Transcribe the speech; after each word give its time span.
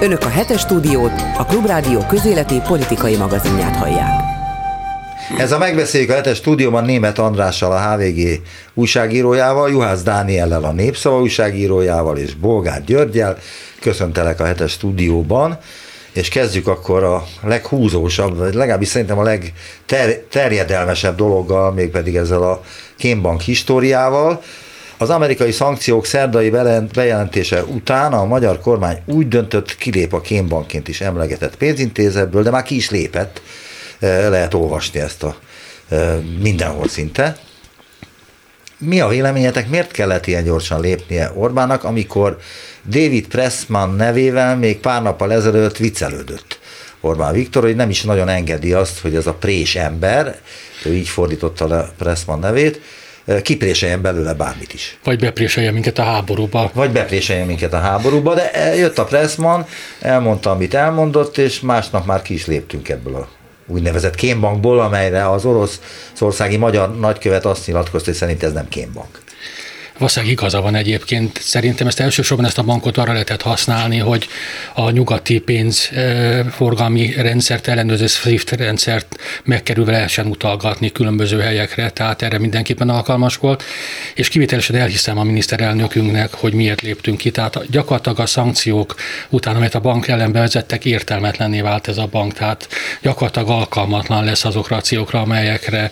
Önök 0.00 0.24
a 0.24 0.28
hetes 0.28 0.60
stúdiót, 0.60 1.12
a 1.38 1.44
Klubrádió 1.44 2.06
közéleti 2.08 2.60
politikai 2.66 3.16
magazinját 3.16 3.76
hallják. 3.76 4.10
Ez 5.38 5.52
a 5.52 5.58
megbeszéljük 5.58 6.10
a 6.10 6.14
hetes 6.14 6.36
stúdióban 6.36 6.84
német 6.84 7.18
Andrással, 7.18 7.72
a 7.72 7.80
HVG 7.80 8.40
újságírójával, 8.74 9.70
Juhász 9.70 10.02
Dániellel, 10.02 10.64
a 10.64 10.72
Népszava 10.72 11.20
újságírójával 11.20 12.18
és 12.18 12.34
Bolgár 12.34 12.84
Györgyel. 12.84 13.38
Köszöntelek 13.80 14.40
a 14.40 14.44
hetes 14.44 14.72
stúdióban 14.72 15.58
és 16.12 16.28
kezdjük 16.28 16.66
akkor 16.66 17.04
a 17.04 17.24
leghúzósabb, 17.42 18.36
vagy 18.36 18.54
legalábbis 18.54 18.88
szerintem 18.88 19.18
a 19.18 19.22
legterjedelmesebb 19.22 21.16
dologgal, 21.16 21.72
mégpedig 21.72 22.16
ezzel 22.16 22.42
a 22.42 22.62
kémbank 22.96 23.40
históriával. 23.40 24.42
Az 25.02 25.10
amerikai 25.10 25.52
szankciók 25.52 26.06
szerdai 26.06 26.50
bejelentése 26.92 27.64
után 27.64 28.12
a 28.12 28.24
magyar 28.24 28.60
kormány 28.60 28.98
úgy 29.04 29.28
döntött, 29.28 29.76
kilép 29.76 30.12
a 30.12 30.20
kémbankként 30.20 30.88
is 30.88 31.00
emlegetett 31.00 31.56
pénzintézetből, 31.56 32.42
de 32.42 32.50
már 32.50 32.62
ki 32.62 32.76
is 32.76 32.90
lépett, 32.90 33.42
lehet 33.98 34.54
olvasni 34.54 35.00
ezt 35.00 35.22
a 35.22 35.36
mindenhol 36.40 36.88
szinte. 36.88 37.36
Mi 38.78 39.00
a 39.00 39.08
véleményetek, 39.08 39.68
miért 39.68 39.90
kellett 39.90 40.26
ilyen 40.26 40.44
gyorsan 40.44 40.80
lépnie 40.80 41.32
Orbánnak, 41.34 41.84
amikor 41.84 42.38
David 42.88 43.26
Pressman 43.26 43.94
nevével 43.94 44.56
még 44.56 44.78
pár 44.78 45.02
nappal 45.02 45.32
ezelőtt 45.32 45.76
viccelődött? 45.76 46.58
Orbán 47.00 47.32
Viktor, 47.32 47.62
hogy 47.62 47.76
nem 47.76 47.90
is 47.90 48.02
nagyon 48.02 48.28
engedi 48.28 48.72
azt, 48.72 49.00
hogy 49.00 49.14
ez 49.14 49.26
a 49.26 49.34
prés 49.34 49.76
ember, 49.76 50.38
ő 50.84 50.94
így 50.94 51.08
fordította 51.08 51.66
le 51.66 51.90
Pressman 51.98 52.38
nevét, 52.38 52.80
kipréseljen 53.42 54.02
belőle 54.02 54.34
bármit 54.34 54.74
is. 54.74 54.98
Vagy 55.04 55.18
bepréseljen 55.18 55.72
minket 55.72 55.98
a 55.98 56.02
háborúba. 56.02 56.70
Vagy 56.74 56.90
bepréseljen 56.90 57.46
minket 57.46 57.72
a 57.72 57.78
háborúba, 57.78 58.34
de 58.34 58.74
jött 58.76 58.98
a 58.98 59.04
Pressman, 59.04 59.66
elmondta, 60.00 60.50
amit 60.50 60.74
elmondott, 60.74 61.38
és 61.38 61.60
másnap 61.60 62.06
már 62.06 62.22
ki 62.22 62.34
is 62.34 62.46
léptünk 62.46 62.88
ebből 62.88 63.14
a 63.14 63.28
úgynevezett 63.66 64.14
kémbankból, 64.14 64.80
amelyre 64.80 65.30
az 65.30 65.44
orosz 65.44 65.80
országi 66.20 66.56
magyar 66.56 66.98
nagykövet 66.98 67.44
azt 67.44 67.66
nyilatkozta, 67.66 68.08
hogy 68.08 68.18
szerint 68.18 68.42
ez 68.42 68.52
nem 68.52 68.68
kémbank. 68.68 69.20
Valószínűleg 69.98 70.34
igaza 70.34 70.60
van 70.60 70.74
egyébként. 70.74 71.40
Szerintem 71.40 71.86
ezt 71.86 72.00
elsősorban 72.00 72.46
ezt 72.46 72.58
a 72.58 72.62
bankot 72.62 72.96
arra 72.96 73.12
lehetett 73.12 73.42
használni, 73.42 73.98
hogy 73.98 74.28
a 74.74 74.90
nyugati 74.90 75.38
pénzforgalmi 75.38 77.12
rendszert, 77.16 77.68
ellenőrző 77.68 78.06
SWIFT 78.06 78.50
rendszert 78.50 79.16
megkerülve 79.44 79.92
lehessen 79.92 80.26
utalgatni 80.26 80.92
különböző 80.92 81.40
helyekre, 81.40 81.90
tehát 81.90 82.22
erre 82.22 82.38
mindenképpen 82.38 82.88
alkalmas 82.88 83.36
volt, 83.36 83.62
és 84.14 84.28
kivételesen 84.28 84.76
elhiszem 84.76 85.18
a 85.18 85.22
miniszterelnökünknek, 85.22 86.34
hogy 86.34 86.52
miért 86.52 86.80
léptünk 86.80 87.18
ki. 87.18 87.30
Tehát 87.30 87.70
gyakorlatilag 87.70 88.18
a 88.18 88.26
szankciók 88.26 88.94
után, 89.28 89.54
amelyet 89.54 89.74
a 89.74 89.80
bank 89.80 90.08
ellen 90.08 90.32
bevezettek, 90.32 90.84
értelmetlenné 90.84 91.60
vált 91.60 91.88
ez 91.88 91.98
a 91.98 92.06
bank, 92.06 92.32
tehát 92.32 92.68
gyakorlatilag 93.02 93.48
alkalmatlan 93.48 94.24
lesz 94.24 94.44
azokra 94.44 94.76
a 94.76 94.80
célokra, 94.80 95.20
amelyekre 95.20 95.90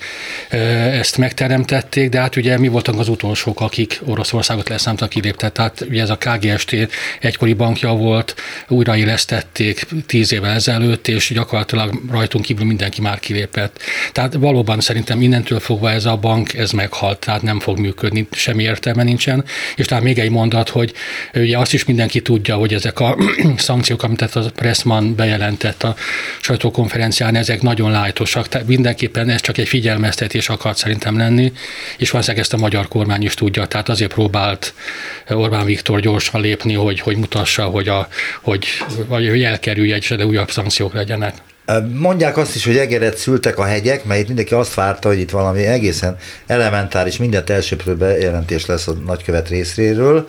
ezt 0.90 1.16
megteremtették, 1.16 2.08
de 2.08 2.20
hát 2.20 2.36
ugye 2.36 2.58
mi 2.58 2.68
voltunk 2.68 2.98
az 2.98 3.08
utolsók, 3.08 3.60
akik 3.60 3.99
Oroszországot 4.04 4.68
leszámta 4.68 5.08
kilépte. 5.08 5.48
Tehát 5.48 5.86
ugye 5.88 6.02
ez 6.02 6.10
a 6.10 6.18
KGST 6.18 6.76
egykori 7.20 7.52
bankja 7.52 7.92
volt, 7.92 8.34
újraélesztették 8.68 9.86
tíz 10.06 10.32
évvel 10.32 10.54
ezelőtt, 10.54 11.08
és 11.08 11.30
gyakorlatilag 11.34 12.02
rajtunk 12.10 12.44
kívül 12.44 12.66
mindenki 12.66 13.00
már 13.00 13.18
kilépett. 13.18 13.80
Tehát 14.12 14.34
valóban 14.34 14.80
szerintem 14.80 15.22
innentől 15.22 15.60
fogva 15.60 15.90
ez 15.90 16.04
a 16.04 16.16
bank, 16.16 16.54
ez 16.54 16.70
meghalt, 16.70 17.18
tehát 17.18 17.42
nem 17.42 17.60
fog 17.60 17.78
működni, 17.78 18.28
semmi 18.30 18.62
értelme 18.62 19.02
nincsen. 19.02 19.44
És 19.76 19.86
talán 19.86 20.04
még 20.04 20.18
egy 20.18 20.30
mondat, 20.30 20.68
hogy 20.68 20.92
ugye 21.34 21.58
azt 21.58 21.72
is 21.72 21.84
mindenki 21.84 22.22
tudja, 22.22 22.56
hogy 22.56 22.74
ezek 22.74 23.00
a 23.00 23.16
szankciók, 23.56 24.02
amit 24.02 24.22
a 24.22 24.50
Pressman 24.54 25.14
bejelentett 25.14 25.82
a 25.82 25.94
sajtókonferencián, 26.40 27.34
ezek 27.34 27.62
nagyon 27.62 27.90
lájtosak. 27.90 28.48
Tehát 28.48 28.66
mindenképpen 28.66 29.28
ez 29.28 29.40
csak 29.40 29.58
egy 29.58 29.68
figyelmeztetés 29.68 30.48
akart 30.48 30.76
szerintem 30.76 31.16
lenni, 31.16 31.52
és 31.96 32.10
valószínűleg 32.10 32.44
ezt 32.44 32.52
a 32.52 32.56
magyar 32.56 32.88
kormány 32.88 33.22
is 33.22 33.34
tudja. 33.34 33.66
Tehát 33.66 33.79
azért 33.88 34.12
próbált 34.12 34.74
Orbán 35.28 35.64
Viktor 35.64 36.00
gyorsan 36.00 36.40
lépni, 36.40 36.74
hogy, 36.74 37.00
hogy 37.00 37.16
mutassa, 37.16 37.64
hogy, 37.64 37.88
a, 37.88 38.08
hogy, 38.42 38.66
hogy 39.08 39.42
elkerülje, 39.42 39.96
és 39.96 40.08
de 40.08 40.26
újabb 40.26 40.50
szankciók 40.50 40.92
legyenek. 40.92 41.34
Mondják 41.94 42.36
azt 42.36 42.54
is, 42.54 42.64
hogy 42.64 42.76
egeret 42.76 43.16
szültek 43.16 43.58
a 43.58 43.64
hegyek, 43.64 44.04
mert 44.04 44.20
itt 44.20 44.26
mindenki 44.26 44.54
azt 44.54 44.74
várta, 44.74 45.08
hogy 45.08 45.18
itt 45.18 45.30
valami 45.30 45.66
egészen 45.66 46.16
elementáris, 46.46 47.16
mindent 47.16 47.50
elsőprő 47.50 47.94
bejelentés 47.94 48.66
lesz 48.66 48.88
a 48.88 48.92
nagykövet 49.06 49.48
részéről. 49.48 50.28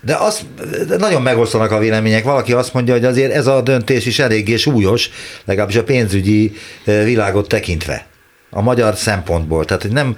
De, 0.00 0.14
az, 0.14 0.40
de 0.88 0.96
nagyon 0.96 1.22
megosztanak 1.22 1.70
a 1.70 1.78
vélemények. 1.78 2.24
Valaki 2.24 2.52
azt 2.52 2.72
mondja, 2.72 2.94
hogy 2.94 3.04
azért 3.04 3.32
ez 3.32 3.46
a 3.46 3.60
döntés 3.60 4.06
is 4.06 4.18
eléggé 4.18 4.56
súlyos, 4.56 5.10
legalábbis 5.44 5.76
a 5.76 5.84
pénzügyi 5.84 6.52
világot 6.84 7.48
tekintve 7.48 8.06
a 8.54 8.60
magyar 8.60 8.96
szempontból. 8.96 9.64
Tehát, 9.64 9.82
hogy 9.82 9.92
nem 9.92 10.16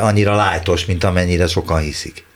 annyira 0.00 0.34
lájtos, 0.34 0.86
mint 0.86 1.04
amennyire 1.04 1.46
sokan 1.46 1.80
hiszik. 1.80 2.26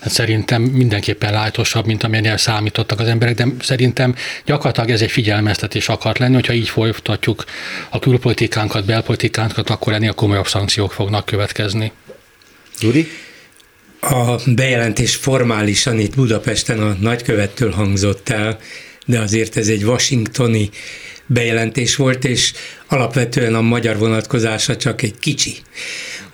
Hát 0.00 0.12
szerintem 0.12 0.62
mindenképpen 0.62 1.32
lájtosabb, 1.32 1.86
mint 1.86 2.02
amennyire 2.02 2.36
számítottak 2.36 3.00
az 3.00 3.08
emberek, 3.08 3.34
de 3.34 3.46
szerintem 3.60 4.14
gyakorlatilag 4.44 4.90
ez 4.90 5.02
egy 5.02 5.10
figyelmeztetés 5.10 5.88
akart 5.88 6.18
lenni, 6.18 6.34
hogyha 6.34 6.52
így 6.52 6.68
folytatjuk 6.68 7.44
a 7.90 7.98
külpolitikánkat, 7.98 8.84
belpolitikánkat, 8.84 9.70
akkor 9.70 9.92
ennél 9.92 10.12
komolyabb 10.12 10.48
szankciók 10.48 10.92
fognak 10.92 11.24
következni. 11.24 11.92
Gyuri? 12.78 13.08
A 14.00 14.34
bejelentés 14.46 15.16
formálisan 15.16 15.98
itt 15.98 16.14
Budapesten 16.14 16.80
a 16.80 16.96
nagykövettől 17.00 17.70
hangzott 17.70 18.28
el, 18.28 18.58
de 19.06 19.18
azért 19.18 19.56
ez 19.56 19.68
egy 19.68 19.84
washingtoni 19.84 20.70
bejelentés 21.32 21.96
volt, 21.96 22.24
és 22.24 22.52
alapvetően 22.86 23.54
a 23.54 23.60
magyar 23.60 23.98
vonatkozása 23.98 24.76
csak 24.76 25.02
egy 25.02 25.18
kicsi. 25.18 25.54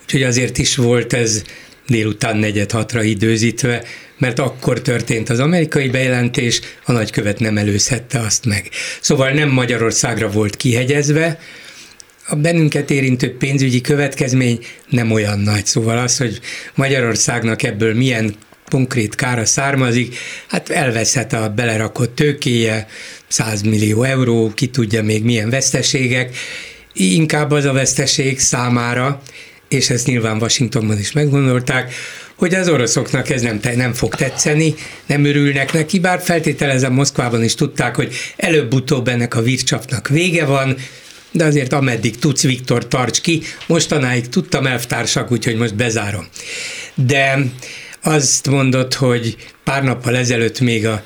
Úgyhogy 0.01 0.23
azért 0.23 0.57
is 0.57 0.75
volt 0.75 1.13
ez 1.13 1.43
délután 1.87 2.37
negyed 2.37 2.71
hatra 2.71 3.03
időzítve, 3.03 3.83
mert 4.17 4.39
akkor 4.39 4.81
történt 4.81 5.29
az 5.29 5.39
amerikai 5.39 5.89
bejelentés, 5.89 6.61
a 6.85 6.91
nagykövet 6.91 7.39
nem 7.39 7.57
előzhette 7.57 8.19
azt 8.19 8.45
meg. 8.45 8.69
Szóval 9.01 9.29
nem 9.29 9.49
Magyarországra 9.49 10.29
volt 10.29 10.55
kihegyezve, 10.55 11.39
a 12.29 12.35
bennünket 12.35 12.89
érintő 12.89 13.37
pénzügyi 13.37 13.81
következmény 13.81 14.59
nem 14.89 15.11
olyan 15.11 15.39
nagy. 15.39 15.65
Szóval 15.65 15.97
az, 15.97 16.17
hogy 16.17 16.39
Magyarországnak 16.75 17.63
ebből 17.63 17.93
milyen 17.93 18.35
konkrét 18.69 19.15
kára 19.15 19.45
származik, 19.45 20.15
hát 20.47 20.69
elveszhet 20.69 21.33
a 21.33 21.49
belerakott 21.49 22.15
tőkéje, 22.15 22.87
100 23.27 23.61
millió 23.61 24.03
euró, 24.03 24.51
ki 24.55 24.67
tudja 24.67 25.03
még 25.03 25.23
milyen 25.23 25.49
veszteségek, 25.49 26.35
inkább 26.93 27.51
az 27.51 27.65
a 27.65 27.73
veszteség 27.73 28.39
számára, 28.39 29.21
és 29.67 29.89
ezt 29.89 30.05
nyilván 30.07 30.41
Washingtonban 30.41 30.99
is 30.99 31.11
meggondolták, 31.11 31.93
hogy 32.35 32.53
az 32.53 32.69
oroszoknak 32.69 33.29
ez 33.29 33.41
nem, 33.41 33.59
nem 33.75 33.93
fog 33.93 34.15
tetszeni, 34.15 34.75
nem 35.05 35.25
örülnek 35.25 35.73
neki, 35.73 35.99
bár 35.99 36.21
feltételezem 36.21 36.93
Moszkvában 36.93 37.43
is 37.43 37.55
tudták, 37.55 37.95
hogy 37.95 38.13
előbb-utóbb 38.35 39.07
ennek 39.07 39.35
a 39.35 39.41
vircsapnak 39.41 40.07
vége 40.07 40.45
van, 40.45 40.75
de 41.31 41.45
azért 41.45 41.73
ameddig 41.73 42.19
tudsz, 42.19 42.43
Viktor, 42.43 42.87
tarts 42.87 43.21
ki. 43.21 43.41
Mostanáig 43.67 44.29
tudtam 44.29 44.65
elvtársak, 44.65 45.31
úgyhogy 45.31 45.55
most 45.55 45.75
bezárom. 45.75 46.27
De 46.95 47.45
azt 48.01 48.49
mondott, 48.49 48.93
hogy 48.93 49.35
pár 49.63 49.83
nappal 49.83 50.17
ezelőtt 50.17 50.59
még 50.59 50.85
a 50.85 51.03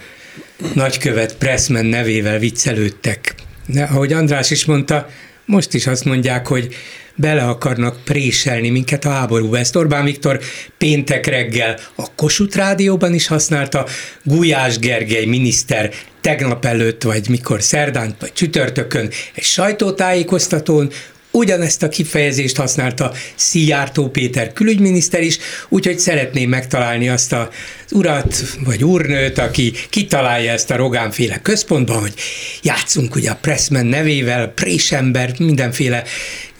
nagykövet 0.73 1.35
Pressman 1.37 1.85
nevével 1.85 2.39
viccelődtek. 2.39 3.35
De 3.65 3.83
ahogy 3.83 4.13
András 4.13 4.51
is 4.51 4.65
mondta, 4.65 5.09
most 5.45 5.73
is 5.73 5.87
azt 5.87 6.05
mondják, 6.05 6.47
hogy 6.47 6.75
bele 7.15 7.43
akarnak 7.43 8.03
préselni 8.03 8.69
minket 8.69 9.05
a 9.05 9.09
háborúba. 9.09 9.57
Ezt 9.57 9.75
Orbán 9.75 10.05
Viktor 10.05 10.39
péntek 10.77 11.25
reggel 11.25 11.79
a 11.95 12.15
Kossuth 12.15 12.57
Rádióban 12.57 13.13
is 13.13 13.27
használta, 13.27 13.87
Gulyás 14.23 14.79
Gergely 14.79 15.25
miniszter 15.25 15.93
tegnap 16.21 16.65
előtt, 16.65 17.03
vagy 17.03 17.29
mikor 17.29 17.61
szerdán, 17.61 18.15
vagy 18.19 18.33
csütörtökön 18.33 19.09
egy 19.33 19.43
sajtótájékoztatón 19.43 20.91
Ugyanezt 21.31 21.83
a 21.83 21.89
kifejezést 21.89 22.55
használta 22.55 23.13
Szijjártó 23.35 24.09
Péter 24.09 24.53
külügyminiszter 24.53 25.21
is, 25.21 25.37
úgyhogy 25.69 25.99
szeretném 25.99 26.49
megtalálni 26.49 27.09
azt 27.09 27.33
az 27.33 27.47
urat, 27.91 28.35
vagy 28.65 28.83
úrnőt, 28.83 29.37
aki 29.37 29.73
kitalálja 29.89 30.51
ezt 30.51 30.71
a 30.71 30.75
Rogánféle 30.75 31.41
központban, 31.41 31.99
hogy 31.99 32.13
játszunk 32.61 33.15
ugye 33.15 33.31
a 33.31 33.37
Pressman 33.41 33.85
nevével, 33.85 34.47
Présember, 34.47 35.33
mindenféle 35.39 36.03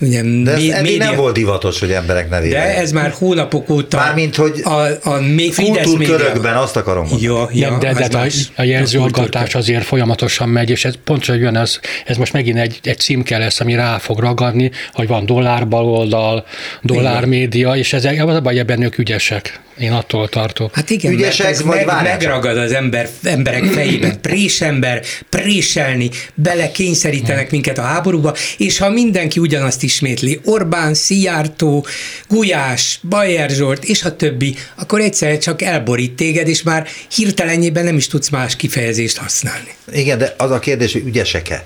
Ugye, 0.02 0.22
de 0.44 0.52
ez 0.52 0.82
média... 0.82 1.06
nem 1.06 1.16
volt 1.16 1.34
divatos, 1.34 1.80
hogy 1.80 1.92
emberek 1.92 2.30
nevével. 2.30 2.66
De 2.66 2.78
ez 2.78 2.92
már 2.92 3.14
hónapok 3.18 3.70
óta. 3.70 3.98
Mármint, 3.98 4.36
hogy 4.36 4.62
a, 4.64 5.10
a 5.10 5.20
Fidesz 5.52 5.94
körökben 6.06 6.56
azt 6.56 6.76
akarom 6.76 7.08
mondani. 7.08 7.24
Ja, 7.24 7.50
ja, 7.52 7.78
de, 7.78 7.94
de, 7.94 8.08
de 8.08 8.18
a, 8.18 8.28
a 8.56 8.64
jelzőalkotás 8.64 9.56
azért 9.56 9.84
folyamatosan 9.84 10.50
megy, 10.50 10.70
és 10.70 10.86
ez 10.86 10.94
pontosan 11.04 11.36
jön, 11.36 11.58
ez, 11.58 11.80
ez 12.06 12.18
most 12.18 12.34
megint 12.34 12.58
egy, 12.58 12.80
egy 12.84 12.98
címke 12.98 13.38
lesz, 13.38 13.60
ami 13.60 13.76
rá 13.76 13.98
fog 13.98 14.20
ragadni, 14.20 14.72
hogy 14.92 15.08
van 15.08 15.26
dollár 15.26 15.68
baloldal, 15.68 16.46
dollár 16.82 17.26
média, 17.26 17.76
és 17.76 17.94
ez, 17.94 18.06
az 18.06 18.36
a 18.36 18.42
baj, 18.42 18.60
ebben 18.60 18.82
ők 18.82 18.98
ügyesek. 18.98 19.60
Én 19.82 19.92
attól 19.92 20.30
tartok. 20.30 20.76
Hát 20.76 20.90
igen, 20.90 21.12
Ügyesek, 21.12 21.46
mert 21.46 21.58
ez 21.58 21.64
vagy 21.64 21.86
meg, 21.86 22.04
megragad 22.04 22.58
az 22.58 22.72
ember, 22.72 23.10
emberek 23.24 23.64
fejében. 23.64 24.22
Présember, 24.22 25.02
préselni, 25.30 26.10
belekényszerítenek 26.34 27.52
minket 27.52 27.78
a 27.78 27.82
háborúba, 27.82 28.36
és 28.58 28.78
ha 28.78 28.90
mindenki 28.90 29.40
ugyanazt 29.40 29.84
ismétli, 29.92 30.40
Orbán, 30.44 30.94
Szijjártó, 30.94 31.86
Gulyás, 32.28 33.00
Bajer 33.10 33.50
Zsolt, 33.50 33.84
és 33.84 34.04
a 34.04 34.16
többi, 34.16 34.56
akkor 34.76 35.00
egyszer 35.00 35.38
csak 35.38 35.62
elborít 35.62 36.16
téged, 36.16 36.48
és 36.48 36.64
már 36.64 36.88
hirtelenjében 37.16 37.84
nem 37.84 37.96
is 37.96 38.08
tudsz 38.08 38.30
más 38.30 38.56
kifejezést 38.56 39.18
használni. 39.18 39.76
Igen, 39.92 40.18
de 40.18 40.34
az 40.38 40.52
a 40.52 40.60
kérdés, 40.60 40.92
hogy 40.94 41.06
ügyesek-e? 41.06 41.66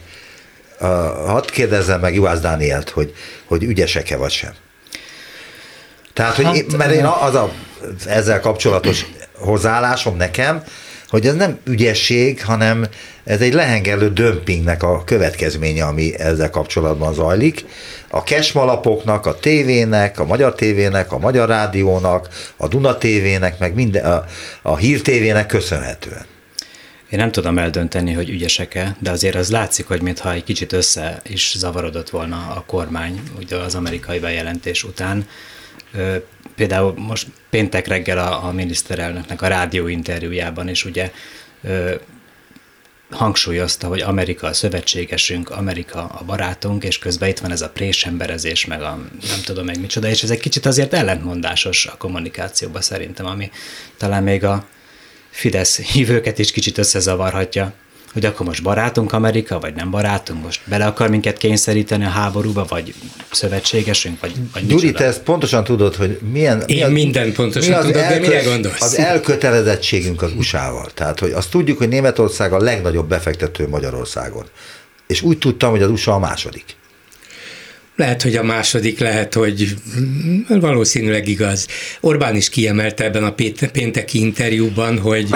Uh, 0.80 0.88
hadd 1.27 1.51
kérdezzem 1.51 2.00
meg 2.00 2.16
Juhász 2.16 2.39
Dánielt, 2.39 2.89
hogy, 2.89 3.13
hogy 3.45 3.63
ügyesek-e 3.63 4.16
vagy 4.16 4.31
sem. 4.31 4.54
Tehát, 6.13 6.36
hogy 6.36 6.45
hát, 6.45 6.56
én, 6.56 6.66
mert 6.77 6.94
én 6.94 7.06
az 7.06 7.36
a, 7.36 7.51
ezzel 8.06 8.39
kapcsolatos 8.39 9.06
hozzáállásom 9.33 10.18
nekem, 10.18 10.63
hogy 11.10 11.25
ez 11.25 11.36
nem 11.36 11.60
ügyesség, 11.63 12.44
hanem 12.44 12.86
ez 13.24 13.42
egy 13.42 13.54
lehengelő 13.54 14.10
dömpingnek 14.13 14.84
a 14.84 15.04
következménye, 15.04 15.86
ami 15.86 16.19
ezzel 16.19 16.50
kapcsolatban 16.50 17.13
zajlik. 17.13 17.66
A 18.10 18.24
kesmalapoknak, 18.24 19.25
a 19.25 19.40
tévének, 19.40 20.19
a 20.19 20.25
Magyar 20.25 20.56
tévének, 20.56 21.12
a 21.12 21.18
Magyar 21.18 21.48
rádiónak, 21.48 22.30
a 22.57 22.68
Duna 22.68 22.98
tévének, 22.98 23.60
meg 23.60 23.74
minden, 23.74 24.06
a, 24.06 24.25
a 24.62 24.78
Hír 24.78 25.02
tévének 25.02 25.46
köszönhetően. 25.46 26.25
Én 27.10 27.19
nem 27.19 27.31
tudom 27.31 27.58
eldönteni, 27.58 28.13
hogy 28.13 28.30
ügyesek-e, 28.30 28.96
de 29.00 29.12
azért 29.12 29.36
az 29.36 29.51
látszik, 29.51 29.88
hogy 29.88 30.01
mintha 30.01 30.34
egy 30.34 30.44
kicsit 30.44 30.74
össze 30.74 31.22
is 31.24 31.54
zavarodott 31.58 32.10
volna 32.10 32.54
a 32.56 32.63
kormány 32.68 33.22
ugye 33.40 33.56
az 33.56 33.75
amerikai 33.75 34.19
bejelentés 34.19 34.84
után. 34.84 35.28
Például 36.56 36.94
most 36.97 37.27
péntek 37.50 37.88
reggel 37.88 38.18
a, 38.18 38.45
a 38.45 38.51
miniszterelnöknek 38.51 39.42
a 39.42 39.47
rádióinterjújában 39.47 40.69
is 40.69 40.86
ugye 40.86 41.12
hangsúlyozta, 43.09 43.88
hogy 43.88 44.01
Amerika 44.01 44.47
a 44.47 44.53
szövetségesünk, 44.53 45.50
Amerika 45.50 46.06
a 46.06 46.24
barátunk, 46.24 46.83
és 46.83 47.00
közben 47.00 47.30
itt 47.30 47.39
van 47.39 47.51
ez 47.51 47.62
a 47.62 47.69
présemberezés, 47.69 48.65
meg 48.65 48.81
a 48.81 48.95
nem 49.27 49.42
tudom 49.44 49.65
meg 49.65 49.80
micsoda, 49.80 50.07
és 50.07 50.24
ez 50.24 50.30
egy 50.31 50.39
kicsit 50.39 50.65
azért 50.65 50.94
ellentmondásos 50.94 51.86
a 51.86 51.98
kommunikációban 51.98 52.81
szerintem, 52.81 53.25
ami 53.25 53.51
talán 53.98 54.24
még 54.24 54.44
a 54.44 54.68
Fidesz 55.30 55.80
hívőket 55.80 56.39
is 56.39 56.51
kicsit 56.51 56.77
összezavarhatja 56.77 57.74
hogy 58.15 58.25
akkor 58.25 58.45
most 58.45 58.63
barátunk 58.63 59.13
Amerika, 59.13 59.59
vagy 59.59 59.73
nem 59.73 59.91
barátunk, 59.91 60.44
most 60.44 60.62
bele 60.65 60.85
akar 60.85 61.09
minket 61.09 61.38
kényszeríteni 61.38 62.06
a 62.06 62.09
háborúba, 62.09 62.65
vagy 62.69 62.94
szövetségesünk, 63.31 64.19
vagy, 64.19 64.31
vagy 64.53 64.67
Gyuri, 64.67 64.91
te 64.91 65.06
ezt 65.06 65.21
pontosan 65.21 65.63
tudod, 65.63 65.95
hogy 65.95 66.19
milyen... 66.31 66.63
Én 66.65 66.75
mi 66.75 66.83
a, 66.83 66.89
minden 66.89 67.33
pontosan 67.33 67.69
mi 67.69 67.75
az 67.75 67.85
tudod, 67.85 68.01
elkö, 68.01 68.13
de 68.13 68.27
mire 68.27 68.44
gondolsz? 68.44 68.81
Az 68.81 68.97
elkötelezettségünk 68.97 70.21
az 70.21 70.31
USA-val. 70.38 70.89
Tehát, 70.94 71.19
hogy 71.19 71.31
azt 71.31 71.50
tudjuk, 71.50 71.77
hogy 71.77 71.88
Németország 71.88 72.53
a 72.53 72.57
legnagyobb 72.57 73.07
befektető 73.07 73.67
Magyarországon. 73.67 74.45
És 75.07 75.21
úgy 75.21 75.38
tudtam, 75.38 75.71
hogy 75.71 75.81
az 75.81 75.89
USA 75.89 76.13
a 76.13 76.19
második. 76.19 76.63
Lehet, 77.95 78.21
hogy 78.21 78.36
a 78.36 78.44
második, 78.44 79.00
lehet, 79.00 79.33
hogy 79.33 79.75
valószínűleg 80.47 81.27
igaz. 81.27 81.68
Orbán 82.00 82.36
is 82.36 82.50
kiemelte 82.50 83.03
ebben 83.03 83.24
a 83.24 83.36
pénteki 83.71 84.19
interjúban, 84.19 85.00
hogy 85.00 85.30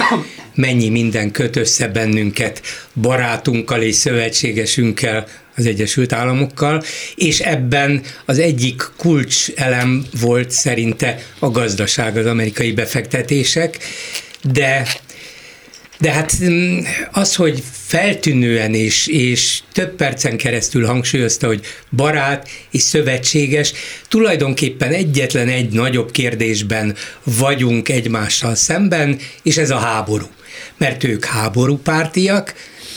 mennyi 0.54 0.88
minden 0.88 1.30
köt 1.30 1.56
össze 1.56 1.88
bennünket 1.88 2.60
barátunkkal 2.94 3.82
és 3.82 3.94
szövetségesünkkel, 3.94 5.26
az 5.56 5.66
Egyesült 5.66 6.12
Államokkal, 6.12 6.82
és 7.14 7.40
ebben 7.40 8.02
az 8.24 8.38
egyik 8.38 8.82
kulcselem 8.96 10.04
volt 10.20 10.50
szerinte 10.50 11.18
a 11.38 11.50
gazdaság, 11.50 12.16
az 12.16 12.26
amerikai 12.26 12.72
befektetések, 12.72 13.78
de 14.52 14.86
de 16.00 16.10
hát 16.10 16.32
mm, 16.44 16.78
az, 17.10 17.34
hogy 17.34 17.62
feltűnően 17.86 18.74
és, 18.74 19.06
és 19.06 19.60
több 19.72 19.94
percen 19.94 20.36
keresztül 20.36 20.86
hangsúlyozta, 20.86 21.46
hogy 21.46 21.60
barát 21.90 22.48
és 22.70 22.82
szövetséges, 22.82 23.72
tulajdonképpen 24.08 24.92
egyetlen 24.92 25.48
egy 25.48 25.72
nagyobb 25.72 26.10
kérdésben 26.10 26.96
vagyunk 27.24 27.88
egymással 27.88 28.54
szemben, 28.54 29.18
és 29.42 29.56
ez 29.56 29.70
a 29.70 29.78
háború. 29.78 30.26
Mert 30.76 31.04
ők 31.04 31.24
háborúpártiak, 31.24 32.54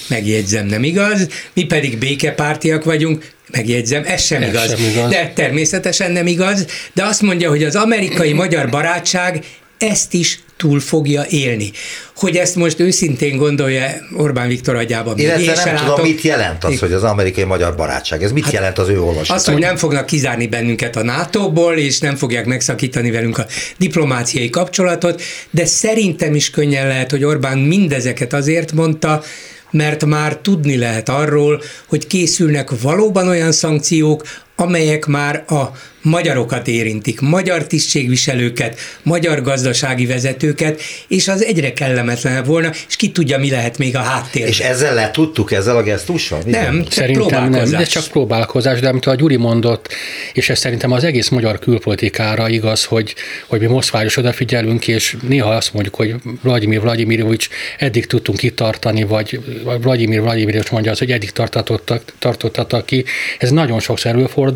megjegyzem, 0.07 0.65
nem 0.65 0.83
igaz, 0.83 1.27
mi 1.53 1.63
pedig 1.63 1.97
békepártiak 1.97 2.83
vagyunk, 2.83 3.31
megjegyzem, 3.51 4.03
ez 4.05 4.23
sem, 4.23 4.41
ez 4.41 4.49
igaz. 4.49 4.69
sem 4.69 4.89
igaz. 4.89 5.09
De 5.09 5.31
természetesen 5.35 6.11
nem 6.11 6.27
igaz, 6.27 6.65
de 6.93 7.03
azt 7.03 7.21
mondja, 7.21 7.49
hogy 7.49 7.63
az 7.63 7.75
amerikai-magyar 7.75 8.69
barátság 8.69 9.45
ezt 9.77 10.13
is 10.13 10.39
túl 10.63 10.79
fogja 10.79 11.25
élni. 11.29 11.71
Hogy 12.15 12.35
ezt 12.35 12.55
most 12.55 12.79
őszintén 12.79 13.37
gondolja 13.37 13.85
Orbán 14.17 14.47
Viktor 14.47 14.75
agyában. 14.75 15.17
Illetve 15.17 15.63
nem 15.63 15.73
látom, 15.73 15.89
tudom, 15.89 16.05
mit 16.11 16.21
jelent 16.21 16.63
az, 16.63 16.79
hogy 16.79 16.91
az 16.93 17.03
amerikai-magyar 17.03 17.75
barátság. 17.75 18.23
Ez 18.23 18.31
mit 18.31 18.43
hát 18.43 18.53
jelent 18.53 18.77
az 18.77 18.87
ő 18.87 19.01
olvasata? 19.01 19.33
Azt, 19.33 19.47
hogy 19.47 19.59
nem 19.59 19.75
fognak 19.75 20.05
kizárni 20.05 20.47
bennünket 20.47 20.95
a 20.95 21.03
NATO-ból, 21.03 21.73
és 21.73 21.99
nem 21.99 22.15
fogják 22.15 22.45
megszakítani 22.45 23.11
velünk 23.11 23.37
a 23.37 23.45
diplomáciai 23.77 24.49
kapcsolatot, 24.49 25.21
de 25.49 25.65
szerintem 25.65 26.35
is 26.35 26.49
könnyen 26.49 26.87
lehet, 26.87 27.11
hogy 27.11 27.23
Orbán 27.23 27.57
mindezeket 27.57 28.33
azért 28.33 28.71
mondta, 28.71 29.23
mert 29.71 30.05
már 30.05 30.35
tudni 30.37 30.77
lehet 30.77 31.09
arról, 31.09 31.61
hogy 31.87 32.07
készülnek 32.07 32.69
valóban 32.81 33.27
olyan 33.27 33.51
szankciók, 33.51 34.23
amelyek 34.63 35.05
már 35.05 35.43
a 35.47 35.71
magyarokat 36.03 36.67
érintik, 36.67 37.21
magyar 37.21 37.67
tisztségviselőket, 37.67 38.79
magyar 39.03 39.41
gazdasági 39.41 40.05
vezetőket, 40.05 40.81
és 41.07 41.27
az 41.27 41.43
egyre 41.43 41.73
kellemetlenebb 41.73 42.45
volna, 42.45 42.71
és 42.87 42.95
ki 42.95 43.11
tudja, 43.11 43.37
mi 43.37 43.49
lehet 43.49 43.77
még 43.77 43.95
a 43.95 43.99
háttér. 43.99 44.47
És 44.47 44.59
ezzel 44.59 44.93
le 44.93 45.11
tudtuk 45.11 45.51
ezzel 45.51 45.77
a 45.77 45.83
gesztussal? 45.83 46.41
Nem, 46.45 46.85
szerintem 46.89 47.49
nem, 47.49 47.69
de 47.69 47.83
csak 47.83 48.07
próbálkozás, 48.07 48.79
de 48.79 48.87
amit 48.87 49.05
a 49.05 49.15
Gyuri 49.15 49.35
mondott, 49.35 49.87
és 50.33 50.49
ez 50.49 50.59
szerintem 50.59 50.91
az 50.91 51.03
egész 51.03 51.29
magyar 51.29 51.59
külpolitikára 51.59 52.49
igaz, 52.49 52.83
hogy, 52.83 53.15
hogy 53.47 53.59
mi 53.59 53.65
Moszkvára 53.65 54.05
is 54.05 54.17
odafigyelünk, 54.17 54.87
és 54.87 55.17
néha 55.27 55.49
azt 55.49 55.73
mondjuk, 55.73 55.95
hogy 55.95 56.15
Vladimir 56.41 56.81
Vladimirovics 56.81 57.47
eddig 57.77 58.05
tudtunk 58.05 58.43
itt 58.43 58.55
tartani, 58.55 59.03
vagy 59.03 59.39
Vladimir 59.81 60.21
Vladimirovics 60.21 60.71
mondja 60.71 60.91
azt, 60.91 60.99
hogy 60.99 61.11
eddig 61.11 61.31
tartottak, 61.31 62.03
tartottatok 62.19 62.85
ki. 62.85 63.05
Ez 63.37 63.51
nagyon 63.51 63.79
sokszor 63.79 64.11
előfordul, 64.11 64.52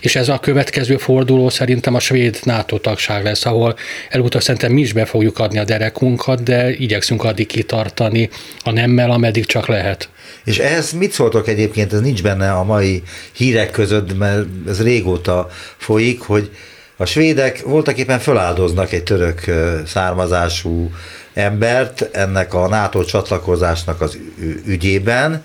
és 0.00 0.16
ez 0.16 0.28
a 0.28 0.38
következő 0.38 0.96
forduló 0.96 1.48
szerintem 1.48 1.94
a 1.94 2.00
svéd 2.00 2.38
NATO 2.42 2.78
tagság 2.78 3.24
lesz, 3.24 3.46
ahol 3.46 3.76
előutóbb 4.08 4.42
szerintem 4.42 4.72
mi 4.72 4.80
is 4.80 4.92
be 4.92 5.04
fogjuk 5.04 5.38
adni 5.38 5.58
a 5.58 5.64
derekunkat, 5.64 6.42
de 6.42 6.70
igyekszünk 6.70 7.24
addig 7.24 7.46
kitartani 7.46 8.28
a 8.64 8.70
nemmel, 8.70 9.10
ameddig 9.10 9.46
csak 9.46 9.66
lehet. 9.66 10.08
És 10.44 10.58
ehhez 10.58 10.92
mit 10.92 11.12
szóltok 11.12 11.48
egyébként, 11.48 11.92
ez 11.92 12.00
nincs 12.00 12.22
benne 12.22 12.52
a 12.52 12.64
mai 12.64 13.02
hírek 13.32 13.70
között, 13.70 14.18
mert 14.18 14.46
ez 14.68 14.82
régóta 14.82 15.48
folyik, 15.76 16.20
hogy 16.20 16.50
a 16.96 17.04
svédek 17.04 17.62
voltak 17.62 17.98
éppen 17.98 18.18
föláldoznak 18.18 18.92
egy 18.92 19.02
török 19.02 19.44
származású 19.86 20.90
embert 21.34 22.08
ennek 22.12 22.54
a 22.54 22.68
NATO 22.68 23.04
csatlakozásnak 23.04 24.00
az 24.00 24.18
ügyében, 24.66 25.44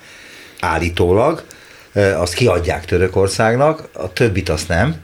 állítólag, 0.59 1.43
azt 1.93 2.33
kiadják 2.33 2.85
Törökországnak, 2.85 3.89
a 3.93 4.13
többit 4.13 4.49
azt 4.49 4.67
nem 4.67 4.95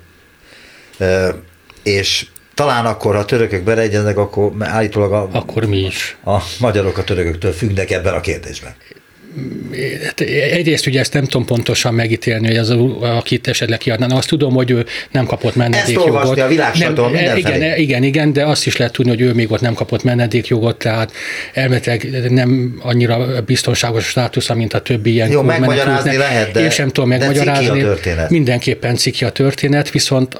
és 1.87 2.27
talán 2.53 2.85
akkor, 2.85 3.13
ha 3.13 3.19
a 3.19 3.25
törökök 3.25 3.63
beleegyeznek, 3.63 4.17
akkor 4.17 4.51
állítólag 4.59 5.11
a, 5.11 5.29
akkor 5.31 5.65
mi 5.65 5.77
is. 5.77 6.17
A 6.25 6.37
magyarok 6.59 6.97
a 6.97 7.03
törököktől 7.03 7.51
függnek 7.51 7.91
ebben 7.91 8.13
a 8.13 8.19
kérdésben. 8.19 8.75
Hát 10.05 10.19
egyrészt 10.19 10.87
ugye 10.87 10.99
ezt 10.99 11.13
nem 11.13 11.23
tudom 11.23 11.45
pontosan 11.45 11.93
megítélni, 11.93 12.47
hogy 12.47 12.57
az, 12.57 12.75
akit 13.01 13.47
esetleg 13.47 13.77
kiadnának. 13.77 14.17
Azt 14.17 14.27
tudom, 14.27 14.53
hogy 14.53 14.71
ő 14.71 14.85
nem 15.11 15.25
kapott 15.25 15.55
menedékjogot. 15.55 16.39
A 16.39 17.09
nem, 17.09 17.37
igen, 17.37 17.77
igen, 17.77 18.03
igen, 18.03 18.33
de 18.33 18.45
azt 18.45 18.65
is 18.65 18.77
lehet 18.77 18.93
tudni, 18.93 19.11
hogy 19.11 19.21
ő 19.21 19.33
még 19.33 19.51
ott 19.51 19.61
nem 19.61 19.73
kapott 19.73 20.03
menedékjogot, 20.03 20.77
tehát 20.77 21.11
elméletileg 21.53 22.31
nem 22.31 22.79
annyira 22.81 23.41
biztonságos 23.45 24.03
a 24.03 24.07
státusza, 24.07 24.53
mint 24.53 24.73
a 24.73 24.81
többi 24.81 25.11
ilyen 25.11 25.29
Jó, 25.31 25.41
megmagyarázni 25.41 26.17
lehet, 26.17 26.51
de, 26.51 26.59
én 26.59 26.69
sem 26.69 26.87
tudom 26.87 27.09
megmagyarázni. 27.09 27.85
Mindenképpen 28.29 28.95
ciki 28.95 29.25
a 29.25 29.29
történet, 29.29 29.91
viszont 29.91 30.39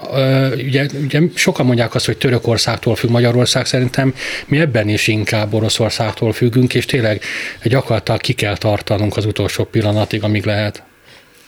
ugye, 0.66 0.86
ugye 1.04 1.20
sokan 1.34 1.66
mondják 1.66 1.96
azt, 1.96 2.06
hogy 2.06 2.18
Törökországtól 2.18 2.96
függ 2.96 3.10
Magyarország, 3.10 3.66
szerintem 3.66 4.14
mi 4.46 4.60
ebben 4.60 4.90
is 4.90 5.08
inkább 5.08 5.54
Oroszországtól 5.54 6.34
függünk, 6.34 6.74
és 6.74 6.86
tényleg 6.86 7.22
gyakorlatilag 7.64 8.22
ki 8.22 8.34
kell 8.34 8.58
tartani 8.58 8.86
tartanunk 8.88 9.18
az 9.18 9.26
utolsó 9.26 9.64
pillanatig, 9.64 10.24
amíg 10.24 10.46
lehet. 10.46 10.84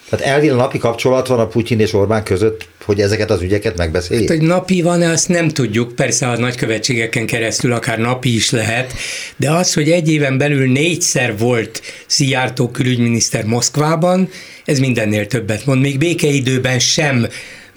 Tehát 0.09 0.25
elvileg 0.25 0.57
napi 0.57 0.77
kapcsolat 0.77 1.27
van 1.27 1.39
a 1.39 1.47
Putyin 1.47 1.79
és 1.79 1.93
Orbán 1.93 2.23
között, 2.23 2.67
hogy 2.85 3.01
ezeket 3.01 3.29
az 3.31 3.41
ügyeket 3.41 3.77
megbeszéljék? 3.77 4.29
Hát, 4.29 4.37
hogy 4.37 4.47
napi 4.47 4.81
van-e, 4.81 5.09
azt 5.09 5.27
nem 5.27 5.47
tudjuk. 5.47 5.95
Persze 5.95 6.27
a 6.27 6.37
nagykövetségeken 6.37 7.25
keresztül 7.25 7.73
akár 7.73 7.97
napi 7.97 8.35
is 8.35 8.49
lehet, 8.49 8.93
de 9.35 9.51
az, 9.51 9.73
hogy 9.73 9.91
egy 9.91 10.11
éven 10.11 10.37
belül 10.37 10.71
négyszer 10.71 11.37
volt 11.37 11.81
Szijjártó 12.05 12.69
külügyminiszter 12.69 13.45
Moszkvában, 13.45 14.29
ez 14.65 14.79
mindennél 14.79 15.27
többet 15.27 15.65
mond. 15.65 15.81
Még 15.81 15.97
békeidőben 15.97 16.79
sem 16.79 17.27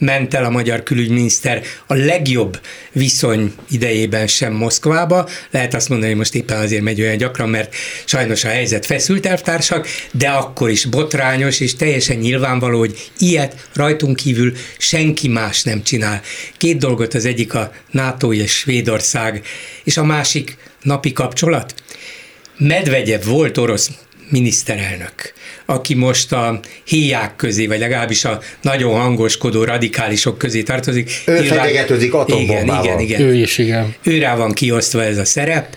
ment 0.02 0.34
el 0.34 0.44
a 0.44 0.50
magyar 0.50 0.82
külügyminiszter 0.82 1.62
a 1.86 1.94
legjobb 1.94 2.60
viszony 2.92 3.52
idejében 3.70 4.26
sem 4.26 4.52
Moszkvába. 4.52 5.28
Lehet 5.50 5.74
azt 5.74 5.88
mondani, 5.88 6.10
hogy 6.10 6.18
most 6.18 6.34
éppen 6.34 6.60
azért 6.60 6.82
megy 6.82 7.00
olyan 7.00 7.16
gyakran, 7.16 7.48
mert 7.48 7.74
sajnos 8.04 8.44
a 8.44 8.48
helyzet 8.48 8.86
feszült 8.86 9.26
elvtársak, 9.26 9.86
de 10.12 10.28
akkor 10.28 10.70
is 10.70 10.84
botrányos, 10.84 11.60
és 11.60 11.76
teljesen 11.76 12.16
nyilvánvaló, 12.16 12.78
hogy 12.78 13.10
ilyet 13.18 13.68
rajtunk 13.74 14.16
kívül 14.16 14.52
senki 14.78 15.28
más 15.28 15.62
nem 15.62 15.82
csinál. 15.82 16.20
Két 16.56 16.78
dolgot, 16.78 17.14
az 17.14 17.24
egyik 17.24 17.54
a 17.54 17.72
NATO 17.90 18.32
és 18.32 18.52
Svédország, 18.52 19.44
és 19.84 19.96
a 19.96 20.04
másik 20.04 20.56
napi 20.82 21.12
kapcsolat. 21.12 21.74
Medvegyev 22.58 23.24
volt 23.24 23.58
orosz 23.58 23.90
miniszterelnök, 24.28 25.32
aki 25.66 25.94
most 25.94 26.32
a 26.32 26.60
héják 26.84 27.36
közé, 27.36 27.66
vagy 27.66 27.78
legalábbis 27.78 28.24
a 28.24 28.40
nagyon 28.62 29.00
hangoskodó 29.00 29.64
radikálisok 29.64 30.38
közé 30.38 30.62
tartozik. 30.62 31.10
Ő 31.26 31.40
Nyilván, 31.40 31.58
fenyegetőzik 31.58 32.14
atombombával. 32.14 32.84
Igen, 32.84 33.00
igen, 33.00 33.20
igen. 33.20 33.20
Ő 33.20 33.34
is, 33.34 33.58
igen. 33.58 33.94
Őrá 34.02 34.36
van 34.36 34.52
kiosztva 34.52 35.04
ez 35.04 35.18
a 35.18 35.24
szerep, 35.24 35.76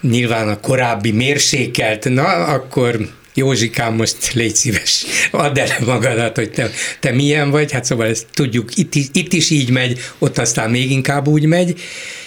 nyilván 0.00 0.48
a 0.48 0.60
korábbi 0.60 1.10
mérsékelt, 1.10 2.08
na 2.08 2.24
akkor 2.24 2.98
Józsikám, 3.36 3.94
most 3.94 4.32
légy 4.32 4.54
szíves, 4.54 5.04
add 5.30 5.58
el 5.58 5.68
magadat, 5.84 6.36
hogy 6.36 6.50
te, 6.50 6.70
te 7.00 7.12
milyen 7.12 7.50
vagy, 7.50 7.72
hát 7.72 7.84
szóval 7.84 8.06
ezt 8.06 8.26
tudjuk, 8.34 8.76
itt, 8.76 8.94
itt 8.94 9.32
is 9.32 9.50
így 9.50 9.70
megy, 9.70 9.98
ott 10.18 10.38
aztán 10.38 10.70
még 10.70 10.90
inkább 10.90 11.28
úgy 11.28 11.46
megy. 11.46 11.80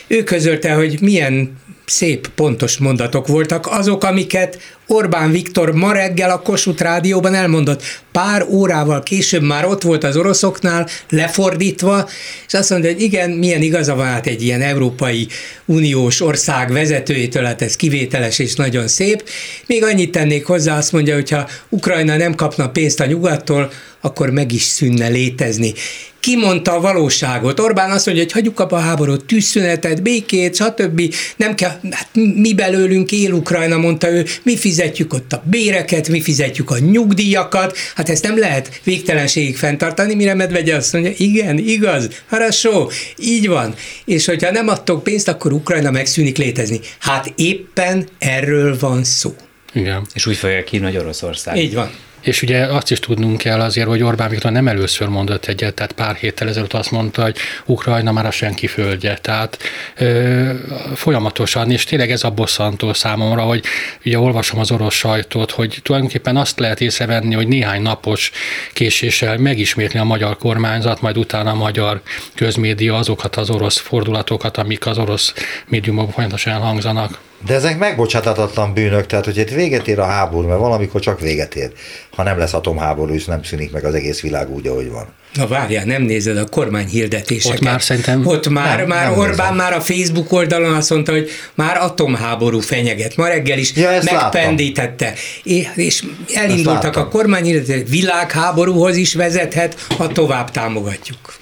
Ő 0.07 0.23
közölte, 0.23 0.73
hogy 0.73 1.01
milyen 1.01 1.57
szép, 1.89 2.27
pontos 2.27 2.77
mondatok 2.77 3.27
voltak, 3.27 3.67
azok, 3.67 4.03
amiket 4.03 4.77
Orbán 4.87 5.31
Viktor 5.31 5.73
ma 5.73 5.91
reggel 5.91 6.29
a 6.29 6.41
Kossuth 6.41 6.81
Rádióban 6.81 7.33
elmondott. 7.33 7.83
Pár 8.11 8.45
órával 8.49 9.03
később 9.03 9.41
már 9.41 9.65
ott 9.65 9.81
volt 9.81 10.03
az 10.03 10.17
oroszoknál, 10.17 10.87
lefordítva, 11.09 12.09
és 12.47 12.53
azt 12.53 12.69
mondja, 12.69 12.91
hogy 12.91 13.01
igen, 13.01 13.29
milyen 13.29 13.61
igaza 13.61 13.95
van 13.95 14.05
hát 14.05 14.27
egy 14.27 14.43
ilyen 14.43 14.61
Európai 14.61 15.27
Uniós 15.65 16.21
ország 16.21 16.71
vezetőjétől, 16.71 17.43
hát 17.43 17.61
ez 17.61 17.75
kivételes 17.75 18.39
és 18.39 18.55
nagyon 18.55 18.87
szép. 18.87 19.23
Még 19.65 19.83
annyit 19.83 20.11
tennék 20.11 20.45
hozzá, 20.45 20.77
azt 20.77 20.91
mondja, 20.91 21.13
hogy 21.13 21.29
ha 21.29 21.47
Ukrajna 21.69 22.17
nem 22.17 22.35
kapna 22.35 22.69
pénzt 22.69 22.99
a 22.99 23.05
nyugattól, 23.05 23.71
akkor 24.01 24.29
meg 24.29 24.51
is 24.51 24.63
szűnne 24.63 25.07
létezni 25.07 25.73
kimondta 26.19 26.71
a 26.71 26.81
valóságot. 26.81 27.59
Orbán 27.59 27.91
azt 27.91 28.05
mondja, 28.05 28.23
hogy 28.23 28.33
hagyjuk 28.33 28.59
abba 28.59 28.77
a 28.77 28.79
háborút, 28.79 29.25
tűzszünetet, 29.25 30.01
békét, 30.01 30.55
stb. 30.55 31.15
Nem 31.35 31.55
kell, 31.55 31.79
hát 31.91 32.09
mi 32.35 32.53
belőlünk 32.53 33.11
él 33.11 33.31
Ukrajna, 33.31 33.77
mondta 33.77 34.11
ő, 34.11 34.25
mi 34.43 34.57
fizetjük 34.57 35.13
ott 35.13 35.33
a 35.33 35.43
béreket, 35.45 36.09
mi 36.09 36.21
fizetjük 36.21 36.71
a 36.71 36.79
nyugdíjakat, 36.79 37.77
hát 37.95 38.09
ezt 38.09 38.23
nem 38.23 38.39
lehet 38.39 38.81
végtelenségig 38.83 39.57
fenntartani, 39.57 40.15
mire 40.15 40.33
Medvegye 40.33 40.75
azt 40.75 40.93
mondja, 40.93 41.11
igen, 41.17 41.57
igaz, 41.57 42.09
harasó, 42.29 42.91
így 43.17 43.47
van. 43.47 43.75
És 44.05 44.25
hogyha 44.25 44.51
nem 44.51 44.67
adtok 44.67 45.03
pénzt, 45.03 45.27
akkor 45.27 45.53
Ukrajna 45.53 45.91
megszűnik 45.91 46.37
létezni. 46.37 46.79
Hát 46.99 47.33
éppen 47.35 48.07
erről 48.17 48.77
van 48.79 49.03
szó. 49.03 49.35
Igen. 49.73 50.07
És 50.13 50.25
úgy 50.25 50.37
fogják 50.37 50.67
hívni, 50.67 50.85
hogy 50.85 50.97
Oroszország. 50.97 51.57
Így 51.57 51.73
van. 51.73 51.91
És 52.21 52.41
ugye 52.41 52.65
azt 52.65 52.91
is 52.91 52.99
tudnunk 52.99 53.37
kell 53.37 53.61
azért, 53.61 53.87
hogy 53.87 54.03
Orbán 54.03 54.29
Viktor 54.29 54.51
nem 54.51 54.67
először 54.67 55.07
mondott 55.07 55.45
egyet, 55.45 55.73
tehát 55.73 55.91
pár 55.91 56.15
héttel 56.15 56.47
ezelőtt 56.47 56.73
azt 56.73 56.91
mondta, 56.91 57.21
hogy 57.21 57.37
Ukrajna 57.65 58.11
már 58.11 58.25
a 58.25 58.31
senki 58.31 58.67
földje. 58.67 59.17
Tehát 59.17 59.57
ö, 59.97 60.49
folyamatosan, 60.95 61.71
és 61.71 61.83
tényleg 61.83 62.11
ez 62.11 62.23
a 62.23 62.29
bosszantó 62.29 62.93
számomra, 62.93 63.41
hogy 63.41 63.63
ugye 64.05 64.19
olvasom 64.19 64.59
az 64.59 64.71
orosz 64.71 64.93
sajtót, 64.93 65.51
hogy 65.51 65.79
tulajdonképpen 65.83 66.37
azt 66.37 66.59
lehet 66.59 66.81
észrevenni, 66.81 67.33
hogy 67.33 67.47
néhány 67.47 67.81
napos 67.81 68.31
késéssel 68.73 69.37
megismétli 69.37 69.99
a 69.99 70.03
magyar 70.03 70.37
kormányzat, 70.37 71.01
majd 71.01 71.17
utána 71.17 71.51
a 71.51 71.55
magyar 71.55 72.01
közmédia 72.35 72.95
azokat 72.95 73.35
az 73.35 73.49
orosz 73.49 73.77
fordulatokat, 73.77 74.57
amik 74.57 74.85
az 74.85 74.97
orosz 74.97 75.33
médiumok 75.67 76.11
folyamatosan 76.11 76.53
elhangzanak. 76.53 77.28
De 77.45 77.53
ezek 77.53 77.77
megbocsátatatlan 77.77 78.73
bűnök, 78.73 79.05
tehát 79.05 79.25
hogy 79.25 79.37
itt 79.37 79.49
véget 79.49 79.87
ér 79.87 79.99
a 79.99 80.05
háború, 80.05 80.47
mert 80.47 80.59
valamikor 80.59 81.01
csak 81.01 81.19
véget 81.19 81.55
ér, 81.55 81.71
ha 82.15 82.23
nem 82.23 82.37
lesz 82.37 82.53
atomháború, 82.53 83.13
és 83.13 83.25
nem 83.25 83.43
szűnik 83.43 83.71
meg 83.71 83.85
az 83.85 83.93
egész 83.93 84.21
világ 84.21 84.49
úgy, 84.49 84.67
ahogy 84.67 84.89
van. 84.91 85.07
Na 85.33 85.47
várjál, 85.47 85.85
nem 85.85 86.01
nézed 86.01 86.37
a 86.37 86.45
kormány 86.45 86.87
hirdetéseket. 86.87 87.57
Ott 87.57 87.63
már 87.63 87.81
szerintem... 87.81 88.25
Ott 88.25 88.49
már, 88.49 88.77
nem, 88.77 88.87
már 88.87 89.09
nem 89.09 89.17
Orbán 89.17 89.35
nézem. 89.35 89.55
már 89.55 89.73
a 89.73 89.81
Facebook 89.81 90.31
oldalon 90.31 90.73
azt 90.73 90.89
mondta, 90.89 91.11
hogy 91.11 91.29
már 91.55 91.77
atomháború 91.77 92.59
fenyeget. 92.59 93.15
Ma 93.15 93.27
reggel 93.27 93.57
is 93.57 93.75
ja, 93.75 93.89
megpendítette. 94.11 95.13
És, 95.43 95.67
és 95.75 96.03
elindultak 96.33 96.95
a 96.95 97.07
kormány 97.07 97.43
hirdetések, 97.43 97.87
világháborúhoz 97.87 98.95
is 98.95 99.13
vezethet, 99.13 99.85
ha 99.97 100.07
tovább 100.07 100.51
támogatjuk. 100.51 101.33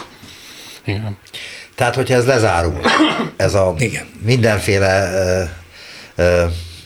Igen. 0.86 1.18
Tehát, 1.76 1.96
hogyha 1.96 2.14
ez 2.14 2.26
lezárul, 2.26 2.80
ez 3.36 3.54
a 3.54 3.76
Igen. 3.78 4.06
mindenféle 4.26 5.12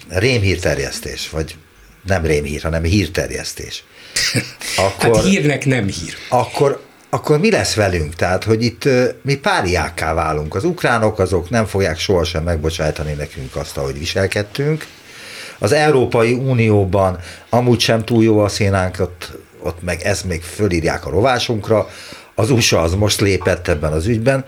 rémhírterjesztés, 0.09 1.29
vagy 1.29 1.55
nem 2.03 2.25
rémhír, 2.25 2.61
hanem 2.61 2.83
hírterjesztés. 2.83 3.83
Akkor, 4.77 5.15
hát 5.15 5.25
hírnek 5.25 5.65
nem 5.65 5.85
hír. 5.85 6.13
Akkor, 6.29 6.81
akkor 7.09 7.39
mi 7.39 7.51
lesz 7.51 7.73
velünk? 7.73 8.15
Tehát, 8.15 8.43
hogy 8.43 8.63
itt 8.63 8.89
mi 9.21 9.35
páriákká 9.35 10.13
válunk. 10.13 10.55
Az 10.55 10.63
ukránok 10.63 11.19
azok 11.19 11.49
nem 11.49 11.65
fogják 11.65 11.99
sohasem 11.99 12.43
megbocsájtani 12.43 13.13
nekünk 13.13 13.55
azt, 13.55 13.77
ahogy 13.77 13.99
viselkedtünk. 13.99 14.85
Az 15.59 15.71
Európai 15.71 16.33
Unióban 16.33 17.19
amúgy 17.49 17.79
sem 17.79 18.05
túl 18.05 18.23
jó 18.23 18.39
a 18.39 18.47
szénánk, 18.47 18.99
ott, 18.99 19.31
ott 19.59 19.83
meg 19.83 20.01
ezt 20.01 20.25
még 20.25 20.41
fölírják 20.41 21.05
a 21.05 21.09
rovásunkra. 21.09 21.89
Az 22.35 22.49
USA 22.49 22.81
az 22.81 22.93
most 22.93 23.21
lépett 23.21 23.67
ebben 23.67 23.91
az 23.91 24.05
ügyben. 24.05 24.45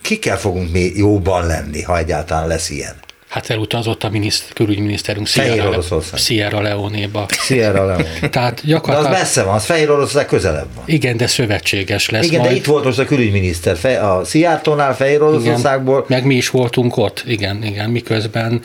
Kikkel 0.00 0.38
fogunk 0.38 0.72
mi 0.72 0.92
jóban 0.94 1.46
lenni, 1.46 1.82
ha 1.82 1.98
egyáltalán 1.98 2.46
lesz 2.46 2.70
ilyen? 2.70 2.94
Hát 3.28 3.50
elutazott 3.50 4.04
a 4.04 4.10
miniszt, 4.10 4.52
külügyminiszterünk 4.52 5.26
Sierra, 5.26 5.70
Le, 5.70 5.78
Sierra 6.16 6.60
Leone-ba. 6.60 7.26
Sierra 7.28 7.86
Leone. 7.86 8.04
Tehát 8.30 8.60
gyakorlatilag... 8.64 9.12
De 9.12 9.16
az 9.16 9.22
messze 9.22 9.42
van, 9.42 9.54
az 9.54 9.64
Fehér 9.64 9.90
Oroszország 9.90 10.26
közelebb 10.26 10.66
van. 10.74 10.84
Igen, 10.86 11.16
de 11.16 11.26
szövetséges 11.26 12.08
lesz 12.08 12.24
Igen, 12.24 12.38
majd. 12.38 12.50
de 12.50 12.56
itt 12.56 12.64
volt 12.64 12.84
most 12.84 12.98
a 12.98 13.04
külügyminiszter, 13.04 14.02
a 14.04 14.24
Szijjártónál, 14.24 14.94
Fehér 14.96 15.22
Oroszországból. 15.22 16.04
meg 16.08 16.24
mi 16.24 16.34
is 16.34 16.50
voltunk 16.50 16.96
ott, 16.96 17.22
igen, 17.26 17.64
igen, 17.64 17.90
miközben. 17.90 18.60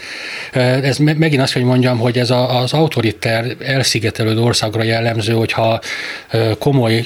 Ez 0.52 0.98
megint 0.98 1.42
azt, 1.42 1.54
hogy 1.54 1.64
mondjam, 1.64 1.98
hogy 1.98 2.18
ez 2.18 2.30
az 2.30 2.74
autoriter 2.74 3.56
elszigetelő 3.60 4.40
országra 4.40 4.84
jellemző, 4.84 5.34
hogyha 5.34 5.80
komoly 6.60 7.06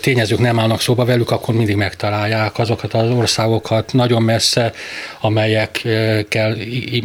tényezők 0.00 0.38
nem 0.38 0.58
állnak 0.58 0.80
szóba 0.80 1.04
velük, 1.04 1.30
akkor 1.30 1.54
mindig 1.54 1.76
megtalálják 1.76 2.58
azokat 2.58 2.94
az 2.94 3.10
országokat 3.10 3.92
nagyon 3.92 4.22
messze, 4.22 4.72
amelyekkel 5.20 6.56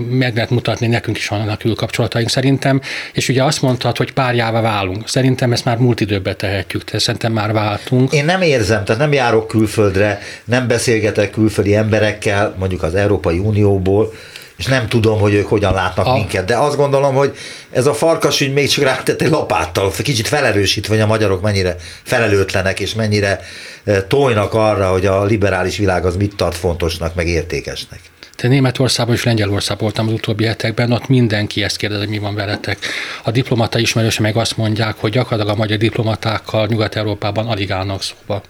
meg 0.09 0.35
lehet 0.35 0.49
mutatni, 0.49 0.87
nekünk 0.87 1.17
is 1.17 1.27
vannak 1.27 1.57
külkapcsolataink 1.57 2.29
szerintem, 2.29 2.81
és 3.13 3.29
ugye 3.29 3.43
azt 3.43 3.61
mondtad, 3.61 3.97
hogy 3.97 4.13
párjává 4.13 4.61
válunk. 4.61 5.09
Szerintem 5.09 5.51
ezt 5.51 5.65
már 5.65 5.77
múlt 5.77 6.01
időbe 6.01 6.35
tehetjük, 6.35 6.83
de 6.83 6.99
szerintem 6.99 7.31
már 7.31 7.53
váltunk. 7.53 8.11
Én 8.11 8.25
nem 8.25 8.41
érzem, 8.41 8.85
tehát 8.85 9.01
nem 9.01 9.13
járok 9.13 9.47
külföldre, 9.47 10.19
nem 10.45 10.67
beszélgetek 10.67 11.29
külföldi 11.29 11.75
emberekkel, 11.75 12.55
mondjuk 12.57 12.83
az 12.83 12.95
Európai 12.95 13.37
Unióból, 13.37 14.13
és 14.57 14.65
nem 14.65 14.87
tudom, 14.87 15.19
hogy 15.19 15.33
ők 15.33 15.47
hogyan 15.47 15.73
látnak 15.73 16.05
a... 16.05 16.13
minket, 16.13 16.45
de 16.45 16.57
azt 16.57 16.75
gondolom, 16.75 17.15
hogy 17.15 17.37
ez 17.71 17.85
a 17.85 17.93
farkas 17.93 18.41
ügy 18.41 18.53
még 18.53 18.69
csak 18.69 18.83
rátett 18.83 19.21
egy 19.21 19.29
lapáttal, 19.29 19.91
kicsit 20.03 20.27
felerősítve, 20.27 20.93
hogy 20.93 21.03
a 21.03 21.07
magyarok 21.07 21.41
mennyire 21.41 21.75
felelőtlenek, 22.03 22.79
és 22.79 22.93
mennyire 22.93 23.39
e, 23.83 24.03
tojnak 24.03 24.53
arra, 24.53 24.91
hogy 24.91 25.05
a 25.05 25.23
liberális 25.23 25.77
világ 25.77 26.05
az 26.05 26.15
mit 26.15 26.35
tart 26.35 26.55
fontosnak, 26.55 27.15
meg 27.15 27.27
értékesnek. 27.27 27.99
Te 28.35 28.47
Németországban 28.47 29.15
és 29.15 29.23
Lengyelországban 29.23 29.83
voltam 29.83 30.07
az 30.07 30.13
utóbbi 30.13 30.45
hetekben, 30.45 30.91
ott 30.91 31.07
mindenki 31.07 31.63
ezt 31.63 31.77
kérdezi, 31.77 31.99
hogy 31.99 32.09
mi 32.09 32.17
van 32.19 32.35
veletek. 32.35 32.77
A 33.23 33.31
diplomata 33.31 33.79
ismerőse 33.79 34.21
meg 34.21 34.35
azt 34.35 34.57
mondják, 34.57 34.95
hogy 34.97 35.11
gyakorlatilag 35.11 35.55
a 35.55 35.59
magyar 35.59 35.77
diplomatákkal 35.77 36.67
Nyugat-Európában 36.67 37.47
alig 37.47 37.71
állnak 37.71 38.01
szóba. 38.01 38.41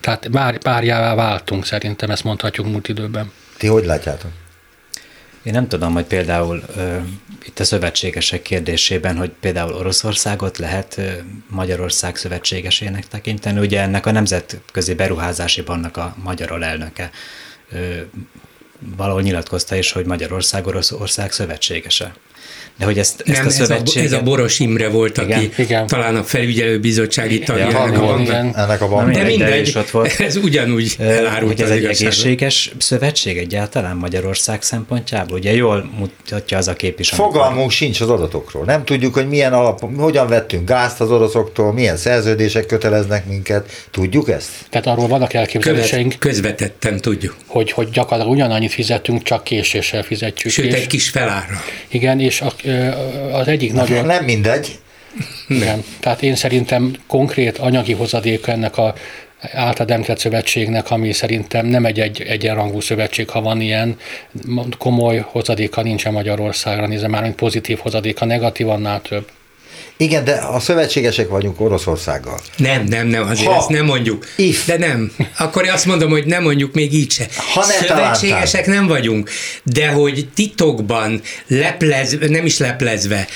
Tehát 0.00 0.28
már 0.28 0.58
párjává 0.58 1.14
váltunk, 1.14 1.66
szerintem 1.66 2.10
ezt 2.10 2.24
mondhatjuk 2.24 2.66
múlt 2.66 2.88
időben. 2.88 3.32
Ti 3.56 3.66
hogy 3.66 3.84
látjátok? 3.84 4.30
Én 5.42 5.52
nem 5.52 5.68
tudom, 5.68 5.92
hogy 5.92 6.04
például 6.04 6.62
ö, 6.76 6.96
itt 7.44 7.58
a 7.58 7.64
szövetségesek 7.64 8.42
kérdésében, 8.42 9.16
hogy 9.16 9.30
például 9.40 9.74
Oroszországot 9.74 10.58
lehet 10.58 10.94
ö, 10.98 11.10
Magyarország 11.46 12.16
szövetségesének 12.16 13.08
tekinteni. 13.08 13.58
Ugye 13.60 13.80
ennek 13.80 14.06
a 14.06 14.10
Nemzetközi 14.10 14.94
Beruházási 14.94 15.62
Banknak 15.62 15.96
a 15.96 16.16
magyar 16.22 16.52
alelnöke 16.52 17.10
ö, 17.72 18.00
valahol 18.96 19.22
nyilatkozta 19.22 19.74
is, 19.76 19.92
hogy 19.92 20.04
Magyarország 20.04 20.66
Oroszország 20.66 21.32
szövetségese. 21.32 22.14
De 22.78 22.84
hogy 22.84 22.98
ezt, 22.98 23.22
ezt 23.26 23.38
nem, 23.38 23.46
a 23.46 23.50
szövetséget... 23.50 24.04
Ez 24.04 24.12
a, 24.12 24.14
ez 24.14 24.20
a 24.20 24.24
Boros 24.24 24.58
Imre 24.58 24.88
volt, 24.88 25.16
igen, 25.16 25.38
aki 25.38 25.62
igen. 25.62 25.86
talán 25.86 26.16
a 26.16 26.22
felügyelőbizottsági 26.22 27.38
tagja 27.38 27.70
ja, 27.70 27.82
ennek, 27.82 28.00
a, 28.00 28.18
igen. 28.20 28.56
ennek 28.56 28.80
a 28.80 28.88
banknak. 28.88 29.14
De 29.14 29.22
mindegy, 29.22 29.72
ott 29.76 29.90
volt. 29.90 30.20
ez 30.28 30.36
ugyanúgy 30.36 30.94
elárult 30.98 31.52
hogy 31.52 31.62
ez 31.62 31.70
egy 31.70 31.84
egészséges 31.84 32.72
szövetség 32.78 33.36
egyáltalán 33.36 33.96
Magyarország 33.96 34.62
szempontjából? 34.62 35.38
Ugye 35.38 35.54
jól 35.54 35.90
mutatja 35.98 36.58
az 36.58 36.68
a 36.68 36.72
kép 36.72 37.00
is. 37.00 37.08
Fogalmunk 37.08 37.70
sincs 37.70 38.00
az 38.00 38.10
adatokról. 38.10 38.64
Nem 38.64 38.84
tudjuk, 38.84 39.14
hogy 39.14 39.28
milyen 39.28 39.52
alap, 39.52 39.96
hogyan 39.96 40.28
vettünk 40.28 40.68
gázt 40.68 41.00
az 41.00 41.10
oroszoktól, 41.10 41.72
milyen 41.72 41.96
szerződések 41.96 42.66
köteleznek 42.66 43.26
minket. 43.26 43.86
Tudjuk 43.90 44.30
ezt? 44.30 44.50
Tehát 44.70 44.86
arról 44.86 45.06
vannak 45.06 45.34
elképzeléseink. 45.34 46.14
Közvetetten 46.18 47.00
tudjuk. 47.00 47.36
Hogy, 47.46 47.72
hogy 47.72 47.90
gyakorlatilag 47.90 48.38
ugyanannyit 48.38 48.72
fizetünk, 48.72 49.22
csak 49.22 49.44
késéssel 49.44 50.02
fizetjük. 50.02 50.52
Sőt, 50.52 50.64
és, 50.64 50.74
egy 50.74 50.86
kis 50.86 51.08
felárra. 51.08 51.62
Igen, 51.88 52.20
és 52.20 52.40
a, 52.40 52.52
az 53.32 53.48
egyik 53.48 53.72
nagyon... 53.72 54.06
Nem 54.06 54.24
mindegy. 54.24 54.78
Igen, 55.48 55.84
tehát 56.00 56.22
én 56.22 56.34
szerintem 56.34 56.94
konkrét 57.06 57.58
anyagi 57.58 57.92
hozadék 57.92 58.46
ennek 58.46 58.76
a 58.76 58.94
általad 59.52 59.90
említett 59.90 60.18
szövetségnek, 60.18 60.90
ami 60.90 61.12
szerintem 61.12 61.66
nem 61.66 61.84
egy, 61.84 62.00
egy 62.00 62.20
egyenrangú 62.20 62.80
szövetség, 62.80 63.28
ha 63.28 63.40
van 63.40 63.60
ilyen, 63.60 63.96
komoly 64.78 65.24
hozadéka 65.26 65.82
nincsen 65.82 66.12
Magyarországra, 66.12 66.86
nézve 66.86 67.08
már, 67.08 67.22
mint 67.22 67.34
pozitív 67.34 67.78
hozadéka, 67.78 68.24
negatív 68.24 68.68
annál 68.68 69.02
több. 69.02 69.28
Igen, 70.00 70.24
de 70.24 70.32
a 70.32 70.60
szövetségesek 70.60 71.28
vagyunk 71.28 71.60
Oroszországgal. 71.60 72.40
Nem, 72.56 72.84
nem, 72.84 73.06
nem, 73.06 73.28
azért 73.28 73.50
ha, 73.50 73.56
ezt 73.56 73.68
nem 73.68 73.84
mondjuk. 73.84 74.26
If. 74.36 74.66
De 74.66 74.78
nem. 74.78 75.12
Akkor 75.38 75.68
azt 75.68 75.86
mondom, 75.86 76.10
hogy 76.10 76.26
nem 76.26 76.42
mondjuk 76.42 76.74
még 76.74 76.92
így 76.92 77.10
se. 77.10 77.26
Ha 77.54 77.60
ne 77.60 77.72
Szövetségesek 77.72 78.64
talántál. 78.64 78.74
nem 78.74 78.86
vagyunk, 78.86 79.30
de 79.62 79.88
hogy 79.88 80.28
titokban, 80.34 81.20
leplezve, 81.46 82.28
nem 82.28 82.46
is 82.46 82.58
leplezve, 82.58 83.26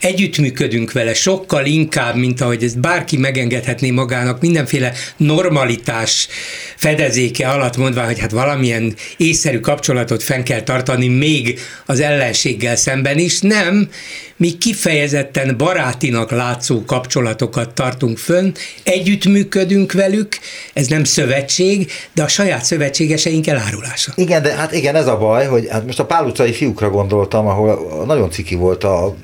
együttműködünk 0.00 0.92
vele 0.92 1.14
sokkal 1.14 1.66
inkább, 1.66 2.16
mint 2.16 2.40
ahogy 2.40 2.62
ezt 2.62 2.80
bárki 2.80 3.16
megengedhetné 3.16 3.90
magának 3.90 4.40
mindenféle 4.40 4.92
normalitás 5.16 6.28
fedezéke 6.76 7.48
alatt 7.48 7.76
mondva, 7.76 8.04
hogy 8.04 8.18
hát 8.18 8.30
valamilyen 8.30 8.94
észszerű 9.16 9.60
kapcsolatot 9.60 10.22
fenn 10.22 10.42
kell 10.42 10.62
tartani 10.62 11.08
még 11.08 11.60
az 11.86 12.00
ellenséggel 12.00 12.76
szemben 12.76 13.18
is. 13.18 13.40
Nem, 13.40 13.88
mi 14.36 14.58
kifejezetten 14.58 15.56
barátinak 15.56 16.30
látszó 16.30 16.84
kapcsolatokat 16.84 17.74
tartunk 17.74 18.18
fönn, 18.18 18.52
együttműködünk 18.82 19.92
velük, 19.92 20.38
ez 20.72 20.86
nem 20.86 21.04
szövetség, 21.04 21.90
de 22.14 22.22
a 22.22 22.28
saját 22.28 22.64
szövetségeseink 22.64 23.46
elárulása. 23.46 24.12
Igen, 24.14 24.42
de 24.42 24.54
hát 24.54 24.72
igen, 24.72 24.94
ez 24.94 25.06
a 25.06 25.18
baj, 25.18 25.46
hogy 25.46 25.66
hát 25.70 25.86
most 25.86 25.98
a 25.98 26.06
Pál 26.06 26.32
fiúkra 26.52 26.90
gondoltam, 26.90 27.46
ahol 27.46 28.04
nagyon 28.06 28.30
ciki 28.30 28.54
volt 28.54 28.84
a 28.84 29.16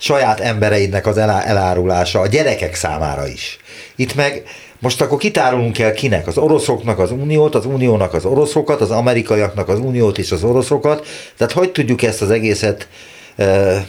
saját 0.00 0.40
embereidnek 0.40 1.06
az 1.06 1.18
elárulása 1.18 2.20
a 2.20 2.26
gyerekek 2.26 2.74
számára 2.74 3.26
is. 3.26 3.58
Itt 3.96 4.14
meg 4.14 4.42
most 4.78 5.00
akkor 5.00 5.18
kitárulunk 5.18 5.78
el 5.78 5.92
kinek? 5.92 6.26
Az 6.26 6.38
oroszoknak 6.38 6.98
az 6.98 7.10
uniót, 7.10 7.54
az 7.54 7.66
uniónak 7.66 8.14
az 8.14 8.24
oroszokat, 8.24 8.80
az 8.80 8.90
amerikaiaknak 8.90 9.68
az 9.68 9.78
uniót 9.78 10.18
és 10.18 10.32
az 10.32 10.44
oroszokat. 10.44 11.06
Tehát 11.36 11.52
hogy 11.52 11.70
tudjuk 11.70 12.02
ezt 12.02 12.22
az 12.22 12.30
egészet 12.30 12.88
e, 13.36 13.44
e, 13.44 13.84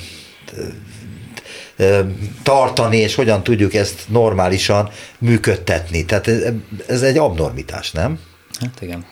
tartani, 2.43 2.97
és 2.97 3.15
hogyan 3.15 3.43
tudjuk 3.43 3.73
ezt 3.73 4.01
normálisan 4.07 4.89
működtetni. 5.19 6.05
Tehát 6.05 6.27
ez, 6.27 6.41
ez 6.87 7.01
egy 7.01 7.17
abnormitás, 7.17 7.91
nem? 7.91 8.19
Hát 8.59 8.81
igen. 8.81 9.05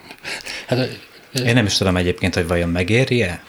Hát, 0.68 1.00
Én 1.46 1.54
nem 1.54 1.66
is 1.66 1.78
tudom 1.78 1.98
egyébként, 1.98 2.36
hogy 2.36 2.48
vajon 2.48 2.70
megéri-e 2.70 3.44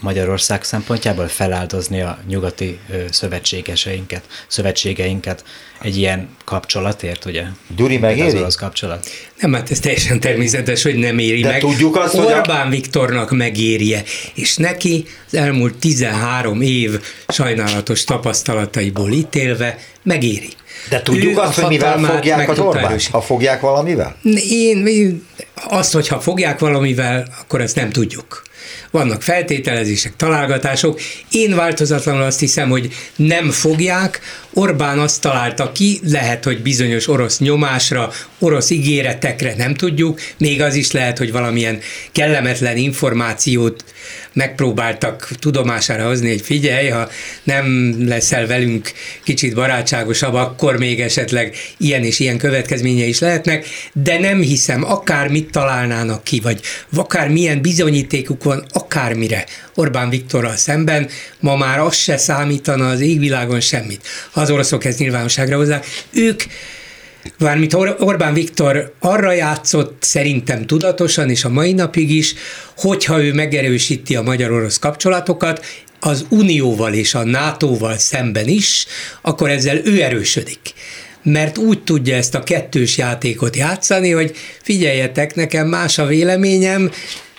Magyarország 0.00 0.64
szempontjából 0.64 1.28
feláldozni 1.28 2.00
a 2.00 2.18
nyugati 2.28 2.78
szövetségeseinket, 3.10 4.22
szövetségeinket 4.46 5.44
egy 5.80 5.96
ilyen 5.96 6.28
kapcsolatért, 6.44 7.24
ugye? 7.24 7.44
Gyuri 7.76 7.98
megéri? 7.98 8.26
Az 8.26 8.34
orosz 8.34 8.54
kapcsolat. 8.54 9.06
Nem, 9.40 9.52
hát 9.52 9.70
ez 9.70 9.80
teljesen 9.80 10.20
természetes, 10.20 10.82
hogy 10.82 10.94
nem 10.94 11.18
éri 11.18 11.40
De 11.40 11.48
meg. 11.48 11.60
tudjuk 11.60 11.96
azt, 11.96 12.14
Orbán 12.14 12.42
hogy 12.44 12.66
a... 12.66 12.68
Viktornak 12.68 13.30
megérje, 13.30 14.02
és 14.34 14.56
neki 14.56 15.04
az 15.26 15.34
elmúlt 15.34 15.74
13 15.74 16.60
év 16.60 17.00
sajnálatos 17.28 18.04
tapasztalataiból 18.04 19.12
ítélve 19.12 19.78
megéri. 20.02 20.48
De 20.88 21.02
tudjuk 21.02 21.32
ő 21.32 21.36
azt, 21.36 21.58
hogy 21.58 21.68
mivel 21.68 21.98
fogják 21.98 22.48
az 22.48 22.58
Orbán? 22.58 22.98
Ha 23.10 23.20
fogják 23.20 23.60
valamivel? 23.60 24.16
Én, 24.50 24.86
én 24.86 25.26
azt, 25.68 25.92
hogy 25.92 26.08
ha 26.08 26.20
fogják 26.20 26.58
valamivel, 26.58 27.26
akkor 27.40 27.60
ezt 27.60 27.76
nem 27.76 27.90
tudjuk 27.90 28.46
vannak 28.90 29.22
feltételezések, 29.22 30.16
találgatások. 30.16 31.00
Én 31.30 31.54
változatlanul 31.54 32.22
azt 32.22 32.40
hiszem, 32.40 32.68
hogy 32.68 32.88
nem 33.16 33.50
fogják. 33.50 34.20
Orbán 34.52 34.98
azt 34.98 35.20
találta 35.20 35.72
ki, 35.72 36.00
lehet, 36.10 36.44
hogy 36.44 36.62
bizonyos 36.62 37.08
orosz 37.08 37.38
nyomásra, 37.38 38.12
orosz 38.38 38.70
ígéretekre 38.70 39.54
nem 39.56 39.74
tudjuk, 39.74 40.20
még 40.38 40.62
az 40.62 40.74
is 40.74 40.90
lehet, 40.90 41.18
hogy 41.18 41.32
valamilyen 41.32 41.80
kellemetlen 42.12 42.76
információt 42.76 43.84
megpróbáltak 44.32 45.28
tudomására 45.38 46.06
hozni, 46.06 46.28
hogy 46.28 46.40
figyelj, 46.40 46.88
ha 46.88 47.08
nem 47.42 47.96
leszel 48.06 48.46
velünk 48.46 48.92
kicsit 49.22 49.54
barátságosabb, 49.54 50.34
akkor 50.34 50.78
még 50.78 51.00
esetleg 51.00 51.56
ilyen 51.76 52.04
és 52.04 52.18
ilyen 52.18 52.38
következménye 52.38 53.04
is 53.04 53.18
lehetnek, 53.18 53.66
de 53.92 54.18
nem 54.18 54.40
hiszem, 54.40 54.84
akármit 54.84 55.50
találnának 55.50 56.24
ki, 56.24 56.40
vagy 56.40 56.60
akár 56.96 57.28
milyen 57.28 57.60
bizonyítékuk 57.60 58.42
van, 58.48 58.64
akármire 58.72 59.44
Orbán 59.74 60.08
Viktorral 60.08 60.56
szemben, 60.56 61.08
ma 61.40 61.56
már 61.56 61.78
az 61.78 61.94
se 61.94 62.16
számítana 62.16 62.88
az 62.88 63.00
égvilágon 63.00 63.60
semmit. 63.60 64.06
Ha 64.30 64.40
az 64.40 64.50
oroszok 64.50 64.84
ezt 64.84 64.98
nyilvánosságra 64.98 65.56
hozzák, 65.56 65.86
ők 66.12 66.42
Vármint 67.38 67.74
Orbán 67.98 68.34
Viktor 68.34 68.94
arra 68.98 69.32
játszott 69.32 70.02
szerintem 70.02 70.66
tudatosan, 70.66 71.30
és 71.30 71.44
a 71.44 71.48
mai 71.48 71.72
napig 71.72 72.10
is, 72.10 72.34
hogyha 72.76 73.22
ő 73.22 73.32
megerősíti 73.32 74.16
a 74.16 74.22
magyar-orosz 74.22 74.78
kapcsolatokat, 74.78 75.64
az 76.00 76.26
Unióval 76.28 76.92
és 76.92 77.14
a 77.14 77.24
NATO-val 77.24 77.96
szemben 77.96 78.48
is, 78.48 78.86
akkor 79.22 79.50
ezzel 79.50 79.80
ő 79.84 80.02
erősödik 80.02 80.60
mert 81.22 81.58
úgy 81.58 81.82
tudja 81.82 82.16
ezt 82.16 82.34
a 82.34 82.42
kettős 82.42 82.96
játékot 82.96 83.56
játszani, 83.56 84.10
hogy 84.10 84.36
figyeljetek, 84.62 85.34
nekem 85.34 85.68
más 85.68 85.98
a 85.98 86.06
véleményem, 86.06 86.90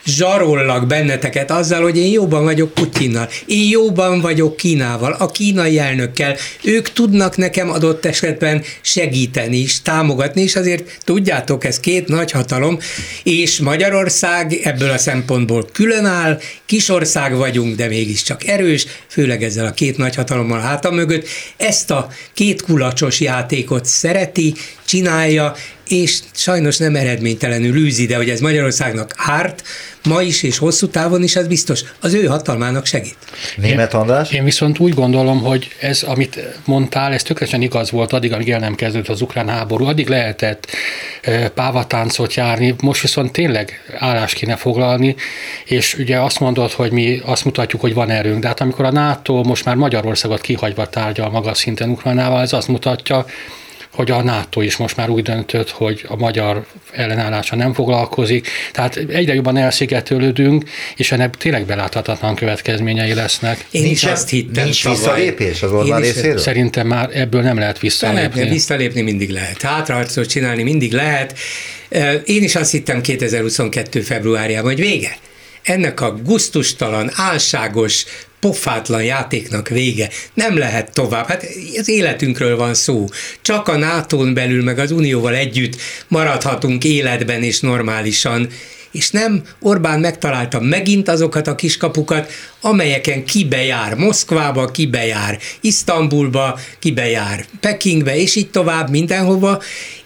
zsarollak 0.06 0.88
benneteket 0.88 1.52
azzal, 1.52 1.82
hogy 1.82 1.98
én 1.98 2.12
jóban 2.12 2.44
vagyok 2.44 2.74
Putyinnal, 2.74 3.30
én 3.46 3.70
jóban 3.70 4.22
vagyok 4.22 4.56
Kínával, 4.56 5.12
a 5.12 5.32
kínai 5.32 5.80
elnökkel, 5.80 6.36
ők 6.64 6.90
tudnak 6.90 7.38
nekem 7.38 7.70
adott 7.70 8.06
esetben 8.06 8.64
segíteni 8.82 9.58
is, 9.58 9.82
támogatni, 9.82 10.42
és 10.42 10.56
azért 10.56 10.98
tudjátok, 11.04 11.64
ez 11.64 11.80
két 11.80 12.08
nagy 12.08 12.32
hatalom, 12.32 12.80
és 13.24 13.60
Magyarország 13.60 14.54
ebből 14.64 14.90
a 14.90 14.98
szempontból 14.98 15.68
különáll, 15.74 16.40
kisország 16.66 17.36
vagyunk, 17.36 17.76
de 17.76 17.88
mégiscsak 17.88 18.48
erős, 18.48 18.86
főleg 19.08 19.44
ezzel 19.44 19.66
a 19.66 19.72
két 19.72 19.98
nagy 19.98 20.16
hatalommal 20.16 20.60
háta 20.60 20.92
mögött, 20.92 21.28
ezt 21.58 21.92
a 21.92 22.08
két 22.34 22.62
kulacsos 22.62 23.20
játékot 23.20 23.86
szereti, 23.86 24.54
csinálja, 24.86 25.56
és 25.90 26.20
sajnos 26.34 26.78
nem 26.78 26.96
eredménytelenül 26.96 27.76
űzi, 27.76 28.06
de 28.06 28.16
hogy 28.16 28.30
ez 28.30 28.40
Magyarországnak 28.40 29.14
árt, 29.16 29.64
ma 30.04 30.22
is 30.22 30.44
és 30.44 30.58
hosszú 30.58 30.88
távon 30.88 31.24
is, 31.24 31.36
ez 31.36 31.48
biztos 31.48 31.84
az 32.00 32.14
ő 32.14 32.26
hatalmának 32.26 32.86
segít. 32.86 33.18
Német 33.56 33.94
András? 33.94 34.32
Én 34.32 34.44
viszont 34.44 34.80
úgy 34.80 34.94
gondolom, 34.94 35.42
hogy 35.42 35.68
ez, 35.80 36.04
amit 36.04 36.40
mondtál, 36.66 37.14
ez 37.14 37.24
tökéletesen 37.24 37.62
igaz 37.62 37.92
volt 37.92 38.14
addig, 38.14 38.34
amíg 38.34 38.50
el 38.50 38.60
nem 38.60 38.76
kezdődött 38.76 39.08
az 39.08 39.22
ukrán 39.22 39.50
háború, 39.50 39.86
addig 39.86 40.08
lehetett 40.08 40.68
pávatáncot 41.54 42.34
járni, 42.34 42.76
most 42.82 43.02
viszont 43.02 43.32
tényleg 43.32 43.84
állás 43.98 44.34
kéne 44.34 44.56
foglalni, 44.56 45.16
és 45.66 45.96
ugye 45.98 46.20
azt 46.20 46.40
mondod, 46.40 46.72
hogy 46.72 46.92
mi 46.92 47.22
azt 47.26 47.46
mutatjuk, 47.46 47.82
hogy 47.82 47.94
van 47.94 48.10
erőnk, 48.10 48.42
de 48.42 48.48
hát 48.48 48.62
amikor 48.62 48.86
a 48.86 48.92
NATO 48.92 49.44
most 49.44 49.66
már 49.66 49.76
Magyarországot 49.76 50.42
kihagyva 50.42 50.90
tárgyal 50.90 51.30
magas 51.30 51.58
szinten 51.58 51.90
Ukrajnával, 51.90 52.42
ez 52.42 52.54
azt 52.54 52.68
mutatja, 52.68 53.26
hogy 54.00 54.12
a 54.12 54.22
NATO 54.22 54.62
is 54.62 54.78
most 54.78 54.96
már 54.96 55.10
úgy 55.10 55.24
döntött, 55.24 55.70
hogy 55.70 56.06
a 56.08 56.16
magyar 56.16 56.66
ellenállása 56.92 57.56
nem 57.56 57.74
foglalkozik. 57.74 58.48
Tehát 58.72 58.96
egyre 58.96 59.34
jobban 59.34 59.58
elszigetelődünk, 59.58 60.70
és 60.96 61.12
ennek 61.12 61.36
tényleg 61.36 61.66
beláthatatlan 61.66 62.36
következményei 62.36 63.14
lesznek. 63.14 63.66
Én 63.72 63.82
nincs, 63.82 64.04
is 64.04 64.10
azt 64.10 64.30
hittem. 64.30 64.64
Nincs 64.64 64.88
visszalépés 64.88 65.64
az 65.64 65.72
Orbán 65.72 66.02
részéről? 66.02 66.38
Szerintem 66.38 66.88
már 66.88 67.10
ebből 67.14 67.42
nem 67.42 67.58
lehet 67.58 67.80
visszalépni. 67.80 68.40
Lehet, 68.40 68.54
visszalépni 68.54 69.02
mindig 69.02 69.30
lehet. 69.30 69.62
Hátraharcot 69.62 70.30
csinálni 70.30 70.64
mindig 70.64 70.92
lehet. 70.92 71.38
Én 72.26 72.44
is 72.44 72.56
azt 72.56 72.72
hittem 72.72 73.02
2022. 73.02 74.02
februárjában, 74.02 74.72
hogy 74.72 74.80
vége 74.80 75.18
ennek 75.62 76.02
a 76.02 76.20
guztustalan, 76.26 77.12
álságos, 77.16 78.06
pofátlan 78.40 79.04
játéknak 79.04 79.68
vége. 79.68 80.10
Nem 80.34 80.58
lehet 80.58 80.94
tovább. 80.94 81.28
Hát 81.28 81.46
az 81.78 81.88
életünkről 81.88 82.58
van 82.58 82.74
szó. 82.74 83.06
Csak 83.42 83.68
a 83.68 83.78
nato 83.78 84.34
belül, 84.34 84.64
meg 84.64 84.80
az 84.80 84.92
Unióval 84.92 85.36
együtt 85.36 85.76
maradhatunk 86.08 86.84
életben 86.84 87.44
és 87.44 87.60
normálisan, 87.60 88.50
és 88.92 89.10
nem 89.10 89.44
Orbán 89.60 90.00
megtalálta 90.00 90.60
megint 90.60 91.08
azokat 91.08 91.48
a 91.48 91.56
kiskapukat, 91.56 92.32
amelyeken 92.62 93.26
kibejár 93.26 93.96
Moszkvába, 93.96 94.66
kibejár 94.66 95.40
Isztambulba, 95.62 96.60
kibejár 96.80 97.46
Pekingbe, 97.60 98.18
és 98.18 98.36
így 98.36 98.50
tovább 98.50 98.90
mindenhova, 98.90 99.62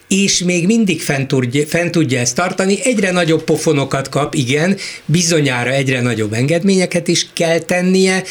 és 0.08 0.38
még 0.38 0.66
mindig 0.66 1.02
fent 1.02 1.28
tudja, 1.28 1.66
fent 1.66 1.90
tudja 1.90 2.18
ezt 2.18 2.34
tartani, 2.34 2.78
egyre 2.84 3.10
nagyobb 3.10 3.42
pofonokat 3.42 4.08
kap, 4.08 4.34
igen, 4.34 4.76
bizonyára 5.04 5.70
egyre 5.70 6.00
nagyobb 6.00 6.32
engedményeket 6.32 7.08
is 7.08 7.26
kell 7.32 7.58
tennie, 7.58 8.22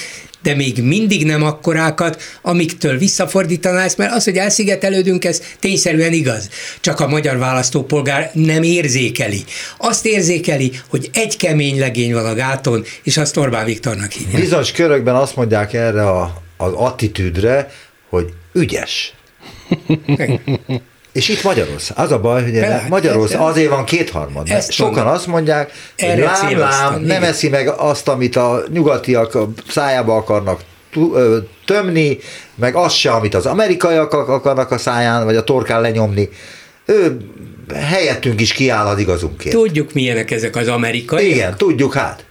de 0.44 0.56
még 0.56 0.84
mindig 0.84 1.26
nem 1.26 1.44
akkorákat, 1.44 2.22
amiktől 2.42 2.98
visszafordítaná 2.98 3.84
ezt, 3.84 3.98
mert 3.98 4.14
az, 4.14 4.24
hogy 4.24 4.38
elszigetelődünk, 4.38 5.26
ez 5.26 5.42
tényszerűen 5.60 6.14
igaz. 6.14 6.50
Csak 6.82 7.00
a 7.00 7.08
magyar 7.08 7.38
választópolgár 7.38 8.32
nem 8.34 8.64
érzékeli. 8.64 9.44
Azt 9.78 10.06
érzékeli, 10.06 10.72
hogy 10.88 11.10
egy 11.14 11.38
kemény 11.38 11.80
legény 11.80 12.14
van 12.14 12.26
a 12.26 12.34
gáton, 12.34 12.84
és 13.04 13.18
azt 13.18 13.38
Orbán 13.38 13.66
Viktornak 13.66 14.12
hívják. 14.12 14.42
Bizonyos 14.42 14.72
körökben 14.72 15.16
azt 15.16 15.36
mondják 15.36 15.74
erre 15.74 16.10
a, 16.10 16.44
az 16.58 16.72
attitűdre, 16.74 17.72
hogy 18.10 18.34
ügyes. 18.54 19.14
És 21.14 21.30
itt 21.30 21.44
Magyarország. 21.44 21.98
Az 22.00 22.12
a 22.12 22.20
baj, 22.20 22.44
hogy 22.44 22.52
De, 22.52 22.86
Magyarország 22.90 23.40
ez- 23.40 23.46
azért 23.48 23.70
van 23.70 23.86
kétharmad. 23.86 24.50
Mert 24.50 24.72
sokan 24.72 24.94
mondom. 24.94 25.14
azt 25.14 25.28
mondják, 25.28 25.72
hogy 25.98 26.18
lám, 26.20 26.58
lám, 26.58 27.02
nem 27.02 27.24
eszi 27.24 27.50
meg 27.50 27.68
azt, 27.68 28.08
amit 28.08 28.36
a 28.36 28.64
nyugatiak 28.72 29.36
a 29.36 29.50
szájába 29.70 30.16
akarnak 30.16 30.62
tömni, 31.66 32.18
meg 32.56 32.76
azt 32.76 32.96
se, 32.96 33.12
amit 33.12 33.36
az 33.36 33.46
amerikaiak 33.46 34.14
ak- 34.14 34.30
akarnak 34.30 34.72
a 34.72 34.78
száján, 34.78 35.26
vagy 35.26 35.36
a 35.36 35.44
torkán 35.44 35.82
lenyomni. 35.82 36.30
Ő 36.86 37.18
helyettünk 37.76 38.42
is 38.42 38.54
kiáll 38.54 38.86
az 38.86 39.00
igazunkért. 39.00 39.56
Tudjuk, 39.56 39.94
milyenek 39.94 40.32
ezek 40.32 40.56
az 40.56 40.68
amerikai. 40.68 41.30
Igen, 41.30 41.56
tudjuk 41.58 41.94
hát. 41.94 42.26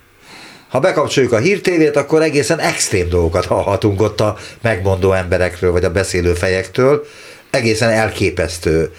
Ha 0.69 0.81
bekapcsoljuk 0.81 1.33
a 1.33 1.39
hírtévét, 1.39 1.97
akkor 1.97 2.23
egészen 2.23 2.59
extrém 2.59 3.09
dolgokat 3.09 3.45
hallhatunk 3.47 4.01
ott 4.03 4.21
a 4.21 4.37
megmondó 4.63 5.13
emberekről, 5.13 5.73
vagy 5.73 5.85
a 5.85 5.91
beszélő 5.91 6.35
fejektől. 6.35 7.05
Egészen 7.53 7.91
elképesztő. 7.91 8.91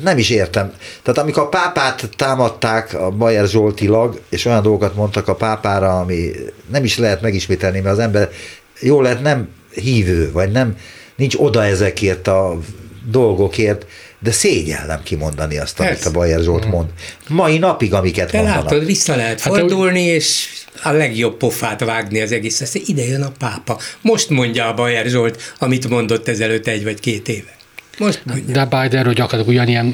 Nem 0.00 0.18
is 0.18 0.30
értem. 0.30 0.72
Tehát 1.02 1.20
amikor 1.20 1.42
a 1.42 1.48
pápát 1.48 2.08
támadták 2.16 2.94
a 2.94 3.10
Bajer 3.10 3.46
Zsoltilag, 3.46 4.20
és 4.28 4.44
olyan 4.44 4.62
dolgokat 4.62 4.94
mondtak 4.94 5.28
a 5.28 5.34
pápára, 5.34 5.98
ami 6.00 6.30
nem 6.70 6.84
is 6.84 6.98
lehet 6.98 7.20
megismételni, 7.20 7.80
mert 7.80 7.94
az 7.96 8.02
ember 8.02 8.30
jól 8.80 9.02
lehet 9.02 9.22
nem 9.22 9.48
hívő, 9.74 10.32
vagy 10.32 10.50
nem 10.50 10.76
nincs 11.16 11.34
oda 11.36 11.64
ezekért 11.64 12.26
a 12.28 12.58
dolgokért, 13.10 13.86
de 14.18 14.30
szégyellem 14.32 15.02
kimondani 15.02 15.58
azt, 15.58 15.80
amit 15.80 15.92
Persze. 15.92 16.08
a 16.08 16.12
Bajer 16.12 16.40
Zsolt 16.40 16.66
mond. 16.66 16.88
Mai 17.28 17.58
napig, 17.58 17.94
amiket 17.94 18.30
De 18.30 18.36
mondanak. 18.38 18.64
látod, 18.64 18.84
vissza 18.86 19.16
lehet 19.16 19.40
Hát, 19.40 19.52
fordulni, 19.52 20.00
és 20.02 20.48
a 20.82 20.90
legjobb 20.90 21.36
pofát 21.36 21.84
vágni 21.84 22.20
az 22.20 22.32
egész. 22.32 22.60
Azt 22.60 22.74
ide 22.86 23.04
jön 23.04 23.22
a 23.22 23.32
pápa. 23.38 23.78
Most 24.00 24.30
mondja 24.30 24.66
a 24.66 24.74
Bajer 24.74 25.06
Zsolt, 25.06 25.54
amit 25.58 25.88
mondott 25.88 26.28
ezelőtt 26.28 26.66
egy 26.66 26.84
vagy 26.84 27.00
két 27.00 27.28
éve. 27.28 27.56
Most 27.98 28.20
mondja. 28.24 28.54
De 28.54 28.64
Bidenről 28.64 29.12
gyakorlatilag 29.12 29.48
ugyanilyen... 29.48 29.86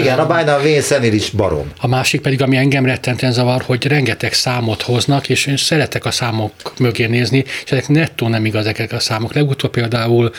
Igen, 0.00 0.18
a 0.18 0.26
Biden 0.26 0.54
a 0.54 0.62
vénszenél 0.62 1.12
is 1.12 1.30
barom. 1.30 1.70
A 1.80 1.86
másik 1.86 2.20
pedig, 2.20 2.42
ami 2.42 2.56
engem 2.56 2.84
rettenten 2.84 3.32
zavar, 3.32 3.62
hogy 3.62 3.86
rengeteg 3.86 4.32
számot 4.32 4.82
hoznak, 4.82 5.28
és 5.28 5.46
én 5.46 5.56
szeretek 5.56 6.04
a 6.04 6.10
számok 6.10 6.52
mögé 6.78 7.06
nézni, 7.06 7.44
és 7.64 7.70
ezek 7.70 7.88
nettó 7.88 8.28
nem 8.28 8.44
igaz 8.44 8.66
ezek 8.66 8.92
a 8.92 9.00
számok. 9.00 9.34
Legutóbb 9.34 9.70
például 9.70 10.32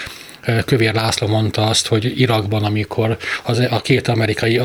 Kövér 0.65 0.93
László 0.93 1.27
mondta 1.27 1.65
azt, 1.65 1.87
hogy 1.87 2.19
Irakban, 2.19 2.63
amikor 2.63 3.17
az, 3.43 3.59
a 3.69 3.81
két 3.81 4.07
amerikai 4.07 4.59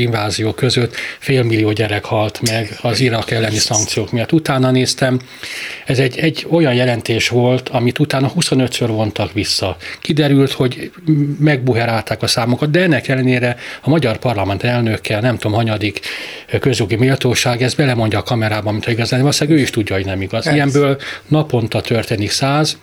invázió 0.00 0.52
között 0.52 0.96
félmillió 1.18 1.72
gyerek 1.72 2.04
halt 2.04 2.40
meg 2.50 2.78
az 2.82 3.00
Irak 3.00 3.30
elleni 3.30 3.56
szankciók 3.56 4.12
miatt. 4.12 4.32
Utána 4.32 4.70
néztem, 4.70 5.20
ez 5.86 5.98
egy, 5.98 6.18
egy 6.18 6.46
olyan 6.50 6.74
jelentés 6.74 7.28
volt, 7.28 7.68
amit 7.68 7.98
utána 7.98 8.32
25-ször 8.38 8.86
vontak 8.86 9.32
vissza. 9.32 9.76
Kiderült, 10.00 10.52
hogy 10.52 10.90
megbuherálták 11.38 12.22
a 12.22 12.26
számokat, 12.26 12.70
de 12.70 12.80
ennek 12.80 13.08
ellenére 13.08 13.56
a 13.80 13.88
magyar 13.88 14.18
parlament 14.18 14.62
elnöke, 14.62 15.20
nem 15.20 15.38
tudom, 15.38 15.56
hanyadik 15.56 16.00
közjogi 16.60 16.96
méltóság, 16.96 17.62
ezt 17.62 17.76
belemondja 17.76 18.18
a 18.18 18.22
kamerában, 18.22 18.72
mint 18.72 18.86
igazán, 18.86 19.20
valószínűleg 19.20 19.58
ő 19.58 19.62
is 19.62 19.70
tudja, 19.70 19.96
hogy 19.96 20.04
nem 20.04 20.22
igaz. 20.22 20.46
Ilyenből 20.46 21.00
naponta 21.28 21.80
történik 21.80 22.30
száz, 22.30 22.78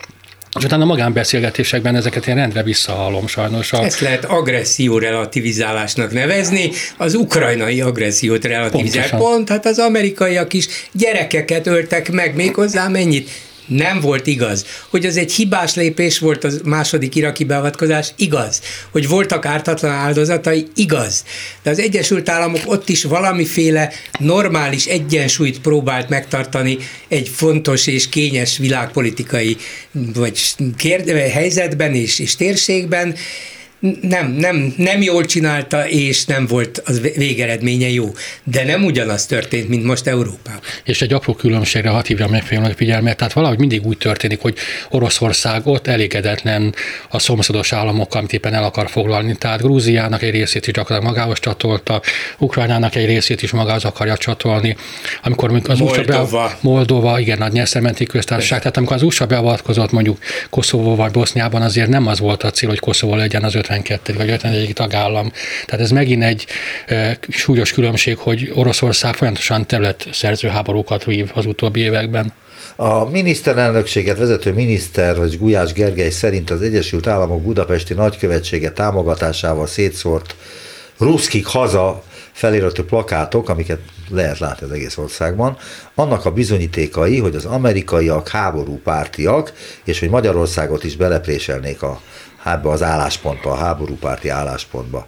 és 0.57 0.63
utána 0.63 0.83
a 0.83 0.85
magánbeszélgetésekben 0.85 1.95
ezeket 1.95 2.27
én 2.27 2.35
rendre 2.35 2.63
visszahallom 2.63 3.27
sajnos. 3.27 3.73
A, 3.73 3.83
Ezt 3.83 3.99
lehet 3.99 4.25
agresszió 4.25 4.97
relativizálásnak 4.97 6.12
nevezni, 6.13 6.71
az 6.97 7.13
ukrajnai 7.13 7.81
agressziót 7.81 8.45
relativizálják. 8.45 9.09
Pontosan. 9.09 9.35
Pont, 9.35 9.49
hát 9.49 9.65
az 9.65 9.79
amerikaiak 9.79 10.53
is 10.53 10.67
gyerekeket 10.91 11.67
öltek 11.67 12.12
meg, 12.12 12.35
méghozzá 12.35 12.88
mennyit? 12.88 13.29
Nem 13.69 13.99
volt 13.99 14.27
igaz. 14.27 14.65
Hogy 14.89 15.05
az 15.05 15.17
egy 15.17 15.32
hibás 15.32 15.75
lépés 15.75 16.19
volt 16.19 16.43
a 16.43 16.49
második 16.63 17.15
iraki 17.15 17.43
beavatkozás, 17.43 18.12
igaz. 18.15 18.62
Hogy 18.91 19.08
voltak 19.08 19.45
ártatlan 19.45 19.91
áldozatai, 19.91 20.67
igaz. 20.75 21.23
De 21.63 21.69
az 21.69 21.79
Egyesült 21.79 22.29
Államok 22.29 22.62
ott 22.65 22.89
is 22.89 23.03
valamiféle 23.03 23.91
normális 24.19 24.86
egyensúlyt 24.86 25.60
próbált 25.60 26.10
megtartani 26.10 26.77
egy 27.08 27.29
fontos 27.29 27.88
és 27.88 28.10
kényes 28.10 28.58
világpolitikai 28.58 29.58
vagy 29.91 30.39
kérde, 30.77 31.29
helyzetben 31.29 31.93
és, 31.93 32.19
és 32.19 32.36
térségben, 32.36 33.15
nem, 34.02 34.32
nem, 34.32 34.74
nem 34.78 35.02
jól 35.02 35.26
csinálta, 35.26 35.88
és 35.88 36.26
nem 36.26 36.46
volt 36.48 36.82
az 36.86 37.02
végeredménye 37.15 37.89
jó. 37.89 38.12
De 38.44 38.63
nem 38.63 38.84
ugyanaz 38.84 39.26
történt, 39.26 39.70
mint 39.70 39.84
most 39.84 40.08
Európában. 40.08 40.62
És 40.84 41.02
egy 41.02 41.13
apró 41.13 41.34
különbségre 41.34 41.89
hadd 41.89 42.06
hívjam 42.06 42.30
meg 42.32 42.44
a 42.62 42.74
figyelmet, 42.76 43.18
tehát 43.18 43.34
valahogy 43.34 43.60
mindig 43.60 43.86
úgy 43.86 43.98
történik, 43.98 44.42
hogy 44.42 44.56
Oroszország 44.89 45.68
ott 45.68 45.88
elégedetlen 45.88 46.74
a 47.10 47.20
szomszédos 47.20 47.74
államokkal, 47.74 48.20
amit 48.20 48.34
éppen 48.34 48.54
el 48.54 48.63
akar 48.63 48.89
foglalni. 48.89 49.36
Tehát 49.36 49.62
Grúziának 49.62 50.22
egy 50.22 50.32
részét 50.32 50.68
is 50.68 50.74
gyakorlatilag 50.74 51.13
magához 51.13 51.39
csatolta, 51.39 52.02
Ukrajnának 52.38 52.96
egy 52.96 53.06
részét 53.06 53.42
is 53.42 53.52
magához 53.52 53.86
akarja 53.86 54.18
csatolni. 54.18 54.76
Amikor 55.24 55.50
mondjuk 55.50 55.72
az 55.72 55.80
USA 55.80 55.96
Moldova. 55.96 56.48
be, 56.48 56.58
Moldova, 56.62 57.20
igen, 57.20 57.42
a 57.42 57.48
nyerszementi 57.48 58.06
köztársaság, 58.06 58.60
tehát 58.60 58.78
amikor 58.78 58.96
az 58.96 59.04
USA 59.04 59.26
beavatkozott 59.26 59.92
mondjuk 59.92 60.18
Koszovó 60.50 60.96
vagy 60.96 61.12
Boszniában, 61.12 61.62
azért 61.62 61.89
nem 61.89 62.08
az 62.08 62.20
volt 62.20 62.44
a 62.44 62.52
cél, 62.52 62.70
hogy 62.70 62.80
Koszovó 62.80 63.15
legyen 63.15 63.44
az 63.44 63.56
52. 63.69 64.13
vagy 64.13 64.29
51. 64.29 64.73
tagállam. 64.73 65.32
Tehát 65.65 65.86
ez 65.86 65.91
megint 65.91 66.23
egy 66.23 66.45
súlyos 67.29 67.71
különbség, 67.71 68.17
hogy 68.17 68.51
Oroszország 68.53 69.15
folyamatosan 69.15 69.67
területszerző 69.67 70.47
háborúkat 70.47 71.03
vív 71.03 71.32
az 71.34 71.45
utóbbi 71.45 71.79
években. 71.79 72.34
A 72.75 73.10
miniszterelnökséget 73.10 74.17
vezető 74.17 74.53
miniszter, 74.53 75.17
vagy 75.17 75.38
Gulyás 75.38 75.73
Gergely 75.73 76.10
szerint 76.10 76.49
az 76.49 76.62
Egyesült 76.62 77.08
Államok 77.08 77.41
budapesti 77.41 77.93
nagykövetsége 77.93 78.71
támogatásával 78.71 79.67
szétszórt 79.67 80.36
ruszkik 80.97 81.45
haza 81.45 82.03
feliratú 82.32 82.84
plakátok, 82.84 83.49
amiket 83.49 83.79
lehet 84.10 84.39
látni 84.39 84.65
az 84.65 84.71
egész 84.71 84.97
országban, 84.97 85.58
annak 85.95 86.25
a 86.25 86.32
bizonyítékai, 86.32 87.19
hogy 87.19 87.36
az 87.36 87.45
amerikaiak 87.45 88.27
háborúpártiak, 88.27 89.53
és 89.84 89.99
hogy 89.99 90.10
Magyarországot 90.10 90.84
is 90.84 90.95
belepréselnék 90.95 91.82
a, 91.82 92.01
ebbe 92.45 92.69
az 92.69 92.84
álláspontba, 92.84 93.52
a 93.52 93.56
háborúpárti 93.56 94.30
álláspontba. 94.30 95.06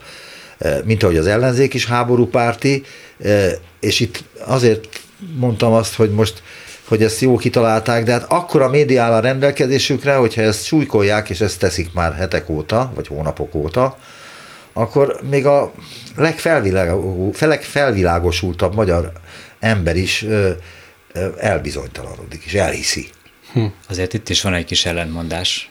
E, 0.58 0.82
Mint 0.86 1.04
ahogy 1.04 1.18
az 1.18 1.28
ellenzék 1.28 1.74
is 1.74 1.86
háborúpárti, 1.86 2.84
e, 3.24 3.50
és 3.80 4.00
itt 4.00 4.24
azért 4.46 5.02
mondtam 5.36 5.74
azt, 5.74 5.96
hogy 5.96 6.12
most 6.12 6.42
hogy 6.92 7.04
ezt 7.04 7.22
jó 7.22 7.38
kitalálták, 7.38 8.04
de 8.04 8.12
hát 8.12 8.26
akkor 8.32 8.62
a 8.62 8.70
média 8.70 9.04
áll 9.04 9.14
a 9.14 9.20
rendelkezésükre, 9.20 10.16
hogyha 10.16 10.42
ezt 10.42 10.66
súlykolják, 10.66 11.30
és 11.30 11.42
ezt 11.42 11.60
teszik 11.60 11.94
már 11.94 12.14
hetek 12.14 12.50
óta, 12.50 12.92
vagy 12.96 13.08
hónapok 13.08 13.56
óta, 13.56 13.98
akkor 14.74 15.20
még 15.30 15.46
a 15.46 15.72
legfelvilágosult, 16.16 17.40
legfelvilágosultabb 17.40 18.76
magyar 18.76 19.12
ember 19.60 19.96
is 19.96 20.24
ö, 20.24 20.52
elbizonytalanodik, 21.38 22.44
és 22.44 22.54
elhiszi. 22.54 23.10
Azért 23.90 24.14
itt 24.14 24.30
is 24.30 24.42
van 24.42 24.54
egy 24.54 24.66
kis 24.66 24.86
ellentmondás. 24.86 25.71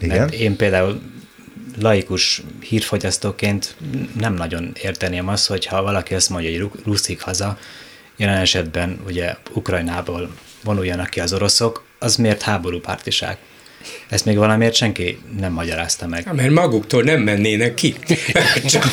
Igen. 0.00 0.18
Mert 0.18 0.32
én 0.32 0.56
például 0.56 1.00
laikus 1.80 2.42
hírfogyasztóként 2.60 3.76
nem 4.18 4.34
nagyon 4.34 4.72
érteném 4.82 5.28
azt, 5.28 5.46
hogyha 5.46 5.82
valaki 5.82 6.14
azt 6.14 6.30
mondja, 6.30 6.50
hogy 6.50 6.58
ru- 6.58 6.84
ruszik 6.84 7.20
haza, 7.20 7.58
jelen 8.16 8.36
esetben 8.38 9.00
ugye 9.06 9.34
Ukrajnából 9.52 10.30
vonuljanak 10.64 11.10
ki 11.10 11.20
az 11.20 11.32
oroszok, 11.32 11.84
az 11.98 12.16
miért 12.16 12.42
háborúpártiság? 12.42 13.38
Ezt 14.08 14.24
még 14.24 14.36
valamiért 14.36 14.74
senki 14.74 15.18
nem 15.38 15.52
magyarázta 15.52 16.06
meg. 16.06 16.34
Mert 16.34 16.50
maguktól 16.50 17.02
nem 17.02 17.20
mennének 17.20 17.74
ki. 17.74 17.94
csak, 18.72 18.84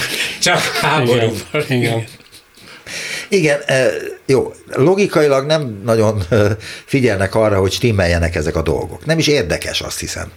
csak 0.42 0.60
háborúval. 0.60 1.38
Igen. 1.54 1.82
Igen. 1.82 2.04
Igen, 3.30 3.60
e, 3.66 3.88
jó, 4.26 4.54
logikailag 4.68 5.46
nem 5.46 5.82
nagyon 5.84 6.24
ö, 6.30 6.52
figyelnek 6.86 7.36
arra, 7.36 7.60
hogy 7.60 7.72
stimmeljenek 7.72 8.36
ezek 8.36 8.56
a 8.56 8.62
dolgok. 8.62 9.06
Nem 9.06 9.18
is 9.18 9.28
érdekes, 9.28 9.82
azt 9.82 10.00
hiszem. 10.00 10.32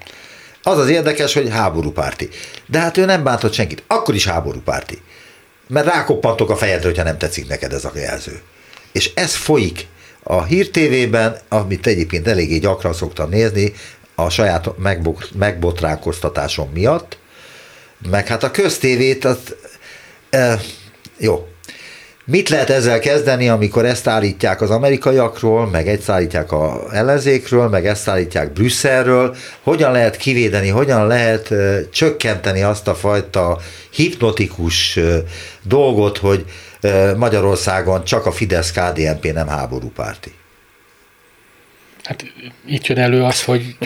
Az 0.67 0.79
az 0.79 0.89
érdekes, 0.89 1.35
hogy 1.35 1.51
háborúpárti. 1.51 2.29
De 2.67 2.79
hát 2.79 2.97
ő 2.97 3.05
nem 3.05 3.23
bántott 3.25 3.53
senkit. 3.53 3.83
Akkor 3.87 4.15
is 4.15 4.27
háborúpárti. 4.27 5.03
mert 5.69 5.87
rákoppantok 5.87 6.51
a 6.51 6.57
fejedre, 6.57 6.89
hogyha 6.89 7.03
nem 7.03 7.19
tetszik 7.19 7.49
neked 7.49 7.73
ez 7.73 7.85
a 7.85 7.91
jelző. 7.95 8.41
És 8.93 9.11
ez 9.15 9.35
folyik 9.35 9.87
a 10.23 10.45
hírtévében, 10.45 11.39
amit 11.49 11.87
egyébként 11.87 12.29
eléggé 12.29 12.59
gyakran 12.59 12.93
szoktam 12.93 13.29
nézni, 13.29 13.73
a 14.15 14.29
saját 14.29 14.69
megbotránkoztatásom 15.33 16.71
miatt, 16.73 17.19
meg 18.11 18.27
hát 18.27 18.43
a 18.43 18.51
köztévét, 18.51 19.25
az, 19.25 19.39
e, 20.31 20.61
jó, 21.19 21.49
Mit 22.29 22.49
lehet 22.49 22.71
ezzel 22.71 22.99
kezdeni, 22.99 23.49
amikor 23.49 23.85
ezt 23.85 24.07
állítják 24.07 24.61
az 24.61 24.71
amerikaiakról, 24.71 25.67
meg 25.67 25.89
ezt 25.89 26.11
állítják 26.11 26.53
a 26.53 26.83
ellenzékről, 26.93 27.69
meg 27.69 27.87
ezt 27.87 28.09
állítják 28.09 28.53
Brüsszelről? 28.53 29.37
Hogyan 29.62 29.93
lehet 29.93 30.17
kivédeni, 30.17 30.69
hogyan 30.69 31.07
lehet 31.07 31.51
uh, 31.51 31.79
csökkenteni 31.91 32.62
azt 32.62 32.89
a 32.89 32.95
fajta 32.95 33.59
hipnotikus 33.91 34.97
uh, 34.97 35.17
dolgot, 35.62 36.19
hogy 36.19 36.45
uh, 36.83 37.17
Magyarországon 37.17 38.05
csak 38.05 38.27
a 38.27 38.33
Fidesz-KDNP 38.33 39.33
nem 39.33 39.49
háborúpárti? 39.49 40.33
Hát 42.07 42.25
itt 42.66 42.87
jön 42.87 42.99
elő 42.99 43.23
az, 43.23 43.45
hogy 43.45 43.77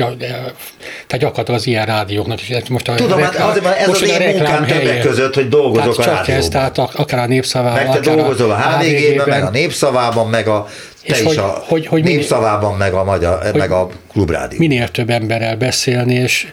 te 1.07 1.17
gyakorlatilag 1.17 1.61
az 1.61 1.67
ilyen 1.67 1.87
rádióknak, 1.87 2.41
és 2.43 2.69
most 2.69 2.89
a 2.89 2.95
Tudom, 2.95 3.21
hát 3.21 3.37
azért, 3.37 3.65
ez 3.65 3.87
most 3.87 4.03
az 4.03 4.09
én 4.09 4.29
munkám 4.29 4.67
többek 4.67 5.01
között, 5.01 5.35
hogy 5.35 5.49
dolgozok 5.49 5.97
tehát 5.97 6.13
a 6.13 6.15
rádióban. 6.15 6.43
Ez, 6.43 6.49
tehát 6.49 6.79
akár 6.79 7.19
a 7.19 7.27
népszavában, 7.27 7.87
meg 7.87 8.01
te 8.01 8.15
dolgozol 8.15 8.51
a 8.51 8.57
HVG-ben, 8.57 9.29
meg 9.29 9.43
a 9.43 9.51
népszavában, 9.51 10.29
meg 10.29 10.49
a 10.49 10.67
te 11.03 11.15
és 11.15 11.21
is 11.21 11.27
hogy, 11.27 11.39
a 11.39 11.65
hogy, 11.67 11.87
hogy 11.87 12.03
népszavában, 12.03 12.77
meg 12.77 12.93
a, 12.93 13.05
magyar, 13.05 13.43
hogy 13.43 13.55
meg 13.55 13.71
a 13.71 13.89
klubrádió. 14.13 14.59
Minél 14.59 14.89
több 14.89 15.11
emberrel 15.11 15.57
beszélni, 15.57 16.15
és, 16.15 16.47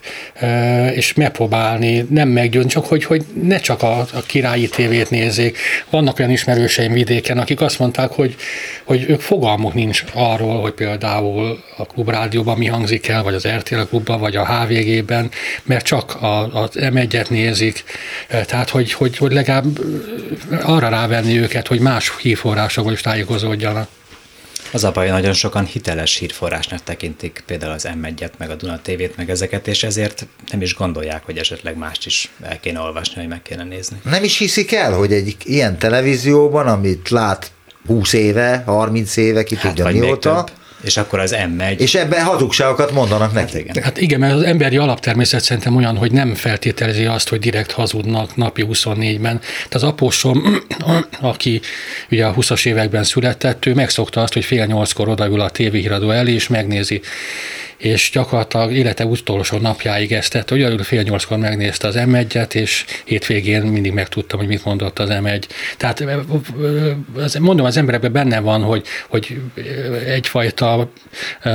és 0.93 1.13
megpróbálni, 1.13 2.05
nem 2.09 2.29
meggyőzni, 2.29 2.69
csak 2.69 2.85
hogy, 2.85 3.03
hogy 3.03 3.25
ne 3.41 3.57
csak 3.59 3.83
a, 3.83 3.99
a 3.99 4.21
királyi 4.25 4.67
tévét 4.67 5.09
nézzék. 5.09 5.57
Vannak 5.89 6.19
olyan 6.19 6.31
ismerőseim 6.31 6.93
vidéken, 6.93 7.37
akik 7.37 7.61
azt 7.61 7.79
mondták, 7.79 8.11
hogy, 8.11 8.35
hogy 8.83 9.05
ők 9.09 9.21
fogalmuk 9.21 9.73
nincs 9.73 10.03
arról, 10.13 10.61
hogy 10.61 10.73
például 10.73 11.63
a 11.77 11.85
klubrádióban 11.85 12.57
mi 12.57 12.65
hangzik 12.65 13.07
el, 13.07 13.23
vagy 13.23 13.33
az 13.33 13.47
RTL 13.47 13.81
klubban, 13.81 14.19
vagy 14.19 14.35
a 14.35 14.45
HVG-ben, 14.45 15.29
mert 15.63 15.85
csak 15.85 16.21
a, 16.21 16.61
az 16.61 16.69
M1-et 16.73 17.29
nézik. 17.29 17.83
Tehát, 18.45 18.69
hogy, 18.69 18.93
hogy, 18.93 19.17
hogy 19.17 19.31
legalább 19.31 19.65
arra 20.63 20.89
rávenni 20.89 21.39
őket, 21.39 21.67
hogy 21.67 21.79
más 21.79 22.11
hírforrásokból 22.21 22.93
is 22.93 23.01
tájékozódjanak. 23.01 23.87
Az 24.71 24.83
a 24.83 24.91
baj, 24.91 25.09
nagyon 25.09 25.33
sokan 25.33 25.65
hiteles 25.65 26.15
hírforrásnak 26.15 26.83
tekintik 26.83 27.43
például 27.45 27.71
az 27.71 27.87
M1-et, 28.01 28.31
meg 28.37 28.49
a 28.49 28.55
Duna 28.55 28.79
TV-t, 28.81 29.17
meg 29.17 29.29
ezeket, 29.29 29.67
és 29.67 29.83
ezért 29.83 30.25
nem 30.51 30.61
is 30.61 30.75
gondolják, 30.75 31.25
hogy 31.25 31.37
esetleg 31.37 31.77
mást 31.77 32.05
is 32.05 32.31
el 32.41 32.59
kéne 32.59 32.79
olvasni, 32.79 33.19
hogy 33.19 33.29
meg 33.29 33.41
kéne 33.41 33.63
nézni. 33.63 34.01
Nem 34.03 34.23
is 34.23 34.37
hiszik 34.37 34.73
el, 34.73 34.93
hogy 34.93 35.13
egy 35.13 35.35
ilyen 35.43 35.77
televízióban, 35.77 36.67
amit 36.67 37.09
lát 37.09 37.51
20 37.85 38.13
éve, 38.13 38.63
30 38.65 39.17
éve, 39.17 39.43
ki 39.43 39.55
hát, 39.55 39.75
tudja 39.75 39.91
mióta, 39.91 40.45
és 40.83 40.97
akkor 40.97 41.19
az 41.19 41.35
M 41.49 41.51
megy. 41.51 41.81
És 41.81 41.95
ebben 41.95 42.23
hazugságokat 42.23 42.91
mondanak 42.91 43.33
neki. 43.33 43.55
Hát 43.55 43.65
igen. 43.65 43.83
hát 43.83 44.01
igen, 44.01 44.19
mert 44.19 44.33
az 44.33 44.41
emberi 44.41 44.77
alaptermészet 44.77 45.43
szerintem 45.43 45.75
olyan, 45.75 45.97
hogy 45.97 46.11
nem 46.11 46.35
feltételezi 46.35 47.05
azt, 47.05 47.29
hogy 47.29 47.39
direkt 47.39 47.71
hazudnak 47.71 48.35
napi 48.35 48.65
24-ben. 48.67 49.39
Tehát 49.39 49.73
az 49.73 49.83
apósom, 49.83 50.63
aki 51.21 51.61
ugye 52.11 52.25
a 52.25 52.33
20-as 52.33 52.65
években 52.65 53.03
született, 53.03 53.65
ő 53.65 53.73
megszokta 53.73 54.21
azt, 54.21 54.33
hogy 54.33 54.45
fél 54.45 54.65
nyolckor 54.65 55.09
odaül 55.09 55.41
a 55.41 55.49
tévéhíradó 55.49 56.09
elé, 56.09 56.33
és 56.33 56.47
megnézi 56.47 57.01
és 57.77 58.09
gyakorlatilag 58.13 58.71
élete 58.73 59.05
utolsó 59.05 59.57
napjáig 59.57 60.11
ezt 60.11 60.31
tett, 60.31 60.49
hogy 60.49 60.81
fél 60.81 61.01
nyolckor 61.01 61.37
megnézte 61.37 61.87
az 61.87 61.95
M1-et, 61.97 62.53
és 62.53 62.85
hétvégén 63.05 63.61
mindig 63.61 63.91
megtudtam, 63.91 64.39
hogy 64.39 64.47
mit 64.47 64.65
mondott 64.65 64.99
az 64.99 65.09
M1. 65.11 65.43
Tehát 65.77 66.03
mondom, 67.39 67.65
az 67.65 67.77
emberekben 67.77 68.11
benne 68.11 68.39
van, 68.39 68.61
hogy, 68.61 68.85
hogy 69.07 69.41
egyfajta 70.05 70.66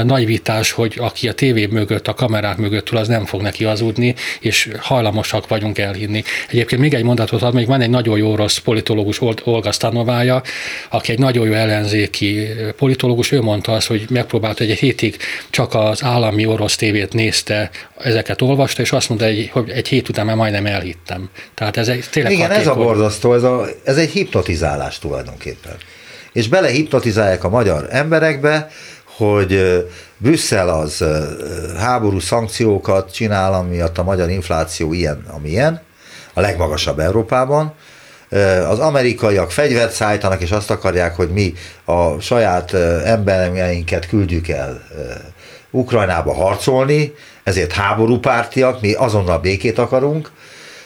naivitás, 0.02 0.70
hogy 0.70 0.94
aki 0.98 1.28
a 1.28 1.32
tévé 1.32 1.66
mögött, 1.66 2.08
a 2.08 2.14
kamerák 2.14 2.56
mögött 2.56 2.90
ül, 2.90 2.98
az 2.98 3.08
nem 3.08 3.24
fog 3.24 3.42
neki 3.42 3.64
hazudni, 3.64 4.14
és 4.40 4.68
hajlamosak 4.78 5.48
vagyunk 5.48 5.78
elhinni. 5.78 6.22
Egyébként 6.48 6.80
még 6.80 6.94
egy 6.94 7.04
mondatot 7.04 7.42
ad, 7.42 7.54
még 7.54 7.66
van 7.66 7.80
egy 7.80 7.90
nagyon 7.90 8.18
jó 8.18 8.34
rossz 8.34 8.56
politológus, 8.56 9.20
Olga 9.44 9.72
Stanovája, 9.72 10.42
aki 10.90 11.12
egy 11.12 11.18
nagyon 11.18 11.46
jó 11.46 11.52
ellenzéki 11.52 12.48
politológus, 12.76 13.32
ő 13.32 13.40
mondta 13.40 13.72
azt, 13.72 13.86
hogy 13.86 14.06
megpróbált, 14.10 14.58
hogy 14.58 14.70
egy 14.70 14.78
hétig 14.78 15.16
csak 15.50 15.74
az 15.74 16.02
állami 16.02 16.46
orosz 16.46 16.76
tévét 16.76 17.12
nézte, 17.12 17.70
ezeket 17.98 18.42
olvasta, 18.42 18.82
és 18.82 18.92
azt 18.92 19.08
mondta, 19.08 19.26
hogy 19.50 19.70
egy 19.70 19.88
hét 19.88 20.08
után 20.08 20.26
már 20.26 20.36
majdnem 20.36 20.66
elhittem. 20.66 21.30
Tehát 21.54 21.76
ez 21.76 21.88
egy 21.88 22.04
tényleg 22.10 22.32
Igen, 22.32 22.46
hatékony. 22.48 22.70
ez 22.70 22.78
a 22.78 22.82
borzasztó, 22.84 23.34
ez, 23.34 23.42
a, 23.42 23.66
ez 23.84 23.96
egy 23.96 24.10
hipnotizálás 24.10 24.98
tulajdonképpen. 24.98 25.76
És 26.32 26.48
belehipnotizálják 26.48 27.44
a 27.44 27.48
magyar 27.48 27.86
emberekbe, 27.90 28.70
hogy 29.16 29.84
Brüsszel 30.16 30.68
az 30.68 31.04
háború 31.78 32.20
szankciókat 32.20 33.12
csinál, 33.12 33.54
amiatt 33.54 33.98
a 33.98 34.02
magyar 34.02 34.30
infláció 34.30 34.92
ilyen, 34.92 35.24
amilyen, 35.36 35.80
a 36.34 36.40
legmagasabb 36.40 36.98
Európában, 36.98 37.74
az 38.68 38.78
amerikaiak 38.78 39.50
fegyvert 39.50 39.92
szállítanak, 39.92 40.40
és 40.40 40.50
azt 40.50 40.70
akarják, 40.70 41.16
hogy 41.16 41.30
mi 41.30 41.52
a 41.84 42.20
saját 42.20 42.74
embereinket 43.04 44.08
küldjük 44.08 44.48
el 44.48 44.82
Ukrajnába 45.70 46.34
harcolni, 46.34 47.14
ezért 47.42 47.72
háborúpártiak, 47.72 48.80
mi 48.80 48.92
azonnal 48.92 49.38
békét 49.38 49.78
akarunk, 49.78 50.30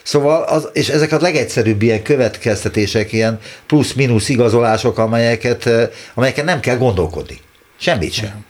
Szóval, 0.02 0.42
az, 0.42 0.68
és 0.72 0.88
ezek 0.88 1.12
a 1.12 1.18
legegyszerűbb 1.20 1.82
ilyen 1.82 2.02
következtetések, 2.02 3.12
ilyen 3.12 3.38
plusz-minusz 3.66 4.28
igazolások, 4.28 4.98
amelyeket, 4.98 5.70
amelyeket 6.14 6.44
nem 6.44 6.60
kell 6.60 6.76
gondolkodni. 6.76 7.40
Semmit 7.80 8.12
sem. 8.12 8.44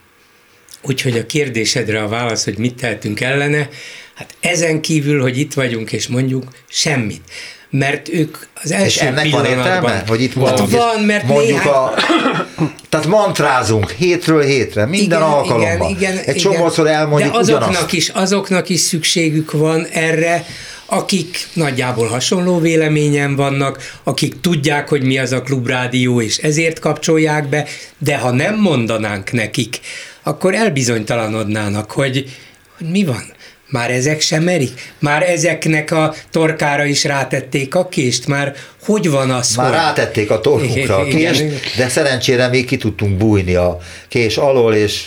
Úgyhogy 0.82 1.18
a 1.18 1.26
kérdésedre 1.26 2.02
a 2.02 2.08
válasz, 2.08 2.44
hogy 2.44 2.58
mit 2.58 2.74
tehetünk 2.74 3.20
ellene, 3.20 3.68
hát 4.14 4.34
ezen 4.40 4.80
kívül, 4.80 5.20
hogy 5.20 5.38
itt 5.38 5.54
vagyunk 5.54 5.92
és 5.92 6.06
mondjuk 6.06 6.44
semmit 6.68 7.22
mert 7.70 8.08
ők 8.08 8.36
az 8.62 8.72
első 8.72 8.86
és 8.86 8.96
ennek 8.96 9.30
van 9.30 9.44
értelme, 9.44 10.04
hogy 10.06 10.22
itt 10.22 10.32
van, 10.32 10.48
hát 10.48 10.70
van 10.70 11.04
mert 11.04 11.26
mondjuk 11.26 11.64
néhány... 11.64 11.74
a, 11.74 11.94
tehát 12.88 13.06
mantrázunk 13.06 13.90
hétről 13.90 14.42
hétre, 14.42 14.86
minden 14.86 15.18
igen, 15.18 15.32
alkalommal. 15.32 15.90
Igen, 15.90 16.12
igen, 16.12 16.18
Egy 16.18 16.36
csomószor 16.36 16.86
elmondjuk 16.86 17.32
De 17.32 17.38
azoknak 17.38 17.68
ugyanazt. 17.68 17.92
is, 17.92 18.08
azoknak 18.08 18.68
is 18.68 18.80
szükségük 18.80 19.52
van 19.52 19.86
erre, 19.86 20.46
akik 20.86 21.48
nagyjából 21.52 22.06
hasonló 22.06 22.58
véleményen 22.58 23.36
vannak, 23.36 23.98
akik 24.02 24.40
tudják, 24.40 24.88
hogy 24.88 25.02
mi 25.02 25.18
az 25.18 25.32
a 25.32 25.42
klubrádió, 25.42 26.20
és 26.20 26.36
ezért 26.36 26.78
kapcsolják 26.78 27.48
be, 27.48 27.66
de 27.98 28.16
ha 28.16 28.30
nem 28.30 28.60
mondanánk 28.60 29.32
nekik, 29.32 29.80
akkor 30.22 30.54
elbizonytalanodnának, 30.54 31.90
hogy, 31.90 32.24
hogy 32.78 32.90
mi 32.90 33.04
van. 33.04 33.34
Már 33.68 33.90
ezek 33.90 34.20
sem 34.20 34.42
merik? 34.42 34.94
Már 34.98 35.22
ezeknek 35.22 35.90
a 35.90 36.14
torkára 36.30 36.84
is 36.84 37.04
rátették 37.04 37.74
a 37.74 37.88
kést? 37.88 38.26
Már 38.26 38.54
hogy 38.84 39.10
van 39.10 39.30
az? 39.30 39.56
Már 39.56 39.66
hogy... 39.66 39.74
rátették 39.74 40.30
a 40.30 40.40
torkunkra 40.40 40.96
a 40.96 41.04
kést, 41.04 41.44
de 41.76 41.88
szerencsére 41.88 42.48
még 42.48 42.66
ki 42.66 42.76
tudtunk 42.76 43.16
bújni 43.16 43.54
a 43.54 43.78
kés 44.08 44.36
alól, 44.36 44.74
és 44.74 45.04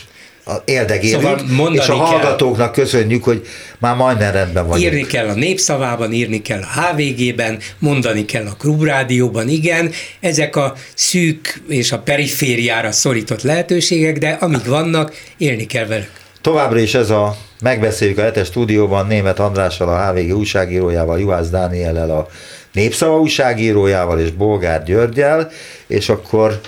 érdegélünk, 0.65 1.21
szóval 1.21 1.73
és 1.73 1.87
a 1.87 1.93
hallgatóknak 1.93 2.71
kell. 2.71 2.83
köszönjük, 2.83 3.23
hogy 3.23 3.47
már 3.79 3.95
majdnem 3.95 4.31
rendben 4.31 4.67
vagyunk. 4.67 4.93
Írni 4.93 5.05
kell 5.05 5.27
a 5.27 5.33
Népszavában, 5.33 6.13
írni 6.13 6.41
kell 6.41 6.61
a 6.61 6.81
HVG-ben, 6.81 7.59
mondani 7.79 8.25
kell 8.25 8.45
a 8.45 8.55
Klubrádióban, 8.59 9.49
igen, 9.49 9.91
ezek 10.19 10.55
a 10.55 10.73
szűk 10.93 11.61
és 11.69 11.91
a 11.91 11.99
perifériára 11.99 12.91
szorított 12.91 13.41
lehetőségek, 13.41 14.17
de 14.17 14.29
amíg 14.29 14.65
vannak, 14.65 15.13
élni 15.37 15.65
kell 15.65 15.85
velük. 15.85 16.11
Továbbra 16.41 16.79
is 16.79 16.93
ez 16.93 17.09
a 17.09 17.37
megbeszéljük 17.61 18.17
a 18.17 18.21
hetes 18.21 18.47
stúdióban 18.47 19.07
német 19.07 19.39
Andrással, 19.39 19.89
a 19.89 20.11
HVG 20.11 20.37
újságírójával, 20.37 21.19
Juhász 21.19 21.49
Dániellel, 21.49 22.11
a 22.11 22.27
Népszava 22.73 23.19
újságírójával 23.19 24.19
és 24.19 24.31
Bolgár 24.31 24.83
Györgyel, 24.83 25.51
és 25.87 26.09
akkor 26.09 26.59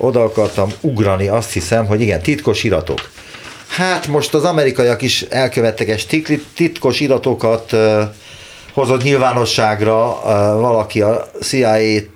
oda 0.00 0.22
akartam 0.22 0.72
ugrani, 0.80 1.28
azt 1.28 1.52
hiszem, 1.52 1.86
hogy 1.86 2.00
igen, 2.00 2.22
titkos 2.22 2.64
iratok. 2.64 3.10
Hát 3.68 4.06
most 4.06 4.34
az 4.34 4.44
amerikaiak 4.44 5.02
is 5.02 5.22
elkövettek 5.22 5.88
egy 5.88 6.40
titkos 6.54 7.00
iratokat, 7.00 7.76
hozott 8.72 9.02
nyilvánosságra 9.02 10.20
valaki 10.60 11.00
a 11.00 11.30
CIA-től, 11.42 12.12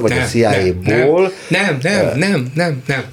vagy 0.00 0.10
nem, 0.10 0.22
a 0.22 0.26
CIA-ból. 0.26 1.32
Nem, 1.48 1.78
nem, 1.82 2.04
nem, 2.06 2.18
nem, 2.18 2.52
nem, 2.54 2.82
nem 2.86 3.04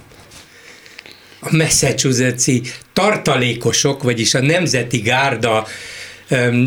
a 1.45 1.55
Massachusetts-i 1.55 2.61
tartalékosok, 2.93 4.03
vagyis 4.03 4.33
a 4.33 4.41
Nemzeti 4.41 4.97
Gárda 4.97 5.67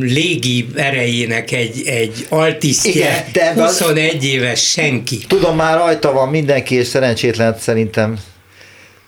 légi 0.01 0.67
erejének 0.77 1.53
egy, 1.53 1.83
egy 1.87 2.27
altisztje, 2.29 2.91
Igen, 2.91 3.25
de 3.33 3.63
21 3.63 4.17
az, 4.17 4.25
éves 4.25 4.71
senki. 4.71 5.19
Tudom, 5.29 5.57
már 5.57 5.79
rajta 5.79 6.13
van 6.13 6.29
mindenki, 6.29 6.75
és 6.75 6.87
szerencsétlen 6.87 7.57
szerintem 7.59 8.19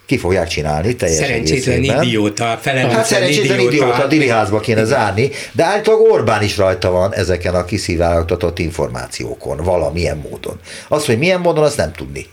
ki 0.07 0.19
fogják 0.19 0.49
csinálni 0.49 0.97
teljes 0.97 1.19
Szerencsétlen 1.19 1.75
egészében. 1.77 2.03
idióta, 2.03 2.59
felelőtlen 2.63 2.97
Hát 2.97 3.07
szerencsétlen 3.07 3.59
idióta. 3.59 3.75
idióta, 3.77 4.03
a 4.03 4.07
diriházba 4.07 4.61
kéne 4.61 4.85
zárni, 4.85 5.31
de 5.53 5.65
állítólag 5.65 6.01
Orbán 6.13 6.43
is 6.43 6.57
rajta 6.57 6.91
van 6.91 7.15
ezeken 7.15 7.55
a 7.55 7.65
kiszivárogtatott 7.65 8.59
információkon, 8.59 9.57
valamilyen 9.57 10.27
módon. 10.31 10.61
Azt, 10.89 11.07
hogy 11.07 11.19
milyen 11.19 11.41
módon, 11.41 11.65
azt 11.65 11.77
nem 11.77 11.93
tudni. 11.93 12.27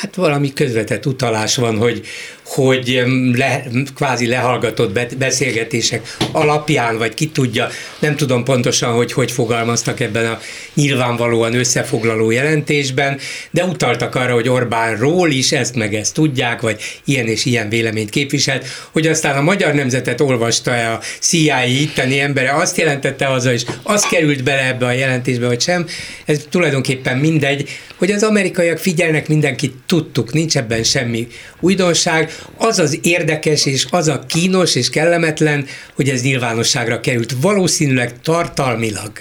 Hát 0.00 0.14
valami 0.14 0.52
közvetett 0.52 1.06
utalás 1.06 1.56
van, 1.56 1.76
hogy, 1.76 2.00
hogy 2.44 3.02
le, 3.32 3.62
kvázi 3.94 4.26
lehallgatott 4.26 4.92
be- 4.92 5.08
beszélgetések 5.18 6.16
alapján, 6.32 6.98
vagy 6.98 7.14
ki 7.14 7.28
tudja, 7.28 7.68
nem 7.98 8.16
tudom 8.16 8.44
pontosan, 8.44 8.92
hogy 8.92 9.12
hogy 9.12 9.30
fogalmaztak 9.30 10.00
ebben 10.00 10.26
a 10.26 10.38
nyilvánvalóan 10.74 11.54
összefoglaló 11.54 12.30
jelentésben, 12.30 13.18
de 13.50 13.64
utaltak 13.64 14.14
arra, 14.14 14.34
hogy 14.34 14.48
Orbánról 14.48 15.30
is 15.30 15.52
ezt 15.52 15.74
meg 15.74 15.94
ezt 15.94 16.14
tudják, 16.14 16.60
vagy 16.60 16.80
ilyen 17.04 17.26
és 17.26 17.44
ilyen 17.44 17.68
véleményt 17.68 18.10
képviselt, 18.10 18.66
hogy 18.90 19.06
aztán 19.06 19.36
a 19.36 19.42
magyar 19.42 19.74
nemzetet 19.74 20.20
olvasta-e 20.20 20.92
a 20.92 21.00
CIA 21.20 21.64
itteni 21.64 22.20
embere, 22.20 22.54
azt 22.54 22.76
jelentette 22.76 23.28
az, 23.28 23.44
és 23.44 23.64
az 23.82 24.02
került 24.02 24.42
bele 24.42 24.66
ebbe 24.66 24.86
a 24.86 24.92
jelentésbe, 24.92 25.46
vagy 25.46 25.60
sem, 25.60 25.86
ez 26.24 26.44
tulajdonképpen 26.50 27.18
mindegy, 27.18 27.68
hogy 27.96 28.10
az 28.10 28.22
amerikaiak 28.22 28.78
figyelnek 28.78 29.28
mindenkit, 29.28 29.74
tudtuk, 29.90 30.32
nincs 30.32 30.56
ebben 30.56 30.82
semmi 30.82 31.28
újdonság. 31.60 32.32
Az 32.56 32.78
az 32.78 32.98
érdekes, 33.02 33.66
és 33.66 33.86
az 33.90 34.08
a 34.08 34.24
kínos 34.26 34.74
és 34.74 34.90
kellemetlen, 34.90 35.66
hogy 35.94 36.08
ez 36.08 36.22
nyilvánosságra 36.22 37.00
került. 37.00 37.34
Valószínűleg 37.40 38.20
tartalmilag 38.20 39.12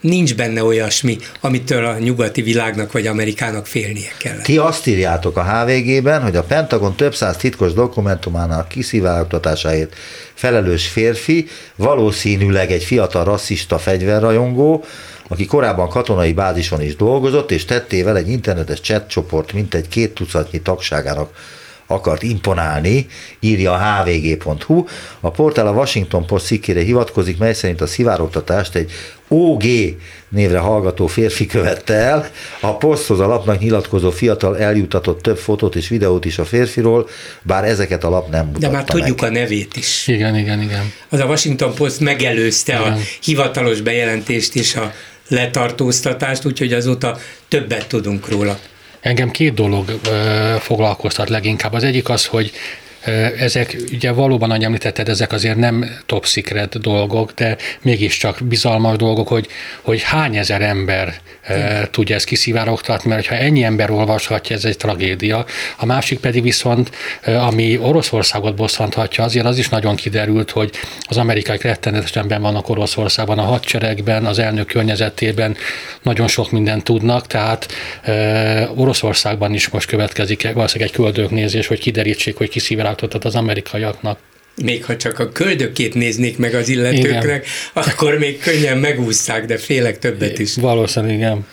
nincs 0.00 0.34
benne 0.34 0.64
olyasmi, 0.64 1.18
amitől 1.40 1.84
a 1.84 1.98
nyugati 1.98 2.42
világnak 2.42 2.92
vagy 2.92 3.06
Amerikának 3.06 3.66
félnie 3.66 4.10
kellene. 4.18 4.42
Ti 4.42 4.58
azt 4.58 4.86
írjátok 4.86 5.36
a 5.36 5.44
HVG-ben, 5.44 6.22
hogy 6.22 6.36
a 6.36 6.42
Pentagon 6.42 6.96
több 6.96 7.14
száz 7.14 7.36
titkos 7.36 7.72
dokumentumának 7.72 8.68
kiszivárogtatásáért 8.68 9.94
felelős 10.34 10.86
férfi, 10.86 11.48
valószínűleg 11.76 12.70
egy 12.70 12.84
fiatal 12.84 13.24
rasszista 13.24 13.78
fegyverrajongó, 13.78 14.84
aki 15.28 15.46
korábban 15.46 15.88
katonai 15.88 16.32
bázison 16.32 16.82
is 16.82 16.96
dolgozott, 16.96 17.50
és 17.50 17.64
tettével 17.64 18.16
egy 18.16 18.28
internetes 18.28 18.80
chat 18.80 19.08
csoport 19.08 19.52
mintegy 19.52 19.88
két 19.88 20.14
tucatnyi 20.14 20.60
tagságának 20.60 21.30
akart 21.90 22.22
imponálni, 22.22 23.06
írja 23.40 23.72
a 23.72 24.02
hvg.hu. 24.02 24.84
A 25.20 25.30
portál 25.30 25.66
a 25.66 25.72
Washington 25.72 26.26
Post 26.26 26.46
cikkére 26.46 26.80
hivatkozik, 26.80 27.38
mely 27.38 27.52
szerint 27.54 27.80
a 27.80 27.86
szivárogtatást 27.86 28.74
egy 28.74 28.90
OG 29.28 29.62
névre 30.28 30.58
hallgató 30.58 31.06
férfi 31.06 31.46
követte 31.46 31.94
el. 31.94 32.30
A 32.60 32.76
poszthoz 32.76 33.20
a 33.20 33.26
lapnak 33.26 33.58
nyilatkozó 33.58 34.10
fiatal 34.10 34.58
eljutatott 34.58 35.22
több 35.22 35.38
fotót 35.38 35.76
és 35.76 35.88
videót 35.88 36.24
is 36.24 36.38
a 36.38 36.44
férfiról, 36.44 37.08
bár 37.42 37.64
ezeket 37.64 38.04
a 38.04 38.08
lap 38.08 38.30
nem 38.30 38.46
mutatta 38.46 38.66
De 38.66 38.72
már 38.72 38.84
tudjuk 38.84 39.20
meg. 39.20 39.30
a 39.30 39.32
nevét 39.32 39.76
is. 39.76 40.06
Igen, 40.06 40.36
igen, 40.36 40.62
igen. 40.62 40.92
Az 41.08 41.20
a 41.20 41.24
Washington 41.24 41.74
Post 41.74 42.00
megelőzte 42.00 42.76
a 42.76 42.86
Igen. 42.86 42.98
hivatalos 43.22 43.80
bejelentést 43.80 44.54
és 44.54 44.74
a 44.74 44.92
letartóztatást, 45.28 46.44
úgyhogy 46.44 46.72
azóta 46.72 47.18
többet 47.48 47.86
tudunk 47.86 48.28
róla. 48.28 48.58
Engem 49.00 49.30
két 49.30 49.54
dolog 49.54 50.00
ö, 50.08 50.54
foglalkoztat 50.58 51.28
leginkább. 51.28 51.72
Az 51.72 51.84
egyik 51.84 52.08
az, 52.08 52.26
hogy 52.26 52.52
ezek 53.38 53.76
ugye 53.92 54.10
valóban, 54.10 54.50
ahogy 54.50 54.64
említetted, 54.64 55.08
ezek 55.08 55.32
azért 55.32 55.56
nem 55.56 55.90
top 56.06 56.26
secret 56.26 56.80
dolgok, 56.80 57.32
de 57.32 57.56
mégiscsak 57.82 58.38
bizalmas 58.42 58.96
dolgok, 58.96 59.28
hogy, 59.28 59.46
hogy 59.82 60.02
hány 60.02 60.36
ezer 60.36 60.62
ember 60.62 61.20
ö, 61.48 61.86
tudja 61.90 62.14
ezt 62.14 62.24
kiszivárogtatni, 62.24 63.10
mert 63.10 63.26
ha 63.26 63.34
ennyi 63.34 63.62
ember 63.62 63.90
olvashatja, 63.90 64.56
ez 64.56 64.64
egy 64.64 64.76
tragédia. 64.76 65.44
A 65.76 65.86
másik 65.86 66.18
pedig 66.18 66.42
viszont, 66.42 66.90
ö, 67.24 67.34
ami 67.34 67.78
Oroszországot 67.78 68.54
bosszanthatja, 68.54 69.24
azért 69.24 69.46
az 69.46 69.58
is 69.58 69.68
nagyon 69.68 69.96
kiderült, 69.96 70.50
hogy 70.50 70.70
az 71.08 71.16
amerikai 71.16 71.58
rettenetesen 71.60 72.28
benn 72.28 72.42
vannak 72.42 72.68
Oroszországban, 72.68 73.38
a 73.38 73.42
hadseregben, 73.42 74.24
az 74.24 74.38
elnök 74.38 74.66
környezetében 74.66 75.56
nagyon 76.02 76.28
sok 76.28 76.50
mindent 76.50 76.84
tudnak, 76.84 77.26
tehát 77.26 77.68
ö, 78.04 78.64
Oroszországban 78.76 79.54
is 79.54 79.68
most 79.68 79.88
következik 79.88 80.52
valószínűleg 80.52 80.88
egy 80.88 80.96
köldöknézés, 80.96 81.66
hogy 81.66 81.78
kiderítsék, 81.78 82.36
hogy 82.36 82.48
kiszivárogtatott 82.48 83.24
az 83.24 83.34
amerikaiaknak. 83.34 84.18
Még 84.64 84.84
ha 84.84 84.96
csak 84.96 85.18
a 85.18 85.28
köldökét 85.28 85.94
néznék 85.94 86.38
meg 86.38 86.54
az 86.54 86.68
illetőknek, 86.68 87.24
Igen. 87.24 87.42
akkor 87.72 88.18
még 88.18 88.38
könnyen 88.38 88.78
megúszszák, 88.78 89.44
de 89.44 89.58
félek 89.58 89.98
többet 89.98 90.38
is. 90.38 90.54
Valószínűleg 90.54 91.14
igen. 91.14 91.46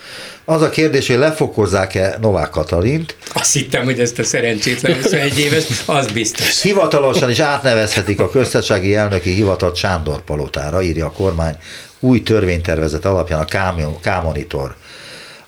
Az 0.45 0.61
a 0.61 0.69
kérdés, 0.69 1.07
hogy 1.07 1.17
lefokozzák-e 1.17 2.17
Novák 2.21 2.49
Katalint, 2.49 3.15
Azt 3.33 3.53
hittem, 3.53 3.83
hogy 3.83 3.99
ezt 3.99 4.19
a 4.19 4.23
szerencsétlen 4.23 4.95
21 5.01 5.39
éves, 5.39 5.63
az 5.85 6.11
biztos. 6.11 6.61
Hivatalosan 6.61 7.29
is 7.29 7.39
átnevezhetik 7.39 8.19
a 8.19 8.29
köztársasági 8.29 8.95
elnöki 8.95 9.33
hivatalt 9.33 9.75
Sándor 9.75 10.23
Palotára, 10.23 10.81
írja 10.81 11.05
a 11.05 11.11
kormány 11.11 11.55
új 11.99 12.23
törvénytervezet 12.23 13.05
alapján 13.05 13.39
a 13.39 13.99
K-monitor. 14.01 14.75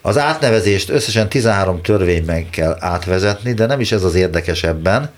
Az 0.02 0.18
átnevezést 0.18 0.90
összesen 0.90 1.30
13 1.30 1.82
törvényben 1.82 2.50
kell 2.50 2.78
átvezetni, 2.80 3.54
de 3.54 3.66
nem 3.66 3.80
is 3.80 3.92
ez 3.92 4.04
az 4.04 4.16
érdekesebben, 4.16 5.12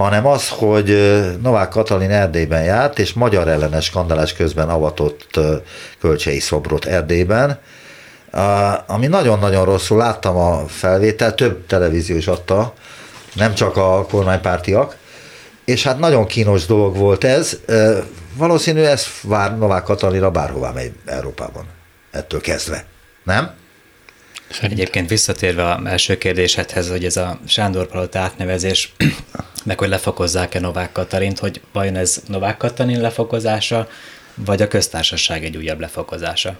hanem 0.00 0.26
az, 0.26 0.48
hogy 0.48 0.96
Novák 1.42 1.68
Katalin 1.68 2.10
Erdélyben 2.10 2.64
járt, 2.64 2.98
és 2.98 3.12
magyar 3.12 3.48
ellenes 3.48 3.84
skandalás 3.84 4.32
közben 4.32 4.68
avatott 4.68 5.40
kölcsei 6.00 6.38
szobrot 6.38 6.84
Erdélyben, 6.84 7.58
ami 8.86 9.06
nagyon-nagyon 9.06 9.64
rosszul, 9.64 9.98
láttam 9.98 10.36
a 10.36 10.66
felvételt, 10.68 11.36
több 11.36 11.66
televízió 11.66 12.16
is 12.16 12.26
adta, 12.26 12.74
nem 13.34 13.54
csak 13.54 13.76
a 13.76 14.06
kormánypártiak, 14.10 14.96
és 15.64 15.82
hát 15.82 15.98
nagyon 15.98 16.26
kínos 16.26 16.66
dolog 16.66 16.96
volt 16.96 17.24
ez. 17.24 17.58
Valószínű 18.34 18.82
ez 18.82 19.06
vár 19.22 19.58
Novák 19.58 19.82
Katalinra 19.82 20.30
bárhová 20.30 20.70
megy 20.70 20.92
Európában, 21.06 21.64
ettől 22.10 22.40
kezdve. 22.40 22.84
Nem? 23.24 23.50
Szerintem. 24.50 24.78
Egyébként 24.78 25.08
visszatérve 25.08 25.64
a 25.64 25.80
első 25.84 26.18
kérdésedhez, 26.18 26.88
hogy 26.88 27.04
ez 27.04 27.16
a 27.16 27.38
Sándor 27.46 27.86
Palota 27.86 28.18
átnevezés, 28.18 28.92
meg 29.64 29.78
hogy 29.78 29.88
lefokozzák-e 29.88 30.60
Novák 30.60 30.92
Katalint, 30.92 31.38
hogy 31.38 31.60
vajon 31.72 31.96
ez 31.96 32.22
Novák 32.26 32.56
Katalin 32.56 33.00
lefokozása, 33.00 33.88
vagy 34.34 34.62
a 34.62 34.68
köztársaság 34.68 35.44
egy 35.44 35.56
újabb 35.56 35.80
lefokozása? 35.80 36.56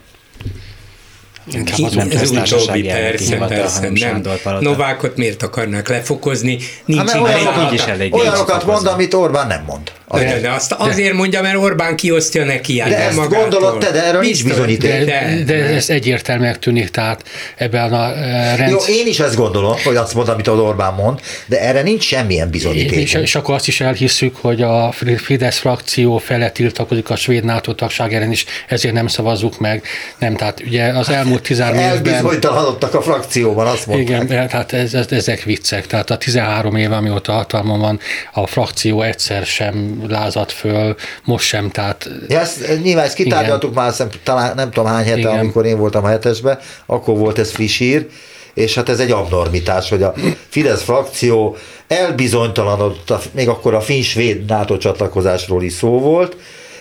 Inkább 1.52 1.76
Ki, 1.76 1.84
az 1.84 1.94
nem 1.94 2.06
utóbbi, 2.06 2.82
persze, 2.82 3.36
persze, 3.36 3.90
nem. 3.90 4.22
Novákot 4.60 5.16
miért 5.16 5.42
akarnak 5.42 5.88
lefokozni? 5.88 6.58
Nincs 6.84 7.04
mert 7.04 7.18
ideje. 7.18 7.34
olyanokat, 7.34 7.66
így 7.66 7.72
is 7.72 7.84
elég 7.84 8.14
olyanokat 8.14 8.64
mond, 8.64 8.86
amit 8.86 9.14
Orbán 9.14 9.46
nem 9.46 9.64
mond. 9.66 9.92
De, 10.12 10.40
de 10.40 10.50
azt 10.50 10.72
azért 10.72 11.12
mondja, 11.12 11.42
mert 11.42 11.56
Orbán 11.56 11.96
kiosztja 11.96 12.44
neki. 12.44 12.80
hát 12.80 12.90
De 12.90 12.96
ezt 12.96 13.16
magától. 13.16 13.38
gondolod 13.40 13.78
te, 13.78 13.90
de 13.90 14.04
erről 14.04 14.20
nincs 14.20 14.44
bizonyíték. 14.44 14.90
De, 14.90 15.04
de- 15.04 15.42
de 15.44 15.54
ez 15.54 15.90
egyértelműen 15.90 16.60
tűnik, 16.60 16.88
tehát 16.88 17.24
ebben 17.56 17.92
a 17.92 18.16
eh, 18.16 18.50
Jó, 18.50 18.56
rendszer... 18.56 18.94
én 18.94 19.06
is 19.06 19.20
ezt 19.20 19.34
gondolom, 19.36 19.76
hogy 19.84 19.96
azt 19.96 20.14
mond, 20.14 20.28
amit 20.28 20.48
az 20.48 20.58
Orbán 20.58 20.94
mond, 20.94 21.20
de 21.46 21.60
erre 21.60 21.82
nincs 21.82 22.04
semmilyen 22.04 22.50
bizonyíték. 22.50 22.98
És, 22.98 23.14
és 23.14 23.34
akkor 23.34 23.54
azt 23.54 23.68
is 23.68 23.80
elhisszük, 23.80 24.36
hogy 24.36 24.62
a 24.62 24.92
Fidesz 25.16 25.58
frakció 25.58 26.18
fele 26.18 26.50
tiltakozik 26.50 27.10
a 27.10 27.16
svéd 27.16 27.44
NATO 27.44 27.72
tagság 27.72 28.14
ellen 28.14 28.30
is, 28.30 28.44
ezért 28.68 28.94
nem 28.94 29.06
szavazzuk 29.06 29.58
meg. 29.58 29.82
Nem, 30.18 30.36
tehát 30.36 30.60
ugye 30.66 30.84
az 30.84 31.08
elmúlt 31.08 31.42
13 31.42 31.78
évben... 31.80 32.14
Elbizonytalanodtak 32.14 32.94
a 32.94 33.02
frakcióban, 33.02 33.66
azt 33.66 33.86
mondták. 33.86 34.08
Igen, 34.08 34.48
tehát 34.48 34.72
ez, 34.72 34.94
ez, 34.94 35.06
ezek 35.10 35.42
viccek. 35.42 35.86
Tehát 35.86 36.10
a 36.10 36.16
13 36.16 36.76
év, 36.76 36.92
amióta 36.92 37.32
hatalmon 37.32 37.80
van, 37.80 38.00
a 38.32 38.46
frakció 38.46 39.02
egyszer 39.02 39.46
sem 39.46 39.99
lázadt 40.08 40.52
föl, 40.52 40.94
most 41.24 41.46
sem, 41.46 41.70
tehát 41.70 42.10
Ja, 42.28 42.40
ezt, 42.40 42.82
nyilván 42.82 43.04
ezt 43.04 43.14
kitárgyaltuk 43.14 43.74
már, 43.74 43.88
hiszem, 43.88 44.08
talán 44.22 44.54
nem 44.54 44.70
tudom 44.70 44.90
hány 44.90 45.04
hete, 45.04 45.18
Igen. 45.18 45.38
amikor 45.38 45.66
én 45.66 45.78
voltam 45.78 46.04
a 46.04 46.08
hetesben, 46.08 46.58
akkor 46.86 47.16
volt 47.16 47.38
ez 47.38 47.50
friss 47.50 47.78
hír, 47.78 48.06
és 48.54 48.74
hát 48.74 48.88
ez 48.88 49.00
egy 49.00 49.10
abnormitás, 49.10 49.88
hogy 49.88 50.02
a 50.02 50.14
Fidesz 50.48 50.82
frakció 50.82 51.56
elbizonytalanodott, 51.88 53.28
még 53.34 53.48
akkor 53.48 53.74
a 53.74 53.80
finn-svéd 53.80 54.44
NATO 54.44 54.76
csatlakozásról 54.76 55.62
is 55.62 55.72
szó 55.72 56.00
volt, 56.00 56.36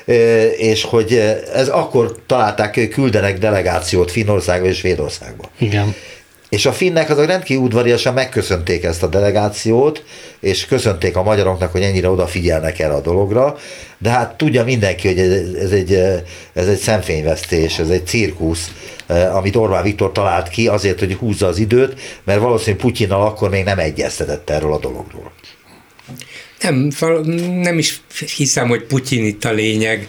ö, 0.06 0.46
és 0.46 0.84
hogy 0.84 1.14
ez 1.54 1.68
akkor 1.68 2.16
találták, 2.26 2.76
hogy 2.76 2.88
küldenek 2.88 3.38
delegációt 3.38 4.12
Finnországba 4.12 4.68
és 4.68 4.78
Svédországba. 4.78 5.50
igen. 5.60 5.96
És 6.50 6.66
a 6.66 6.72
finnek 6.72 7.10
azok 7.10 7.26
rendkívül 7.26 7.64
udvariasan 7.64 8.14
megköszönték 8.14 8.84
ezt 8.84 9.04
a 9.04 9.08
delegációt, 9.08 10.04
és 10.40 10.66
köszönték 10.66 11.16
a 11.16 11.24
magyaroknak, 11.24 11.72
hogy 11.72 11.82
ennyire 11.82 12.10
odafigyelnek 12.10 12.80
erre 12.80 12.94
a 12.94 13.02
dologra, 13.02 13.58
de 13.98 14.10
hát 14.10 14.38
tudja 14.38 14.64
mindenki, 14.64 15.08
hogy 15.08 15.20
ez, 15.20 15.54
ez, 15.54 15.72
egy, 15.72 15.94
ez 16.54 16.68
egy 16.68 16.78
szemfényvesztés, 16.78 17.80
ez 17.80 17.90
egy 17.90 18.06
cirkusz, 18.06 18.72
eh, 19.08 19.36
amit 19.36 19.56
Orbán 19.56 19.84
Viktor 19.84 20.12
talált 20.12 20.50
ki 20.50 20.68
azért, 20.68 21.00
hogy 21.00 21.14
húzza 21.14 21.48
az 21.48 21.58
időt, 21.58 22.00
mert 22.24 22.40
valószínűleg 22.40 22.86
Putyinnal 22.86 23.22
akkor 23.22 23.50
még 23.50 23.64
nem 23.64 23.80
egyeztetett 23.80 24.50
erről 24.50 24.74
a 24.74 24.80
dologról. 24.80 25.32
Nem, 26.62 26.90
nem 27.62 27.78
is 27.78 28.02
hiszem, 28.36 28.68
hogy 28.68 28.84
Putyin 28.84 29.26
itt 29.26 29.44
a 29.46 29.52
lényeg, 29.52 30.08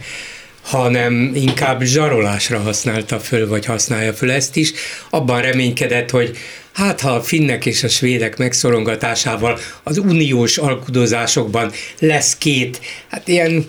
hanem 0.62 1.32
inkább 1.34 1.82
zsarolásra 1.82 2.58
használta 2.58 3.18
föl, 3.18 3.48
vagy 3.48 3.64
használja 3.64 4.12
föl 4.12 4.30
ezt 4.30 4.56
is. 4.56 4.72
Abban 5.10 5.42
reménykedett, 5.42 6.10
hogy 6.10 6.36
hát 6.72 7.00
ha 7.00 7.10
a 7.10 7.22
finnek 7.22 7.66
és 7.66 7.82
a 7.82 7.88
svédek 7.88 8.36
megszorongatásával 8.36 9.58
az 9.82 9.98
uniós 9.98 10.58
alkudozásokban 10.58 11.72
lesz 11.98 12.36
két, 12.36 12.80
hát 13.08 13.28
ilyen 13.28 13.64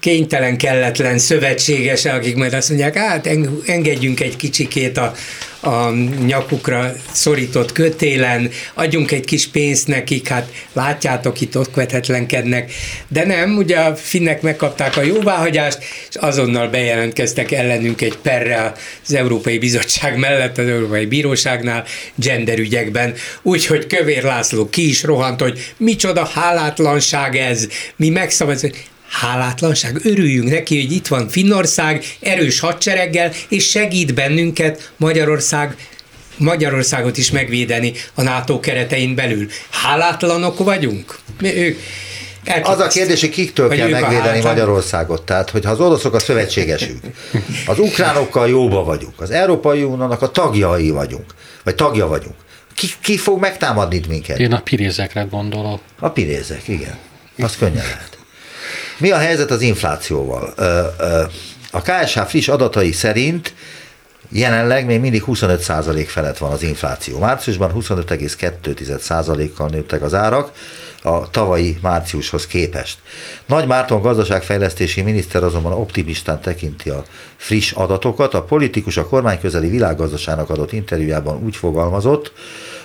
kénytelen, 0.00 0.58
kelletlen 0.58 1.18
szövetséges, 1.18 2.04
akik 2.04 2.36
majd 2.36 2.52
azt 2.52 2.68
mondják, 2.68 2.96
hát 2.96 3.28
engedjünk 3.66 4.20
egy 4.20 4.36
kicsikét 4.36 4.96
a, 4.96 5.14
a 5.60 5.90
nyakukra 6.26 6.92
szorított 7.12 7.72
kötélen, 7.72 8.50
adjunk 8.74 9.10
egy 9.10 9.24
kis 9.24 9.48
pénzt 9.48 9.86
nekik, 9.86 10.28
hát 10.28 10.52
látjátok, 10.72 11.40
itt 11.40 11.58
ott 11.58 11.74
vetetlenkednek. 11.74 12.72
De 13.08 13.26
nem, 13.26 13.56
ugye 13.56 13.78
a 13.78 13.96
finnek 13.96 14.42
megkapták 14.42 14.96
a 14.96 15.02
jóváhagyást, 15.02 15.78
és 16.08 16.16
azonnal 16.16 16.68
bejelentkeztek 16.68 17.52
ellenünk 17.52 18.00
egy 18.00 18.16
perre 18.16 18.72
az 19.06 19.14
Európai 19.14 19.58
Bizottság 19.58 20.18
mellett, 20.18 20.58
az 20.58 20.66
Európai 20.66 21.06
Bíróságnál, 21.06 21.84
genderügyekben. 22.14 23.14
Úgyhogy 23.42 23.86
Kövér 23.86 24.22
László 24.22 24.68
ki 24.68 24.88
is 24.88 25.02
rohant, 25.02 25.40
hogy 25.40 25.72
micsoda 25.76 26.24
hálátlanság 26.24 27.36
ez, 27.36 27.68
mi 27.96 28.08
megszavazunk 28.08 28.48
hálátlanság. 29.10 30.00
Örüljünk 30.04 30.50
neki, 30.50 30.80
hogy 30.82 30.92
itt 30.92 31.06
van 31.06 31.28
Finnország 31.28 32.04
erős 32.20 32.60
hadsereggel, 32.60 33.32
és 33.48 33.68
segít 33.68 34.14
bennünket 34.14 34.92
Magyarország 34.96 35.76
Magyarországot 36.36 37.16
is 37.16 37.30
megvédeni 37.30 37.92
a 38.14 38.22
NATO 38.22 38.60
keretein 38.60 39.14
belül. 39.14 39.46
Hálátlanok 39.70 40.58
vagyunk? 40.58 41.18
Mi, 41.40 41.56
ők, 41.56 41.78
az 42.62 42.78
a 42.78 42.86
kérdés, 42.86 43.20
hogy 43.20 43.30
kiktől 43.30 43.68
kell 43.68 43.88
megvédeni 43.88 44.40
Magyarországot. 44.40 45.22
Tehát, 45.22 45.50
hogyha 45.50 45.70
az 45.70 45.80
oroszok 45.80 46.14
a 46.14 46.18
szövetségesünk, 46.18 47.00
az 47.66 47.78
ukránokkal 47.78 48.48
jóba 48.48 48.84
vagyunk, 48.84 49.20
az 49.20 49.30
Európai 49.30 49.82
Uniónak 49.82 50.22
a 50.22 50.30
tagjai 50.30 50.90
vagyunk, 50.90 51.34
vagy 51.64 51.74
tagja 51.74 52.06
vagyunk. 52.06 52.34
Ki, 52.74 52.86
ki 53.00 53.16
fog 53.16 53.40
megtámadni 53.40 54.00
minket? 54.08 54.38
Én 54.38 54.52
a 54.52 54.60
pirézekre 54.60 55.26
gondolok. 55.30 55.80
A 55.98 56.08
pirézek, 56.08 56.68
igen. 56.68 56.98
Az 57.38 57.56
könnyen 57.56 57.84
lehet. 57.84 58.19
Mi 59.00 59.10
a 59.10 59.16
helyzet 59.16 59.50
az 59.50 59.60
inflációval? 59.60 60.54
A 61.70 61.80
KSH 61.82 62.20
friss 62.20 62.48
adatai 62.48 62.92
szerint 62.92 63.54
jelenleg 64.28 64.86
még 64.86 65.00
mindig 65.00 65.22
25% 65.26 66.04
felett 66.06 66.38
van 66.38 66.52
az 66.52 66.62
infláció. 66.62 67.18
Márciusban 67.18 67.72
25,2%-kal 67.74 69.68
nőttek 69.68 70.02
az 70.02 70.14
árak 70.14 70.52
a 71.02 71.30
tavalyi 71.30 71.78
márciushoz 71.82 72.46
képest. 72.46 72.98
Nagy 73.46 73.66
Márton 73.66 74.02
gazdaságfejlesztési 74.02 75.02
miniszter 75.02 75.42
azonban 75.42 75.72
optimistán 75.72 76.40
tekinti 76.40 76.90
a 76.90 77.04
friss 77.36 77.72
adatokat. 77.72 78.34
A 78.34 78.42
politikus 78.42 78.96
a 78.96 79.06
kormányközeli 79.06 79.68
világgazdaságnak 79.68 80.50
adott 80.50 80.72
interjújában 80.72 81.42
úgy 81.42 81.56
fogalmazott, 81.56 82.32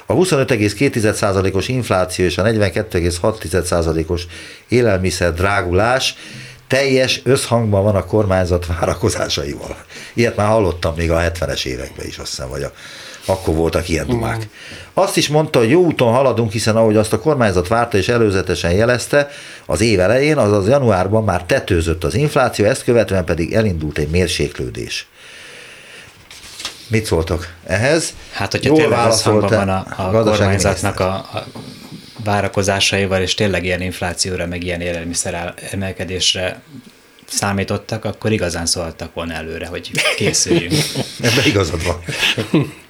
a 0.06 0.14
25,2%-os 0.14 1.68
infláció 1.68 2.26
és 2.26 2.38
a 2.38 2.43
42,6%-os 2.43 4.26
élelmiszer 4.68 5.34
drágulás 5.34 6.16
teljes 6.68 7.22
összhangban 7.24 7.84
van 7.84 7.95
a 7.95 8.06
kormányzat 8.06 8.66
várakozásaival. 8.66 9.78
Ilyet 10.14 10.36
már 10.36 10.47
hallottam 10.47 10.93
még 10.95 11.12
a 11.12 11.20
70-es 11.20 11.66
években 11.66 12.06
is, 12.06 12.18
azt 12.18 12.30
hiszem, 12.30 12.49
vagy 12.49 12.64
a, 12.64 12.72
akkor 13.26 13.56
voltak 13.56 13.89
ilyen 13.89 14.08
dumák. 14.08 14.47
Azt 14.93 15.18
is 15.18 15.28
mondta, 15.28 15.60
hogy 15.60 15.70
jó 15.70 15.82
úton 15.82 16.14
haladunk, 16.14 16.51
hiszen 16.51 16.76
ahogy 16.76 16.95
azt 16.95 17.14
a 17.14 17.20
kormányzat 17.20 17.68
várta 17.68 17.97
és 17.97 18.08
előzetesen 18.08 18.72
jelezte, 18.72 19.30
az 19.66 19.82
év 19.82 19.99
elején, 19.99 20.38
azaz 20.38 20.68
januárban 20.68 21.24
már 21.24 21.43
tetőzött 21.43 22.03
az 22.03 22.16
infláció, 22.16 22.66
ezt 22.66 22.84
követően 22.84 23.26
pedig 23.26 23.53
elindult 23.53 23.97
egy 23.97 24.10
mérséklődés. 24.10 25.08
Mit 26.88 27.05
szóltok 27.05 27.47
ehhez? 27.63 28.13
Hát, 28.31 28.51
hogyha 28.51 28.69
Jól 28.69 28.77
tényleg 28.77 29.07
összhangban 29.07 29.49
van 29.49 29.69
a, 29.69 29.86
a, 29.97 30.17
a 30.17 30.23
kormányzatnak 30.23 30.99
a, 30.99 31.13
a 31.13 31.45
várakozásaival, 32.23 33.21
és 33.21 33.33
tényleg 33.33 33.63
ilyen 33.63 33.81
inflációra, 33.81 34.45
meg 34.45 34.63
ilyen 34.63 34.81
élelmiszer 34.81 35.53
emelkedésre 35.71 36.61
számítottak, 37.25 38.05
akkor 38.05 38.31
igazán 38.31 38.65
szóltak 38.65 39.13
volna 39.13 39.33
előre, 39.33 39.67
hogy 39.67 39.91
készüljünk. 40.15 40.73
Ebben 41.21 41.45
igazad 41.45 41.86
van. 41.86 42.03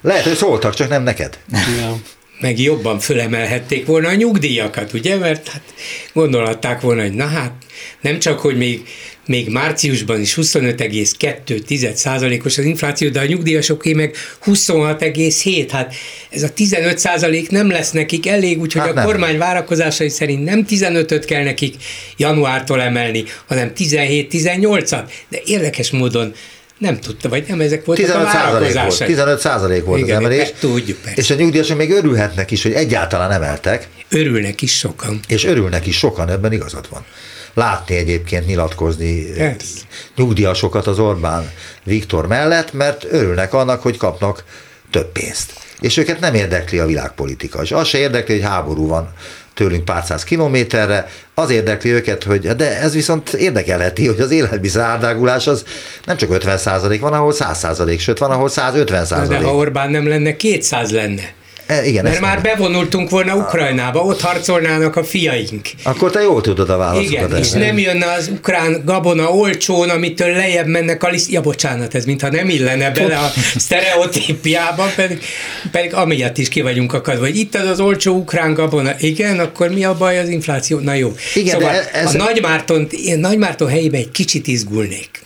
Lehet, 0.00 0.24
hogy 0.24 0.36
szóltak, 0.36 0.74
csak 0.74 0.88
nem 0.88 1.02
neked. 1.02 1.38
Ja. 1.52 1.96
Meg 2.40 2.58
jobban 2.58 2.98
fölemelhették 2.98 3.86
volna 3.86 4.08
a 4.08 4.14
nyugdíjakat, 4.14 4.92
ugye? 4.92 5.16
Mert 5.16 5.48
hát 5.48 5.62
gondolhatták 6.12 6.80
volna, 6.80 7.02
hogy 7.02 7.12
na 7.12 7.26
hát, 7.26 7.52
nem 8.00 8.18
csak, 8.18 8.40
hogy 8.40 8.56
még 8.56 8.88
még 9.26 9.48
márciusban 9.48 10.20
is 10.20 10.34
25,2%-os 10.34 12.58
az 12.58 12.64
infláció, 12.64 13.08
de 13.08 13.20
a 13.20 13.24
nyugdíjasoké 13.24 13.92
meg 13.92 14.16
26,7. 14.44 15.68
Hát 15.70 15.94
ez 16.30 16.42
a 16.42 16.48
15 16.48 16.98
százalék 16.98 17.50
nem 17.50 17.70
lesz 17.70 17.90
nekik 17.90 18.28
elég, 18.28 18.60
úgyhogy 18.60 18.82
hát 18.82 18.90
a 18.90 18.94
nem. 18.94 19.04
kormány 19.04 19.38
várakozásai 19.38 20.08
szerint 20.08 20.44
nem 20.44 20.66
15-öt 20.68 21.24
kell 21.24 21.42
nekik 21.42 21.74
januártól 22.16 22.82
emelni, 22.82 23.24
hanem 23.46 23.72
17-18-at. 23.76 25.10
De 25.28 25.40
érdekes 25.44 25.90
módon 25.90 26.34
nem 26.78 27.00
tudta, 27.00 27.28
vagy 27.28 27.44
nem 27.48 27.60
ezek 27.60 27.84
voltak 27.84 28.04
15 28.04 28.26
a 28.26 28.32
várakozások. 28.32 28.98
Volt, 28.98 29.10
15 29.10 29.40
százalék 29.40 29.84
volt 29.84 30.00
Igen, 30.00 30.16
az 30.16 30.24
emelés. 30.24 30.52
Tudjuk, 30.60 30.98
persze. 30.98 31.20
És 31.20 31.30
a 31.30 31.34
nyugdíjasok 31.34 31.76
még 31.76 31.90
örülhetnek 31.90 32.50
is, 32.50 32.62
hogy 32.62 32.72
egyáltalán 32.72 33.32
emeltek. 33.32 33.88
Örülnek 34.08 34.62
is 34.62 34.78
sokan. 34.78 35.20
És 35.28 35.44
örülnek 35.44 35.86
is 35.86 35.96
sokan, 35.96 36.30
ebben 36.30 36.52
igazad 36.52 36.86
van 36.90 37.04
látni 37.56 37.96
egyébként 37.96 38.46
nyilatkozni 38.46 39.26
yes. 39.36 39.54
nyugdíjasokat 40.16 40.86
az 40.86 40.98
Orbán 40.98 41.50
Viktor 41.84 42.26
mellett, 42.26 42.72
mert 42.72 43.06
örülnek 43.10 43.54
annak, 43.54 43.82
hogy 43.82 43.96
kapnak 43.96 44.44
több 44.90 45.12
pénzt. 45.12 45.52
És 45.80 45.96
őket 45.96 46.20
nem 46.20 46.34
érdekli 46.34 46.78
a 46.78 46.86
világpolitika. 46.86 47.62
És 47.62 47.72
az 47.72 47.88
se 47.88 47.98
érdekli, 47.98 48.34
hogy 48.34 48.48
háború 48.48 48.86
van 48.88 49.12
tőlünk 49.54 49.84
pár 49.84 50.04
száz 50.04 50.24
kilométerre, 50.24 51.08
az 51.34 51.50
érdekli 51.50 51.90
őket, 51.90 52.24
hogy 52.24 52.48
de 52.48 52.80
ez 52.80 52.94
viszont 52.94 53.32
érdekelheti, 53.32 54.06
hogy 54.06 54.20
az 54.20 54.30
élelmiszer 54.30 54.82
árdágulás 54.82 55.46
az 55.46 55.64
nem 56.04 56.16
csak 56.16 56.28
50% 56.32 56.96
van, 57.00 57.12
ahol 57.12 57.32
100 57.32 57.82
sőt 57.98 58.18
van, 58.18 58.30
ahol 58.30 58.48
150 58.48 59.28
De 59.28 59.36
ha 59.38 59.54
Orbán 59.54 59.90
nem 59.90 60.08
lenne, 60.08 60.36
200 60.36 60.90
lenne. 60.90 61.34
E, 61.66 61.86
igen, 61.86 62.02
Mert 62.02 62.20
már 62.20 62.34
mondom. 62.34 62.52
bevonultunk 62.52 63.10
volna 63.10 63.34
Ukrajnába, 63.34 64.00
ott 64.00 64.20
harcolnának 64.20 64.96
a 64.96 65.04
fiaink. 65.04 65.68
Akkor 65.82 66.10
te 66.10 66.20
jól 66.20 66.40
tudod 66.40 66.70
a 66.70 66.76
válaszokat. 66.76 67.10
Igen, 67.10 67.36
és 67.36 67.50
nem 67.50 67.78
jönne 67.78 68.12
az 68.12 68.30
ukrán 68.32 68.82
gabona 68.84 69.30
olcsón, 69.30 69.90
amitől 69.90 70.32
lejjebb 70.32 70.66
mennek 70.66 71.02
a 71.02 71.08
liszt. 71.08 71.30
Ja, 71.30 71.40
bocsánat, 71.40 71.94
ez 71.94 72.04
mintha 72.04 72.30
nem 72.30 72.48
illene 72.48 72.90
bele 72.90 73.16
a 73.16 73.32
sztereotípiába, 73.56 74.86
pedig, 74.96 75.18
pedig 75.70 75.94
amiatt 75.94 76.38
is 76.38 76.48
ki 76.48 76.60
vagyunk 76.60 76.92
akadva, 76.92 77.24
hogy 77.24 77.36
itt 77.36 77.54
az 77.54 77.68
az 77.68 77.80
olcsó 77.80 78.14
ukrán 78.14 78.54
gabona. 78.54 78.92
Igen, 78.98 79.38
akkor 79.38 79.68
mi 79.68 79.84
a 79.84 79.96
baj 79.96 80.18
az 80.18 80.28
infláció? 80.28 80.78
Na 80.78 80.94
jó. 80.94 81.14
Igen, 81.34 81.52
szóval 81.52 81.74
ez... 81.92 82.14
a 82.14 82.16
Nagymárton, 82.16 82.86
én 82.90 83.18
Nagymárton 83.18 83.68
helyében 83.68 84.00
egy 84.00 84.10
kicsit 84.10 84.46
izgulnék 84.46 85.24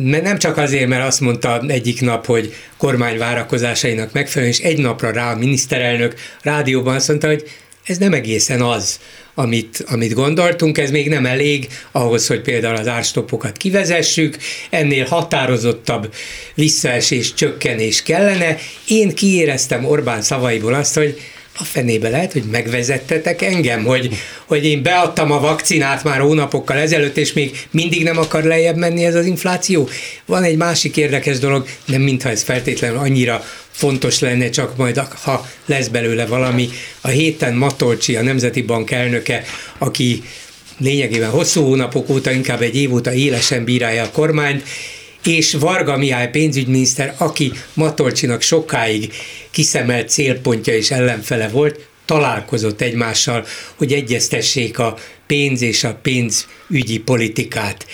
nem 0.00 0.38
csak 0.38 0.56
azért, 0.56 0.88
mert 0.88 1.06
azt 1.06 1.20
mondta 1.20 1.62
egyik 1.66 2.00
nap, 2.00 2.26
hogy 2.26 2.54
kormány 2.76 3.18
várakozásainak 3.18 4.12
megfelelően, 4.12 4.56
és 4.56 4.64
egy 4.64 4.78
napra 4.78 5.10
rá 5.10 5.32
a 5.32 5.36
miniszterelnök 5.36 6.14
rádióban 6.42 6.94
azt 6.94 7.08
mondta, 7.08 7.26
hogy 7.26 7.50
ez 7.84 7.98
nem 7.98 8.12
egészen 8.12 8.60
az, 8.60 9.00
amit, 9.34 9.84
amit 9.88 10.12
gondoltunk, 10.12 10.78
ez 10.78 10.90
még 10.90 11.08
nem 11.08 11.26
elég 11.26 11.68
ahhoz, 11.92 12.26
hogy 12.26 12.40
például 12.40 12.76
az 12.76 12.88
árstopokat 12.88 13.56
kivezessük, 13.56 14.36
ennél 14.70 15.04
határozottabb 15.04 16.14
visszaesés, 16.54 17.34
csökkenés 17.34 18.02
kellene. 18.02 18.56
Én 18.86 19.14
kiéreztem 19.14 19.84
Orbán 19.84 20.22
szavaiból 20.22 20.74
azt, 20.74 20.94
hogy 20.94 21.20
a 21.56 21.64
fenébe 21.64 22.08
lehet, 22.08 22.32
hogy 22.32 22.44
megvezettetek 22.50 23.42
engem, 23.42 23.84
hogy, 23.84 24.14
hogy 24.44 24.64
én 24.64 24.82
beadtam 24.82 25.32
a 25.32 25.40
vakcinát 25.40 26.04
már 26.04 26.20
hónapokkal 26.20 26.76
ezelőtt, 26.76 27.16
és 27.16 27.32
még 27.32 27.66
mindig 27.70 28.02
nem 28.02 28.18
akar 28.18 28.44
lejjebb 28.44 28.76
menni 28.76 29.04
ez 29.04 29.14
az 29.14 29.26
infláció. 29.26 29.88
Van 30.26 30.42
egy 30.42 30.56
másik 30.56 30.96
érdekes 30.96 31.38
dolog, 31.38 31.66
nem 31.84 32.00
mintha 32.00 32.28
ez 32.28 32.42
feltétlenül 32.42 32.98
annyira 32.98 33.44
fontos 33.70 34.20
lenne, 34.20 34.50
csak 34.50 34.76
majd 34.76 34.98
ha 34.98 35.46
lesz 35.66 35.88
belőle 35.88 36.26
valami. 36.26 36.68
A 37.00 37.08
héten 37.08 37.54
Matolcsi, 37.54 38.16
a 38.16 38.22
Nemzeti 38.22 38.62
Bank 38.62 38.90
elnöke, 38.90 39.44
aki 39.78 40.22
lényegében 40.78 41.30
hosszú 41.30 41.62
hónapok 41.62 42.08
óta, 42.08 42.30
inkább 42.30 42.62
egy 42.62 42.76
év 42.76 42.92
óta 42.92 43.12
élesen 43.12 43.64
bírálja 43.64 44.02
a 44.02 44.10
kormányt, 44.10 44.62
és 45.24 45.52
Varga 45.52 45.96
Mihály 45.96 46.30
pénzügyminiszter, 46.30 47.14
aki 47.18 47.52
Matolcsinak 47.74 48.42
sokáig 48.42 49.12
kiszemelt 49.50 50.08
célpontja 50.08 50.74
és 50.74 50.90
ellenfele 50.90 51.48
volt, 51.48 51.86
találkozott 52.04 52.80
egymással, 52.80 53.46
hogy 53.74 53.92
egyeztessék 53.92 54.78
a 54.78 54.96
pénz 55.26 55.62
és 55.62 55.84
a 55.84 55.98
pénzügyi 56.02 56.98
politikát. 57.04 57.86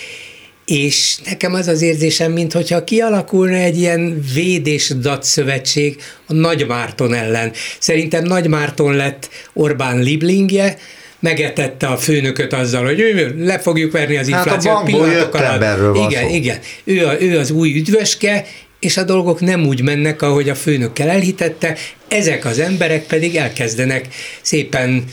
És 0.65 1.17
nekem 1.25 1.55
az 1.55 1.67
az 1.67 1.83
érzésem, 1.83 2.33
mintha 2.33 2.85
kialakulna 2.85 3.57
egy 3.57 3.79
ilyen 3.79 4.25
védés 4.35 4.93
szövetség 5.21 6.03
a 6.27 6.33
Nagy 6.33 6.67
Márton 6.67 7.15
ellen. 7.15 7.53
Szerintem 7.79 8.25
Nagy 8.25 8.49
Márton 8.49 8.95
lett 8.95 9.29
Orbán 9.53 10.03
Liblingje, 10.03 10.79
megetette 11.21 11.87
a 11.87 11.97
főnököt 11.97 12.53
azzal, 12.53 12.85
hogy 12.85 13.01
ő, 13.01 13.35
le 13.39 13.59
fogjuk 13.59 13.93
verni 13.93 14.17
az 14.17 14.29
inflációt 14.29 14.75
hát 14.75 14.83
a 14.83 14.85
pillanatok 14.85 15.35
alatt. 15.35 16.11
Igen, 16.11 16.29
szó. 16.29 16.35
igen. 16.35 16.59
Ő, 16.85 17.07
a, 17.07 17.21
ő 17.21 17.39
az 17.39 17.51
új 17.51 17.77
üdvöske, 17.77 18.45
és 18.81 18.97
a 18.97 19.03
dolgok 19.03 19.41
nem 19.41 19.67
úgy 19.67 19.83
mennek, 19.83 20.23
ahogy 20.23 20.49
a 20.49 20.55
főnökkel 20.55 21.09
elhitette, 21.09 21.77
ezek 22.09 22.45
az 22.45 22.59
emberek 22.59 23.07
pedig 23.07 23.37
elkezdenek 23.37 24.09
szépen 24.41 25.05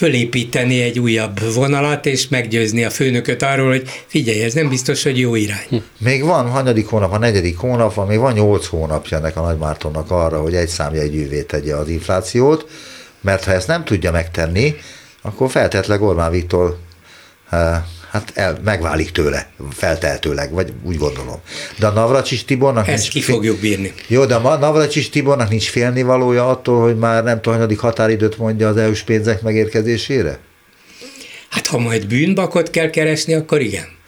fölépíteni 0.00 0.82
egy 0.82 0.98
újabb 0.98 1.52
vonalat, 1.54 2.06
és 2.06 2.28
meggyőzni 2.28 2.84
a 2.84 2.90
főnököt 2.90 3.42
arról, 3.42 3.68
hogy 3.68 3.82
figyelj, 4.06 4.42
ez 4.42 4.54
nem 4.54 4.68
biztos, 4.68 5.02
hogy 5.02 5.18
jó 5.18 5.34
irány. 5.34 5.66
Hm. 5.68 5.76
Még 5.98 6.24
van 6.24 6.48
hanyadik 6.48 6.86
hónap, 6.86 7.12
a 7.12 7.18
negyedik 7.18 7.56
hónap 7.56 7.94
van, 7.94 8.06
még 8.06 8.18
van 8.18 8.32
nyolc 8.32 8.66
hónapja 8.66 9.16
ennek 9.16 9.36
a 9.36 9.40
Nagymártonnak 9.40 10.10
arra, 10.10 10.40
hogy 10.40 10.54
egy 10.54 10.68
számjegyűvé 10.68 11.42
tegye 11.42 11.74
az 11.74 11.88
inflációt, 11.88 12.66
mert 13.20 13.44
ha 13.44 13.52
ezt 13.52 13.66
nem 13.66 13.84
tudja 13.84 14.10
megtenni, 14.10 14.74
akkor 15.22 15.50
feltetleg 15.50 16.02
Orbán 16.02 16.30
Viktor 16.30 16.78
eh, 17.50 17.82
hát 18.10 18.32
el, 18.34 18.58
megválik 18.64 19.10
tőle, 19.10 19.50
felteltőleg, 19.70 20.52
vagy 20.52 20.72
úgy 20.82 20.96
gondolom. 20.96 21.40
De 21.78 21.86
a 21.86 21.90
Navracsis 21.90 22.44
Tibornak 22.44 22.88
Ezt 22.88 23.12
nincs, 23.12 23.26
ki 23.26 23.32
fogjuk 23.32 23.60
bírni. 23.60 23.92
Jó, 24.06 24.24
de 24.24 24.34
a 24.34 24.56
Navracsis 24.56 25.08
Tibornak 25.08 25.48
nincs 25.48 25.68
félnivalója 25.68 26.48
attól, 26.48 26.82
hogy 26.82 26.98
már 26.98 27.24
nem 27.24 27.36
tudom, 27.36 27.54
hanyadik 27.54 27.78
határidőt 27.78 28.38
mondja 28.38 28.68
az 28.68 28.76
EU-s 28.76 29.02
pénzek 29.02 29.42
megérkezésére? 29.42 30.38
Hát 31.50 31.66
ha 31.66 31.78
majd 31.78 32.06
bűnbakot 32.06 32.70
kell 32.70 32.90
keresni, 32.90 33.34
akkor 33.34 33.60
igen. 33.60 33.98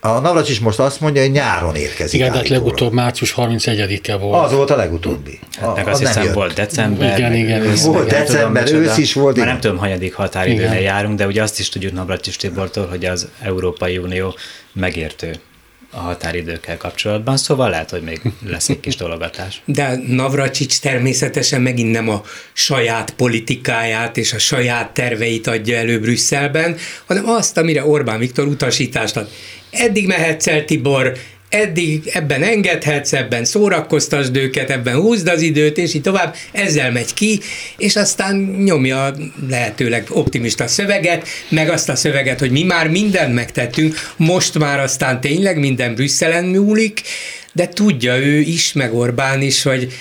A 0.00 0.18
Navracsis 0.18 0.58
most 0.58 0.78
azt 0.78 1.00
mondja, 1.00 1.22
hogy 1.22 1.30
nyáron 1.30 1.74
érkezik. 1.74 2.20
Igen, 2.20 2.32
de 2.32 2.36
hát 2.36 2.48
legutóbb 2.48 2.92
március 2.92 3.34
31-e 3.36 4.16
volt. 4.16 4.44
Az 4.44 4.52
volt 4.52 4.70
a 4.70 4.76
legutóbbi. 4.76 5.38
Hát 5.60 5.76
meg 5.76 5.88
azt 5.88 6.00
hiszem 6.00 6.32
volt 6.32 6.54
december. 6.54 7.18
Igen, 7.18 7.34
igen. 7.34 7.62
Ősz, 7.62 7.84
volt 7.84 8.08
december, 8.08 8.62
tudom, 8.62 8.82
ősz 8.82 8.96
is 8.96 9.12
volt. 9.12 9.36
Már 9.36 9.46
nem 9.46 9.60
tudom, 9.60 9.76
hanyadik 9.76 10.14
határidőre 10.14 10.80
járunk, 10.80 11.18
de 11.18 11.26
ugye 11.26 11.42
azt 11.42 11.58
is 11.58 11.68
tudjuk 11.68 11.92
Navracsis 11.92 12.36
Tibortól, 12.36 12.86
hogy 12.86 13.04
az 13.04 13.28
Európai 13.42 13.98
Unió 13.98 14.34
megértő 14.72 15.34
a 15.90 15.98
határidőkkel 15.98 16.76
kapcsolatban, 16.76 17.36
szóval 17.36 17.70
lehet, 17.70 17.90
hogy 17.90 18.02
még 18.02 18.20
lesz 18.46 18.68
egy 18.68 18.80
kis 18.80 18.96
dologatás. 18.96 19.62
De 19.64 20.00
Navracsics 20.06 20.80
természetesen 20.80 21.60
megint 21.60 21.90
nem 21.90 22.08
a 22.08 22.22
saját 22.52 23.10
politikáját 23.10 24.16
és 24.16 24.32
a 24.32 24.38
saját 24.38 24.90
terveit 24.90 25.46
adja 25.46 25.76
elő 25.76 26.00
Brüsszelben, 26.00 26.76
hanem 27.06 27.28
azt, 27.28 27.56
amire 27.56 27.86
Orbán 27.86 28.18
Viktor 28.18 28.46
utasítást 28.46 29.16
ad 29.16 29.28
eddig 29.70 30.06
mehetsz 30.06 30.46
el 30.46 30.64
Tibor, 30.64 31.16
eddig 31.50 32.10
ebben 32.12 32.42
engedhetsz, 32.42 33.12
ebben 33.12 33.44
szórakoztasd 33.44 34.36
őket, 34.36 34.70
ebben 34.70 34.94
húzd 34.94 35.28
az 35.28 35.40
időt, 35.40 35.78
és 35.78 35.94
így 35.94 36.02
tovább, 36.02 36.34
ezzel 36.52 36.92
megy 36.92 37.14
ki, 37.14 37.40
és 37.76 37.96
aztán 37.96 38.36
nyomja 38.36 39.14
lehetőleg 39.48 40.06
optimista 40.08 40.66
szöveget, 40.66 41.28
meg 41.48 41.68
azt 41.68 41.88
a 41.88 41.96
szöveget, 41.96 42.38
hogy 42.38 42.50
mi 42.50 42.62
már 42.62 42.88
mindent 42.88 43.34
megtettünk, 43.34 43.94
most 44.16 44.58
már 44.58 44.80
aztán 44.80 45.20
tényleg 45.20 45.58
minden 45.58 45.94
Brüsszelen 45.94 46.44
múlik, 46.44 47.02
de 47.52 47.68
tudja 47.68 48.16
ő 48.16 48.38
is, 48.38 48.72
meg 48.72 48.94
Orbán 48.94 49.42
is, 49.42 49.62
hogy 49.62 49.92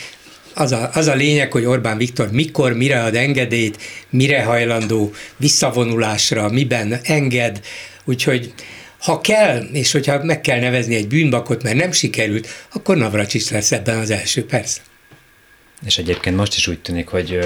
az 0.54 0.72
a, 0.72 0.90
az 0.94 1.08
a 1.08 1.16
lényeg, 1.16 1.52
hogy 1.52 1.66
Orbán 1.66 1.98
Viktor 1.98 2.32
mikor, 2.32 2.74
mire 2.74 3.04
ad 3.04 3.16
engedélyt, 3.16 3.78
mire 4.10 4.44
hajlandó 4.44 5.14
visszavonulásra, 5.38 6.50
miben 6.50 7.00
enged, 7.04 7.60
úgyhogy 8.06 8.54
ha 9.00 9.22
kell, 9.22 9.58
és 9.72 9.92
hogyha 9.92 10.24
meg 10.24 10.42
kell 10.42 10.60
nevezni 10.60 10.96
egy 10.96 11.08
bűnbakot, 11.08 11.64
mert 11.64 11.76
nem 11.76 11.92
sikerült, 11.92 12.48
akkor 12.74 12.98
Navracsics 12.98 13.50
lesz 13.52 13.72
ebben 13.72 13.98
az 13.98 14.10
első, 14.10 14.46
persze. 14.46 14.80
És 15.86 15.98
egyébként 15.98 16.36
most 16.36 16.56
is 16.56 16.68
úgy 16.68 16.80
tűnik, 16.80 17.08
hogy 17.08 17.40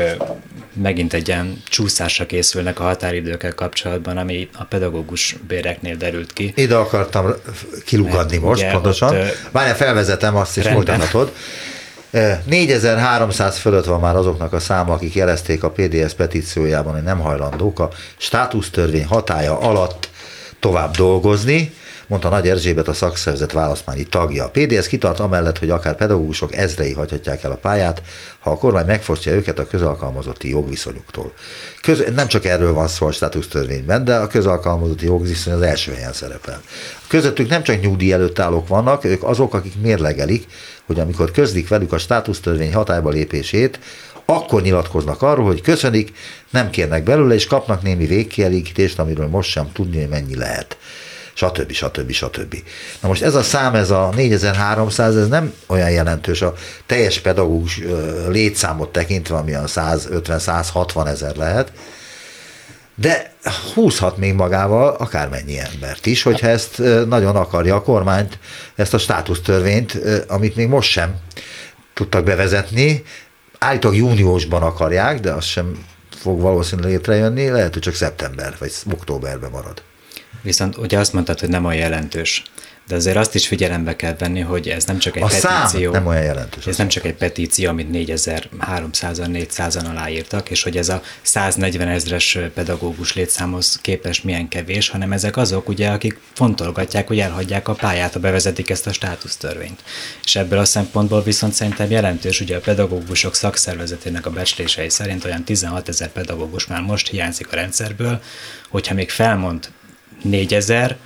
megint 0.74 1.14
egy 1.14 1.28
ilyen 1.28 1.62
csúszásra 1.70 2.26
készülnek 2.26 2.80
a 2.80 2.84
határidőkkel 2.84 3.54
kapcsolatban, 3.54 4.18
ami 4.18 4.49
a 4.54 4.64
pedagógus 4.64 5.36
béreknél 5.47 5.95
derült 5.95 6.34
ki. 6.34 6.54
Ide 6.56 6.76
akartam 6.76 7.34
kilugadni 7.86 8.38
most, 8.38 8.62
ugye, 8.62 8.72
pontosan. 8.72 9.16
Várjál, 9.51 9.76
felvezetem 9.76 10.36
azt 10.36 10.58
is, 10.58 10.68
folytatod. 10.68 11.34
4300 12.45 13.58
fölött 13.58 13.86
van 13.86 13.99
már 13.99 14.16
azoknak 14.16 14.54
a 14.54 14.60
száma, 14.60 14.93
akik 14.93 15.14
jelezték 15.14 15.64
a 15.64 15.72
PDS 15.72 16.14
petíciójában, 16.14 16.93
hogy 16.93 17.04
nem 17.04 17.20
hajlandók 17.20 17.80
a 17.80 17.89
státusztörvény 18.18 19.06
hatája 19.06 19.60
alatt 19.60 20.10
tovább 20.64 20.95
dolgozni, 20.95 21.74
mondta 22.07 22.30
Nagy 22.30 22.49
Erzsébet 22.49 22.88
a 22.88 22.93
szakszervezet 22.93 23.51
választmányi 23.51 24.03
tagja. 24.03 24.43
A 24.43 24.49
PDS 24.49 24.88
kitart 24.88 25.20
amellett, 25.20 25.59
hogy 25.59 25.70
akár 25.70 25.95
pedagógusok 25.95 26.55
ezrei 26.55 26.93
hagyhatják 26.93 27.43
el 27.43 27.51
a 27.51 27.55
pályát, 27.55 28.01
ha 28.39 28.51
a 28.51 28.57
kormány 28.57 28.86
megfosztja 28.86 29.32
őket 29.32 29.59
a 29.59 29.68
közalkalmazotti 29.68 30.49
jogviszonyuktól. 30.49 31.34
Köz, 31.82 32.03
nem 32.16 32.28
csak 32.28 32.45
erről 32.45 32.74
van 32.74 32.88
szó 32.88 33.05
a 33.05 33.11
státusztörvényben, 33.11 34.05
de 34.05 34.16
a 34.16 34.28
közalkalmazotti 34.28 35.05
jogviszony 35.05 35.53
az 35.53 35.61
első 35.61 35.93
helyen 35.93 36.14
szerepel. 36.14 36.61
Közöttük 37.07 37.49
nem 37.49 37.64
csak 37.64 37.82
nyugdíj 37.82 38.14
előtt 38.14 38.39
állók 38.39 38.68
vannak, 38.68 39.03
ők 39.03 39.24
azok, 39.24 39.53
akik 39.53 39.74
mérlegelik, 39.82 40.45
hogy 40.86 40.99
amikor 40.99 41.32
közlik 41.32 41.68
velük 41.68 41.93
a 41.93 41.97
státusztörvény 41.97 42.74
hatályba 42.74 43.09
lépését, 43.09 43.80
akkor 44.26 44.61
nyilatkoznak 44.61 45.21
arról, 45.21 45.45
hogy 45.45 45.61
köszönik, 45.61 46.13
nem 46.49 46.69
kérnek 46.69 47.03
belőle, 47.03 47.34
és 47.34 47.47
kapnak 47.47 47.82
némi 47.82 48.05
végkielégítést, 48.05 48.99
amiről 48.99 49.28
most 49.28 49.49
sem 49.49 49.71
tudni, 49.74 49.99
hogy 49.99 50.09
mennyi 50.09 50.36
lehet 50.36 50.78
stb. 51.34 51.71
stb. 51.71 52.11
stb. 52.11 52.55
Na 52.99 53.07
most 53.07 53.21
ez 53.21 53.36
a 53.36 53.43
szám, 53.43 53.76
ez 53.76 53.91
a 53.91 54.09
4300, 54.15 55.15
ez 55.15 55.28
nem 55.28 55.53
olyan 55.67 55.91
jelentős 55.91 56.41
a 56.41 56.53
teljes 56.86 57.19
pedagógus 57.19 57.82
létszámot 58.30 58.91
tekintve, 58.91 59.36
ami 59.36 59.53
a 59.53 59.63
150-160 59.65 61.07
ezer 61.07 61.36
lehet, 61.36 61.71
de 62.95 63.34
húzhat 63.74 64.17
még 64.17 64.34
magával 64.34 64.89
akármennyi 64.89 65.59
embert 65.59 66.05
is, 66.05 66.24
hogyha 66.24 66.47
ezt 66.47 66.78
nagyon 67.07 67.36
akarja 67.36 67.76
a 67.76 67.82
kormányt, 67.82 68.39
ezt 68.76 68.93
a 68.93 68.97
státusztörvényt, 68.97 69.99
amit 70.28 70.55
még 70.55 70.67
most 70.67 70.89
sem 70.89 71.15
tudtak 71.93 72.24
bevezetni, 72.24 73.03
állítólag 73.64 73.97
júniusban 73.97 74.61
akarják, 74.61 75.20
de 75.20 75.32
az 75.32 75.45
sem 75.45 75.86
fog 76.09 76.41
valószínűleg 76.41 76.91
létrejönni, 76.91 77.49
lehet, 77.49 77.74
hogy 77.74 77.82
csak 77.82 77.93
szeptember 77.93 78.55
vagy 78.59 78.72
októberben 78.91 79.51
marad. 79.51 79.82
Viszont 80.41 80.78
ugye 80.78 80.99
azt 80.99 81.14
mondtad, 81.14 81.39
hogy 81.39 81.49
nem 81.49 81.66
olyan 81.66 81.80
jelentős 81.80 82.43
de 82.88 82.95
azért 82.95 83.17
azt 83.17 83.36
is 83.36 83.47
figyelembe 83.47 83.95
kell 83.95 84.15
venni, 84.17 84.39
hogy 84.39 84.69
ez 84.69 84.86
nem 84.86 84.97
csak 84.97 85.15
egy 85.15 85.23
a 85.23 85.27
petíció. 85.27 85.91
nem 85.91 86.07
olyan 86.07 86.23
jelentős. 86.23 86.65
Ez 86.65 86.77
nem 86.77 86.88
csak 86.88 87.05
egy 87.05 87.13
petíció, 87.13 87.69
amit 87.69 87.88
4300-an, 87.91 89.47
400-an 89.49 89.89
aláírtak, 89.89 90.49
és 90.49 90.63
hogy 90.63 90.77
ez 90.77 90.89
a 90.89 91.01
140 91.21 91.88
ezres 91.88 92.38
pedagógus 92.53 93.13
létszámhoz 93.13 93.79
képest 93.81 94.23
milyen 94.23 94.47
kevés, 94.47 94.89
hanem 94.89 95.11
ezek 95.11 95.38
azok, 95.38 95.69
ugye, 95.69 95.89
akik 95.89 96.19
fontolgatják, 96.34 97.07
hogy 97.07 97.19
elhagyják 97.19 97.67
a 97.67 97.73
pályát, 97.73 98.13
ha 98.13 98.19
bevezetik 98.19 98.69
ezt 98.69 98.88
a 98.88 98.93
státusztörvényt. 98.93 99.84
És 100.23 100.36
ebből 100.36 100.59
a 100.59 100.65
szempontból 100.65 101.23
viszont 101.23 101.53
szerintem 101.53 101.91
jelentős, 101.91 102.41
ugye 102.41 102.55
a 102.55 102.59
pedagógusok 102.59 103.36
szakszervezetének 103.36 104.25
a 104.25 104.29
becslései 104.29 104.89
szerint 104.89 105.25
olyan 105.25 105.43
16 105.43 105.89
ezer 105.89 106.11
pedagógus 106.11 106.67
már 106.67 106.81
most 106.81 107.09
hiányzik 107.09 107.51
a 107.51 107.55
rendszerből, 107.55 108.21
hogyha 108.69 108.93
még 108.93 109.09
felmond 109.09 109.67
4000, 110.21 110.97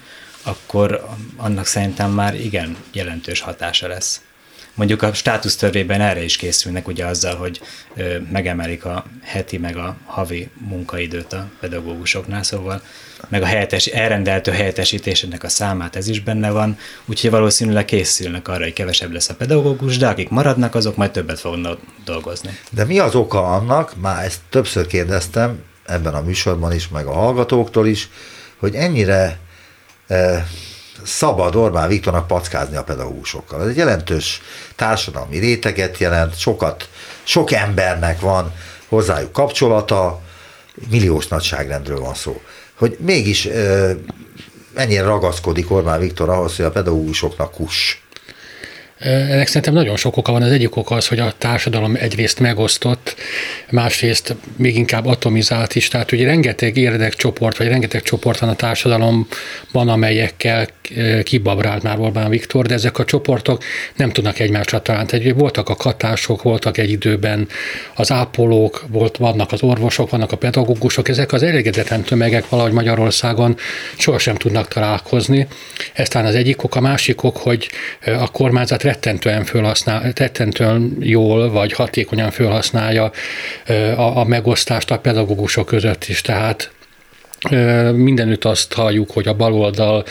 akkor 0.47 1.05
annak 1.35 1.65
szerintem 1.65 2.11
már 2.11 2.35
igen 2.35 2.77
jelentős 2.91 3.39
hatása 3.39 3.87
lesz. 3.87 4.21
Mondjuk 4.73 5.01
a 5.01 5.13
státusztörvében 5.13 6.01
erre 6.01 6.23
is 6.23 6.37
készülnek, 6.37 6.87
ugye 6.87 7.05
azzal, 7.05 7.35
hogy 7.35 7.61
megemelik 8.31 8.85
a 8.85 9.05
heti 9.23 9.57
meg 9.57 9.77
a 9.77 9.97
havi 10.05 10.49
munkaidőt 10.67 11.33
a 11.33 11.49
pedagógusoknál, 11.59 12.43
szóval 12.43 12.81
meg 13.29 13.41
a 13.41 13.45
helyettes, 13.45 13.85
elrendeltő 13.85 14.51
helyettesítésének 14.51 15.43
a 15.43 15.49
számát, 15.49 15.95
ez 15.95 16.07
is 16.07 16.21
benne 16.21 16.51
van, 16.51 16.77
úgyhogy 17.05 17.29
valószínűleg 17.29 17.85
készülnek 17.85 18.47
arra, 18.47 18.63
hogy 18.63 18.73
kevesebb 18.73 19.11
lesz 19.11 19.29
a 19.29 19.35
pedagógus, 19.35 19.97
de 19.97 20.07
akik 20.07 20.29
maradnak, 20.29 20.75
azok 20.75 20.95
majd 20.95 21.11
többet 21.11 21.39
fognak 21.39 21.79
dolgozni. 22.05 22.59
De 22.71 22.85
mi 22.85 22.99
az 22.99 23.15
oka 23.15 23.53
annak, 23.53 23.93
már 24.01 24.25
ezt 24.25 24.39
többször 24.49 24.87
kérdeztem 24.87 25.63
ebben 25.85 26.13
a 26.13 26.21
műsorban 26.21 26.73
is, 26.73 26.87
meg 26.87 27.05
a 27.05 27.13
hallgatóktól 27.13 27.87
is, 27.87 28.09
hogy 28.57 28.75
ennyire 28.75 29.39
szabad 31.03 31.55
Orbán 31.55 31.87
Viktornak 31.87 32.27
packázni 32.27 32.75
a 32.75 32.83
pedagógusokkal. 32.83 33.61
Ez 33.61 33.67
egy 33.67 33.77
jelentős 33.77 34.41
társadalmi 34.75 35.37
réteget 35.37 35.97
jelent, 35.97 36.39
sokat, 36.39 36.89
sok 37.23 37.51
embernek 37.51 38.19
van 38.19 38.53
hozzájuk 38.87 39.31
kapcsolata, 39.31 40.21
milliós 40.89 41.27
nagyságrendről 41.27 41.99
van 41.99 42.13
szó. 42.13 42.41
Hogy 42.77 42.97
mégis 42.99 43.47
mennyire 44.73 45.03
ragaszkodik 45.03 45.71
Orbán 45.71 45.99
Viktor 45.99 46.29
ahhoz, 46.29 46.55
hogy 46.55 46.65
a 46.65 46.71
pedagógusoknak 46.71 47.51
kus. 47.51 48.01
Ennek 48.99 49.47
szerintem 49.47 49.73
nagyon 49.73 49.95
sok 49.95 50.17
oka 50.17 50.31
van. 50.31 50.41
Az 50.41 50.51
egyik 50.51 50.75
oka 50.75 50.95
az, 50.95 51.07
hogy 51.07 51.19
a 51.19 51.33
társadalom 51.37 51.95
egyrészt 51.99 52.39
megosztott, 52.39 53.15
másrészt 53.69 54.35
még 54.55 54.75
inkább 54.75 55.05
atomizált 55.05 55.75
is. 55.75 55.87
Tehát 55.87 56.11
ugye 56.11 56.25
rengeteg 56.25 56.77
érdekcsoport, 56.77 57.57
vagy 57.57 57.67
rengeteg 57.67 58.01
csoport 58.01 58.39
van 58.39 58.49
a 58.49 58.55
társadalomban, 58.55 59.89
amelyekkel 59.89 60.67
kibabrált 61.23 61.83
már 61.83 61.99
Orbán 61.99 62.29
Viktor, 62.29 62.65
de 62.65 62.73
ezek 62.73 62.99
a 62.99 63.05
csoportok 63.05 63.63
nem 63.95 64.11
tudnak 64.11 64.39
egymásra 64.39 64.81
találni. 64.81 65.07
Tehát 65.07 65.35
voltak 65.35 65.69
a 65.69 65.75
katások, 65.75 66.41
voltak 66.41 66.77
egy 66.77 66.91
időben 66.91 67.47
az 67.95 68.11
ápolók, 68.11 68.85
volt, 68.87 69.17
vannak 69.17 69.51
az 69.51 69.61
orvosok, 69.61 70.09
vannak 70.09 70.31
a 70.31 70.37
pedagógusok, 70.37 71.09
ezek 71.09 71.33
az 71.33 71.43
elégedetlen 71.43 72.03
tömegek 72.03 72.49
valahogy 72.49 72.71
Magyarországon 72.71 73.57
sohasem 73.97 74.35
tudnak 74.35 74.67
találkozni. 74.67 75.47
Ez 75.93 76.07
talán 76.07 76.27
az 76.27 76.35
egyik 76.35 76.63
ok, 76.63 76.75
a 76.75 76.79
másik 76.79 77.23
ok, 77.23 77.37
hogy 77.37 77.69
a 78.05 78.31
kormányzat 78.31 78.83
rettentően, 78.87 79.43
felhasznál, 79.43 80.11
rettentően 80.15 80.97
jól 80.99 81.49
vagy 81.49 81.73
hatékonyan 81.73 82.31
felhasználja 82.31 83.11
a, 83.95 84.17
a 84.17 84.23
megosztást 84.23 84.91
a 84.91 84.99
pedagógusok 84.99 85.65
között 85.65 86.05
is. 86.07 86.21
Tehát 86.21 86.71
mindenütt 87.93 88.45
azt 88.45 88.73
halljuk, 88.73 89.11
hogy 89.11 89.27
a 89.27 89.33
baloldal 89.33 90.03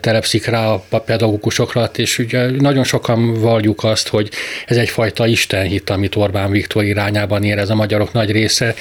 telepszik 0.00 0.46
rá 0.46 0.66
a 0.88 0.98
pedagógusokra, 1.04 1.90
és 1.96 2.18
ugye 2.18 2.50
nagyon 2.50 2.84
sokan 2.84 3.40
valljuk 3.40 3.84
azt, 3.84 4.08
hogy 4.08 4.30
ez 4.66 4.76
egyfajta 4.76 5.26
istenhit, 5.26 5.90
amit 5.90 6.16
Orbán 6.16 6.50
Viktor 6.50 6.84
irányában 6.84 7.44
érez 7.44 7.70
a 7.70 7.74
magyarok 7.74 8.12
nagy 8.12 8.30
része, 8.30 8.74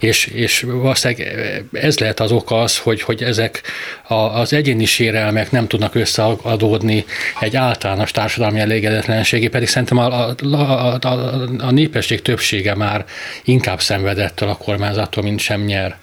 és, 0.00 0.26
és 0.26 0.60
valószínűleg 0.60 1.26
ez 1.72 1.98
lehet 1.98 2.20
az 2.20 2.32
oka 2.32 2.60
az, 2.60 2.78
hogy, 2.78 3.02
hogy 3.02 3.22
ezek 3.22 3.62
a, 4.08 4.14
az 4.14 4.52
egyéni 4.52 4.84
sérelmek 4.84 5.50
nem 5.50 5.66
tudnak 5.66 5.94
összeadódni 5.94 7.04
egy 7.40 7.56
általános 7.56 8.10
társadalmi 8.10 8.60
elégedetlenségé, 8.60 9.48
pedig 9.48 9.68
szerintem 9.68 9.98
a, 9.98 10.28
a, 10.28 10.34
a, 10.42 10.98
a, 11.00 11.48
a 11.58 11.70
népesség 11.70 12.22
többsége 12.22 12.74
már 12.74 13.04
inkább 13.44 13.80
szenvedettől 13.80 14.48
a 14.48 14.56
kormányzattól, 14.56 15.22
mint 15.22 15.40
sem 15.40 15.64
nyer. 15.64 15.96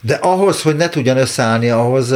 De 0.00 0.14
ahhoz, 0.14 0.62
hogy 0.62 0.76
ne 0.76 0.88
tudjan 0.88 1.16
összeállni, 1.16 1.70
ahhoz 1.70 2.14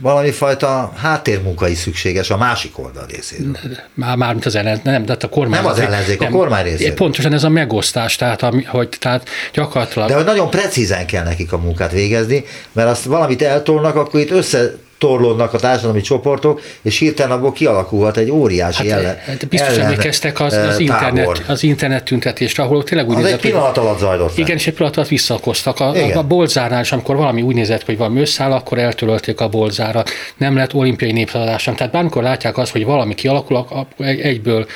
valami 0.00 0.30
fajta 0.30 0.92
háttérmunka 0.96 1.68
is 1.68 1.78
szükséges 1.78 2.30
a 2.30 2.36
másik 2.36 2.78
oldal 2.78 3.06
részéről. 3.06 3.56
Már, 3.94 4.16
már 4.16 4.32
mint 4.32 4.46
az 4.46 4.54
ellenzék, 4.54 4.84
nem, 4.84 5.04
de 5.04 5.16
a 5.20 5.28
kormány. 5.28 5.60
Nem 5.60 5.70
az 5.70 5.78
ellenzék, 5.78 6.18
nem, 6.18 6.34
a 6.34 6.36
kormány 6.36 6.64
részéről. 6.64 6.94
Pontosan 6.94 7.32
ez 7.32 7.44
a 7.44 7.48
megosztás, 7.48 8.16
tehát, 8.16 8.42
ami, 8.42 8.62
hogy, 8.62 8.88
tehát 8.98 9.28
gyakorlatilag... 9.52 10.08
De 10.08 10.14
hogy 10.14 10.24
nagyon 10.24 10.50
precízen 10.50 11.06
kell 11.06 11.24
nekik 11.24 11.52
a 11.52 11.58
munkát 11.58 11.92
végezni, 11.92 12.44
mert 12.72 12.88
azt 12.88 13.04
valamit 13.04 13.42
eltolnak, 13.42 13.96
akkor 13.96 14.20
itt 14.20 14.30
össze 14.30 14.74
torlódnak 14.98 15.54
a 15.54 15.58
társadalmi 15.58 16.00
csoportok, 16.00 16.60
és 16.82 16.98
hirtelen 16.98 17.36
abból 17.36 17.52
kialakulhat 17.52 18.16
egy 18.16 18.30
óriási 18.30 18.90
hát, 18.90 18.98
ellen. 18.98 19.18
Hát 19.26 19.48
biztos 19.48 19.76
emlékeztek 19.76 20.40
az, 20.40 20.52
az, 20.52 20.78
internet, 20.78 21.42
az 21.46 21.62
internet 21.62 22.04
tüntetésre, 22.04 22.62
ahol 22.62 22.84
tényleg 22.84 23.08
úgy 23.08 23.16
az 23.16 23.22
nézett, 23.22 23.44
egy 23.44 23.50
pillanat 23.50 23.78
alatt 23.78 23.98
zajlott. 23.98 24.38
Igen, 24.38 24.56
és 24.56 24.66
egy 24.66 24.74
pillanat 24.74 24.96
alatt 24.96 25.08
visszakoztak. 25.08 25.80
A, 25.80 25.88
a, 25.88 26.16
a 26.16 26.22
bolzárnál 26.22 26.80
is, 26.80 26.92
amikor 26.92 27.16
valami 27.16 27.42
úgy 27.42 27.54
nézett, 27.54 27.84
hogy 27.84 27.96
valami 27.96 28.20
összeáll, 28.20 28.52
akkor 28.52 28.78
eltörölték 28.78 29.40
a 29.40 29.48
bolzára. 29.48 30.04
Nem 30.36 30.56
lett 30.56 30.74
olimpiai 30.74 31.12
népszavazás 31.12 31.62
Tehát 31.64 31.90
bármikor 31.90 32.22
látják 32.22 32.58
azt, 32.58 32.72
hogy 32.72 32.84
valami 32.84 33.14
kialakul, 33.14 33.66
egyből 33.98 34.66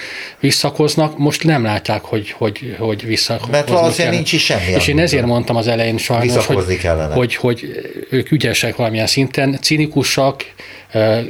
visszakoznak, 0.40 1.18
most 1.18 1.44
nem 1.44 1.62
látják, 1.62 2.04
hogy, 2.04 2.30
hogy, 2.30 2.76
hogy 2.78 3.06
visszakoznak. 3.06 3.50
Mert 3.50 3.68
valószínűleg 3.68 4.14
nincs 4.14 4.32
is 4.32 4.44
semmi. 4.44 4.70
És 4.76 4.88
én 4.88 4.98
ezért 4.98 5.26
mondtam 5.26 5.56
az 5.56 5.66
elején 5.66 5.98
sajnos, 5.98 6.46
hogy, 6.46 6.78
hogy, 7.14 7.34
hogy 7.34 7.66
ők 8.10 8.30
ügyesek 8.30 8.76
valamilyen 8.76 9.06
szinten, 9.06 9.58
cinikus 9.60 10.07
okosak, 10.16 10.44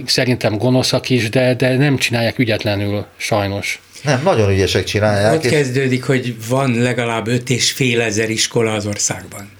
szerintem 0.06 0.58
gonoszak 0.58 1.10
is, 1.10 1.28
de, 1.28 1.54
de 1.54 1.76
nem 1.76 1.96
csinálják 1.96 2.38
ügyetlenül 2.38 3.06
sajnos. 3.16 3.80
Nem, 4.02 4.22
nagyon 4.22 4.50
ügyesek 4.50 4.84
csinálják. 4.84 5.32
Ott 5.32 5.44
és... 5.44 5.50
kezdődik, 5.50 6.04
hogy 6.04 6.34
van 6.48 6.74
legalább 6.74 7.26
öt 7.26 7.50
és 7.50 7.70
fél 7.70 8.00
ezer 8.00 8.30
iskola 8.30 8.72
az 8.72 8.86
országban. 8.86 9.50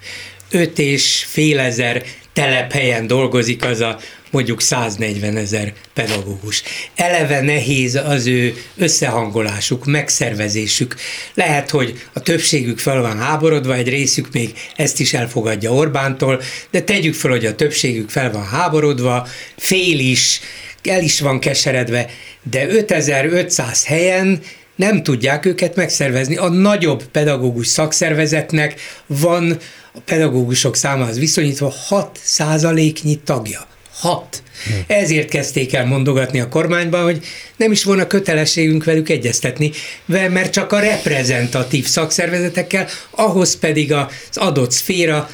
Öt 0.51 0.79
és 0.79 1.25
fél 1.29 1.59
ezer 1.59 2.03
telephelyen 2.33 3.07
dolgozik 3.07 3.65
az 3.65 3.81
a 3.81 3.99
mondjuk 4.31 4.61
140 4.61 5.37
ezer 5.37 5.73
pedagógus. 5.95 6.63
Eleve 6.95 7.41
nehéz 7.41 7.95
az 7.95 8.27
ő 8.27 8.55
összehangolásuk, 8.77 9.85
megszervezésük. 9.85 10.95
Lehet, 11.35 11.71
hogy 11.71 12.03
a 12.13 12.21
többségük 12.21 12.79
fel 12.79 13.01
van 13.01 13.19
háborodva, 13.19 13.75
egy 13.75 13.89
részük 13.89 14.33
még 14.33 14.53
ezt 14.77 15.01
is 15.01 15.15
elfogadja 15.15 15.73
Orbántól, 15.73 16.43
de 16.71 16.83
tegyük 16.83 17.15
fel, 17.15 17.31
hogy 17.31 17.47
a 17.47 17.55
többségük 17.55 18.11
fel 18.11 18.33
van 18.33 18.47
háborodva, 18.47 19.27
fél 19.57 19.99
is, 19.99 20.41
el 20.83 21.03
is 21.03 21.21
van 21.21 21.41
keseredve, 21.41 22.11
de 22.51 22.69
5500 22.69 23.85
helyen 23.85 24.41
nem 24.77 25.03
tudják 25.03 25.45
őket 25.45 25.77
megszervezni. 25.77 26.37
A 26.37 26.49
nagyobb 26.49 27.05
pedagógus 27.05 27.67
szakszervezetnek 27.67 28.81
van 29.07 29.59
a 29.93 30.01
pedagógusok 30.05 30.77
számához 30.77 31.19
viszonyítva 31.19 31.73
6 31.89 32.19
százaléknyi 32.23 33.17
tagja. 33.25 33.67
Hat. 33.99 34.43
Ezért 34.87 35.29
kezdték 35.29 35.75
el 35.75 35.87
mondogatni 35.87 36.41
a 36.41 36.49
kormányban, 36.49 37.03
hogy 37.03 37.25
nem 37.57 37.73
is 37.73 37.85
volna 37.85 38.07
kötelességünk 38.07 38.85
velük 38.85 39.09
egyeztetni, 39.09 39.71
mert 40.07 40.53
csak 40.53 40.73
a 40.73 40.79
reprezentatív 40.79 41.87
szakszervezetekkel, 41.87 42.87
ahhoz 43.11 43.59
pedig 43.59 43.93
az 43.93 44.07
adott 44.37 44.71
szféra 44.71 45.31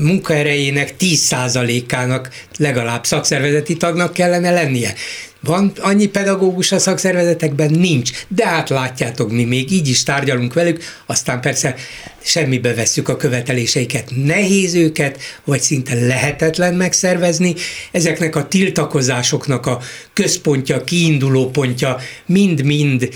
munkaerejének 0.00 0.94
10%-ának 1.00 2.28
legalább 2.56 3.04
szakszervezeti 3.04 3.76
tagnak 3.76 4.12
kellene 4.12 4.50
lennie. 4.50 4.94
Van 5.42 5.72
annyi 5.78 6.06
pedagógus 6.06 6.72
a 6.72 6.78
szakszervezetekben? 6.78 7.70
Nincs. 7.70 8.10
De 8.28 8.46
hát 8.46 8.68
látjátok, 8.68 9.30
mi 9.30 9.44
még 9.44 9.72
így 9.72 9.88
is 9.88 10.02
tárgyalunk 10.02 10.54
velük, 10.54 10.82
aztán 11.06 11.40
persze 11.40 11.74
semmibe 12.22 12.74
vesszük 12.74 13.08
a 13.08 13.16
követeléseiket. 13.16 14.10
Nehéz 14.24 14.74
őket, 14.74 15.18
vagy 15.44 15.60
szinte 15.60 15.94
lehetetlen 15.94 16.74
megszervezni. 16.74 17.54
Ezeknek 17.90 18.36
a 18.36 18.48
tiltakozásoknak 18.48 19.66
a 19.66 19.80
központja, 20.12 20.84
kiinduló 20.84 21.50
pontja 21.50 21.96
mind-mind 22.26 23.08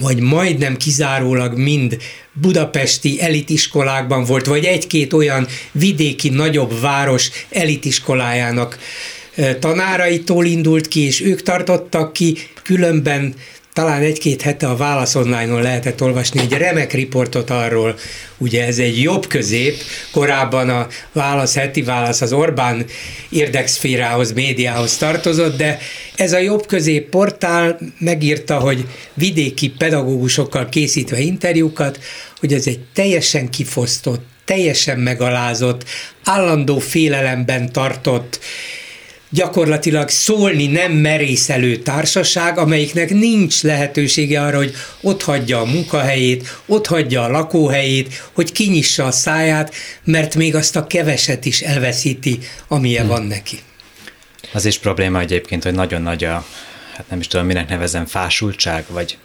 vagy 0.00 0.20
majdnem 0.20 0.76
kizárólag 0.76 1.58
mind 1.58 1.96
budapesti 2.32 3.20
elitiskolákban 3.20 4.24
volt, 4.24 4.46
vagy 4.46 4.64
egy-két 4.64 5.12
olyan 5.12 5.46
vidéki 5.72 6.28
nagyobb 6.28 6.80
város 6.80 7.30
elitiskolájának 7.50 8.78
tanáraitól 9.58 10.44
indult 10.44 10.88
ki, 10.88 11.00
és 11.00 11.20
ők 11.20 11.42
tartottak 11.42 12.12
ki, 12.12 12.36
különben 12.62 13.34
talán 13.74 14.02
egy-két 14.02 14.42
hete 14.42 14.68
a 14.68 14.76
Válasz 14.76 15.14
Online-on 15.14 15.62
lehetett 15.62 16.02
olvasni 16.02 16.40
egy 16.40 16.52
remek 16.52 16.92
riportot 16.92 17.50
arról, 17.50 17.98
ugye 18.38 18.66
ez 18.66 18.78
egy 18.78 19.02
jobb 19.02 19.26
közép, 19.26 19.76
korábban 20.12 20.68
a 20.68 20.86
Válasz, 21.12 21.54
heti 21.54 21.82
Válasz 21.82 22.20
az 22.20 22.32
Orbán 22.32 22.84
érdekszférához, 23.28 24.32
médiához 24.32 24.96
tartozott, 24.96 25.56
de 25.56 25.78
ez 26.16 26.32
a 26.32 26.38
jobb 26.38 26.66
közép 26.66 27.08
portál 27.08 27.78
megírta, 27.98 28.58
hogy 28.58 28.86
vidéki 29.14 29.70
pedagógusokkal 29.70 30.68
készítve 30.68 31.18
interjúkat, 31.18 31.98
hogy 32.40 32.52
ez 32.52 32.66
egy 32.66 32.80
teljesen 32.92 33.50
kifosztott, 33.50 34.24
teljesen 34.44 34.98
megalázott, 34.98 35.84
állandó 36.24 36.78
félelemben 36.78 37.72
tartott, 37.72 38.40
gyakorlatilag 39.34 40.08
szólni 40.08 40.66
nem 40.66 40.92
merészelő 40.92 41.76
társaság, 41.76 42.58
amelyiknek 42.58 43.10
nincs 43.10 43.62
lehetősége 43.62 44.42
arra, 44.42 44.56
hogy 44.56 44.74
ott 45.00 45.22
hagyja 45.22 45.60
a 45.60 45.64
munkahelyét, 45.64 46.60
ott 46.66 46.86
hagyja 46.86 47.22
a 47.22 47.30
lakóhelyét, 47.30 48.28
hogy 48.32 48.52
kinyissa 48.52 49.04
a 49.04 49.10
száját, 49.10 49.74
mert 50.04 50.34
még 50.34 50.54
azt 50.54 50.76
a 50.76 50.86
keveset 50.86 51.44
is 51.44 51.60
elveszíti, 51.60 52.38
amilyen 52.68 53.04
hmm. 53.04 53.12
van 53.12 53.22
neki. 53.22 53.58
Az 54.52 54.64
is 54.64 54.78
probléma 54.78 55.20
egyébként, 55.20 55.62
hogy 55.62 55.74
nagyon 55.74 56.02
nagy 56.02 56.24
a, 56.24 56.44
hát 56.96 57.08
nem 57.08 57.20
is 57.20 57.26
tudom, 57.26 57.46
minek 57.46 57.68
nevezem, 57.68 58.06
fásultság, 58.06 58.84
vagy 58.88 59.18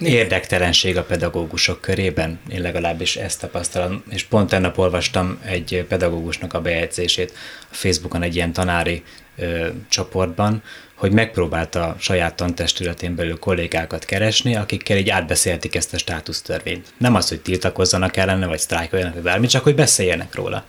érdektelenség 0.00 0.96
a 0.96 1.04
pedagógusok 1.04 1.80
körében. 1.80 2.38
Én 2.48 2.60
legalábbis 2.60 3.16
ezt 3.16 3.40
tapasztalom, 3.40 4.02
és 4.10 4.22
pont 4.22 4.52
ennap 4.52 4.78
olvastam 4.78 5.38
egy 5.44 5.84
pedagógusnak 5.88 6.52
a 6.52 6.60
bejegyzését 6.60 7.32
a 7.70 7.74
Facebookon 7.74 8.22
egy 8.22 8.34
ilyen 8.34 8.52
tanári 8.52 9.02
ö, 9.36 9.68
csoportban, 9.88 10.62
hogy 10.96 11.12
megpróbálta 11.12 11.96
saját 11.98 12.34
tantestületén 12.34 13.14
belül 13.14 13.38
kollégákat 13.38 14.04
keresni, 14.04 14.56
akikkel 14.56 14.96
így 14.96 15.10
átbeszélték 15.10 15.74
ezt 15.74 15.94
a 15.94 15.98
státusztörvényt. 15.98 16.86
Nem 16.98 17.14
az, 17.14 17.28
hogy 17.28 17.40
tiltakozzanak 17.40 18.16
ellene, 18.16 18.46
vagy 18.46 18.58
sztrájkoljanak, 18.58 19.14
vagy 19.14 19.22
bármi, 19.22 19.46
csak 19.46 19.62
hogy 19.62 19.74
beszéljenek 19.74 20.34
róla. 20.34 20.64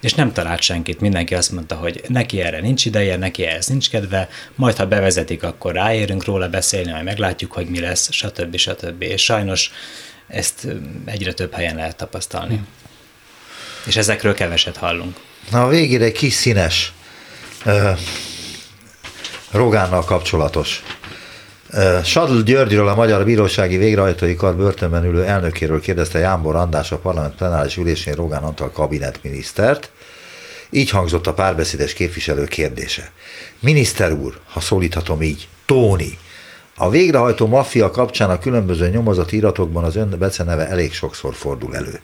És 0.00 0.14
nem 0.14 0.32
talált 0.32 0.60
senkit, 0.60 1.00
mindenki 1.00 1.34
azt 1.34 1.52
mondta, 1.52 1.74
hogy 1.74 2.02
neki 2.08 2.40
erre 2.40 2.60
nincs 2.60 2.84
ideje, 2.84 3.16
neki 3.16 3.44
ehhez 3.44 3.66
nincs 3.66 3.90
kedve, 3.90 4.28
majd 4.54 4.76
ha 4.76 4.86
bevezetik, 4.86 5.42
akkor 5.42 5.72
ráérünk 5.74 6.24
róla 6.24 6.48
beszélni, 6.48 6.90
majd 6.90 7.04
meglátjuk, 7.04 7.52
hogy 7.52 7.66
mi 7.66 7.80
lesz, 7.80 8.12
stb. 8.12 8.56
stb. 8.56 9.02
És 9.02 9.22
sajnos 9.22 9.70
ezt 10.28 10.66
egyre 11.04 11.32
több 11.32 11.52
helyen 11.52 11.76
lehet 11.76 11.96
tapasztalni. 11.96 12.54
Hmm. 12.54 12.66
És 13.86 13.96
ezekről 13.96 14.34
keveset 14.34 14.76
hallunk. 14.76 15.16
Na 15.50 15.64
a 15.64 15.68
végére 15.68 16.04
egy 16.04 16.12
kis 16.12 16.32
színes 16.32 16.92
Rogánnal 19.50 20.04
kapcsolatos. 20.04 20.82
Sadl 22.04 22.40
Györgyről, 22.40 22.88
a 22.88 22.94
Magyar 22.94 23.24
Bírósági 23.24 23.76
Végrehajtói 23.76 24.34
Kar 24.34 24.56
börtönben 24.56 25.04
ülő 25.04 25.24
elnökéről 25.24 25.80
kérdezte 25.80 26.18
Jámbor 26.18 26.56
András 26.56 26.92
a 26.92 26.98
parlament 26.98 27.34
plenáris 27.34 27.76
ülésén 27.76 28.14
Rogán 28.14 28.42
Antal 28.42 28.70
kabinetminisztert. 28.70 29.90
Így 30.70 30.90
hangzott 30.90 31.26
a 31.26 31.34
párbeszédes 31.34 31.92
képviselő 31.92 32.44
kérdése. 32.44 33.10
Miniszter 33.60 34.12
úr, 34.12 34.40
ha 34.52 34.60
szólíthatom 34.60 35.22
így, 35.22 35.48
Tóni, 35.66 36.18
a 36.76 36.90
végrehajtó 36.90 37.46
maffia 37.46 37.90
kapcsán 37.90 38.30
a 38.30 38.38
különböző 38.38 38.88
nyomozati 38.88 39.36
iratokban 39.36 39.84
az 39.84 39.96
ön 39.96 40.14
beceneve 40.18 40.68
elég 40.68 40.92
sokszor 40.92 41.34
fordul 41.34 41.76
elő. 41.76 42.00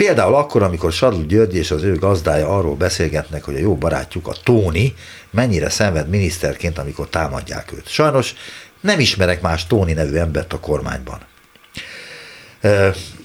Például 0.00 0.34
akkor, 0.34 0.62
amikor 0.62 0.92
Sadl 0.92 1.20
György 1.20 1.54
és 1.54 1.70
az 1.70 1.82
ő 1.82 1.94
gazdája 1.94 2.48
arról 2.48 2.74
beszélgetnek, 2.74 3.44
hogy 3.44 3.54
a 3.54 3.58
jó 3.58 3.76
barátjuk, 3.76 4.28
a 4.28 4.32
Tóni, 4.44 4.94
mennyire 5.30 5.68
szenved 5.68 6.08
miniszterként, 6.08 6.78
amikor 6.78 7.08
támadják 7.08 7.72
őt. 7.72 7.88
Sajnos 7.88 8.34
nem 8.80 9.00
ismerek 9.00 9.40
más 9.40 9.66
Tóni 9.66 9.92
nevű 9.92 10.16
embert 10.16 10.52
a 10.52 10.60
kormányban. 10.60 11.18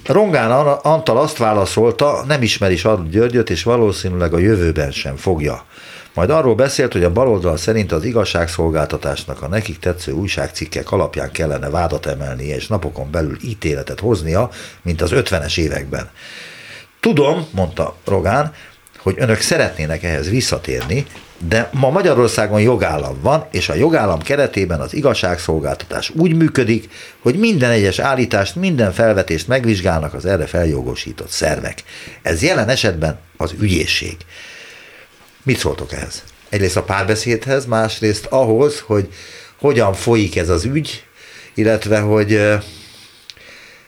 Rongán 0.06 0.52
Antal 0.68 1.18
azt 1.18 1.38
válaszolta, 1.38 2.24
nem 2.28 2.42
ismeri 2.42 2.76
Sadl 2.76 3.10
Györgyöt, 3.10 3.50
és 3.50 3.64
valószínűleg 3.64 4.34
a 4.34 4.40
jövőben 4.40 4.92
sem 4.92 5.16
fogja. 5.16 5.66
Majd 6.14 6.30
arról 6.30 6.56
beszélt, 6.56 6.94
hogy 6.94 7.04
a 7.04 7.12
baloldal 7.12 7.58
szerint 7.58 7.92
az 7.92 8.04
igazságszolgáltatásnak 8.04 9.42
a 9.42 9.48
nekik 9.48 9.80
tetsző 9.80 10.12
újságcikkek 10.12 10.92
alapján 10.92 11.32
kellene 11.32 11.70
vádat 11.70 12.06
emelnie 12.06 12.56
és 12.56 12.68
napokon 12.68 13.12
belül 13.12 13.38
ítéletet 13.44 14.00
hoznia, 14.00 14.50
mint 14.82 15.02
az 15.02 15.12
50-es 15.14 15.58
években. 15.58 16.10
Tudom, 17.06 17.48
mondta 17.52 17.96
Rogán, 18.06 18.54
hogy 18.98 19.16
önök 19.18 19.40
szeretnének 19.40 20.04
ehhez 20.04 20.30
visszatérni, 20.30 21.06
de 21.48 21.70
ma 21.74 21.90
Magyarországon 21.90 22.62
jogállam 22.62 23.22
van, 23.22 23.48
és 23.52 23.70
a 23.70 23.74
jogállam 23.74 24.22
keretében 24.22 24.80
az 24.80 24.94
igazságszolgáltatás 24.94 26.12
úgy 26.16 26.36
működik, 26.36 26.90
hogy 27.20 27.40
minden 27.40 27.72
egyes 27.72 28.00
állítást, 28.00 28.56
minden 28.56 28.92
felvetést 28.94 29.48
megvizsgálnak 29.48 30.14
az 30.14 30.26
erre 30.26 30.46
feljogosított 30.46 31.30
szervek. 31.30 31.84
Ez 32.22 32.42
jelen 32.42 32.70
esetben 32.70 33.20
az 33.38 33.54
ügyészség. 33.60 34.18
Mit 35.44 35.58
szóltok 35.58 35.94
ehhez? 35.94 36.24
Egyrészt 36.50 36.78
a 36.78 36.84
párbeszédhez, 36.84 37.66
másrészt 37.66 38.26
ahhoz, 38.26 38.80
hogy 38.80 39.10
hogyan 39.60 39.94
folyik 39.94 40.36
ez 40.36 40.50
az 40.50 40.64
ügy, 40.64 41.04
illetve 41.54 42.00
hogy 42.00 42.34
eh, 42.34 42.62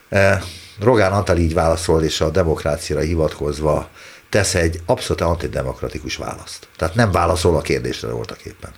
eh, 0.10 0.40
Rogán 0.80 1.12
Antal 1.12 1.38
így 1.38 1.54
válaszol, 1.54 2.04
és 2.04 2.22
a 2.22 2.30
demokráciára 2.30 3.02
hivatkozva 3.02 3.90
tesz 4.30 4.56
egy 4.56 4.82
abszolút 4.86 5.22
antidemokratikus 5.22 6.16
választ. 6.16 6.68
Tehát 6.78 6.96
nem 6.96 7.12
válaszol 7.12 7.56
a 7.56 7.62
kérdésre 7.62 8.08
voltak 8.08 8.42
éppen. 8.42 8.72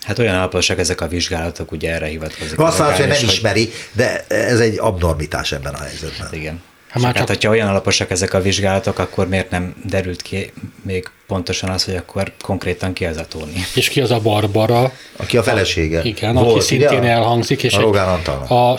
Hát 0.00 0.18
olyan 0.18 0.34
alaposak 0.34 0.78
ezek 0.78 1.00
a 1.00 1.08
vizsgálatok, 1.08 1.72
ugye 1.72 1.92
erre 1.92 2.06
hivatkozik. 2.06 2.58
Azt 2.58 2.78
mondja, 2.78 2.96
hogy 2.96 3.06
nem 3.06 3.22
ismeri, 3.22 3.70
de 3.92 4.26
ez 4.26 4.60
egy 4.60 4.78
abnormitás 4.78 5.52
ebben 5.52 5.74
a 5.74 5.78
helyzetben. 5.78 6.20
Hát 6.20 6.32
igen. 6.32 6.62
Hát 6.88 7.02
már 7.02 7.12
csak... 7.12 7.18
Hát, 7.18 7.28
hogyha 7.28 7.50
olyan 7.50 7.68
alaposak 7.68 8.10
ezek 8.10 8.34
a 8.34 8.40
vizsgálatok, 8.40 8.98
akkor 8.98 9.28
miért 9.28 9.50
nem 9.50 9.74
derült 9.84 10.22
ki 10.22 10.52
még 10.82 11.10
pontosan 11.26 11.70
az, 11.70 11.84
hogy 11.84 11.96
akkor 11.96 12.32
konkrétan 12.40 12.92
ki 12.92 13.04
az 13.04 13.16
a 13.16 13.26
Tóni? 13.26 13.52
És 13.74 13.88
ki 13.88 14.00
az 14.00 14.10
a 14.10 14.20
Barbara? 14.20 14.92
Aki 15.16 15.36
a 15.36 15.42
felesége. 15.42 16.02
Igen, 16.02 16.34
Volt, 16.34 16.50
aki 16.50 16.60
szintén 16.60 16.98
ugye? 16.98 17.08
elhangzik, 17.08 17.62
és 17.62 17.74
a, 17.74 17.80
Rogán 17.80 18.20
a 18.48 18.76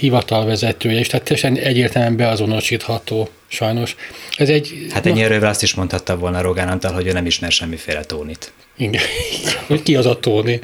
hivatalvezetője, 0.00 0.98
és 0.98 1.06
tehát 1.06 1.24
teljesen 1.24 1.56
egyértelműen 1.56 2.16
beazonosítható 2.16 3.28
sajnos. 3.46 3.96
Ez 4.36 4.48
egy... 4.48 4.86
Hát 4.90 5.06
ennyi 5.06 5.22
erővel 5.22 5.48
azt 5.48 5.62
is 5.62 5.74
mondhatta 5.74 6.16
volna 6.16 6.40
Rogán 6.40 6.68
Antal, 6.68 6.92
hogy 6.92 7.06
ő 7.06 7.12
nem 7.12 7.26
ismer 7.26 7.52
semmiféle 7.52 8.04
Tónit. 8.04 8.52
Igen, 8.76 9.02
hogy 9.66 9.82
ki 9.82 9.96
az 9.96 10.06
a 10.06 10.18
Tóni. 10.18 10.60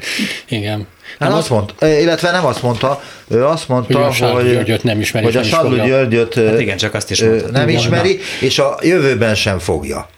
Igen. 0.47 0.87
Hát 1.19 1.31
azt 1.31 1.49
mondta, 1.49 1.87
illetve 1.87 2.31
nem 2.31 2.45
azt 2.45 2.61
mondta, 2.61 3.01
ő 3.27 3.45
azt 3.45 3.67
mondta, 3.67 4.05
hogy, 4.05 4.19
hogy, 4.19 4.51
Györgyöt 4.51 4.83
nem 4.83 4.99
ismeri, 4.99 5.25
hogy 5.25 5.35
a 5.35 5.43
Sadló 5.43 5.85
Györgyöt 5.85 6.33
hát 6.33 6.59
igen, 6.59 6.77
csak 6.77 6.93
azt 6.93 7.11
is 7.11 7.21
mondta, 7.21 7.51
nem 7.51 7.69
ismeri, 7.69 8.19
és 8.39 8.59
a 8.59 8.77
jövőben 8.81 9.35
sem 9.35 9.59
fogja. 9.59 10.09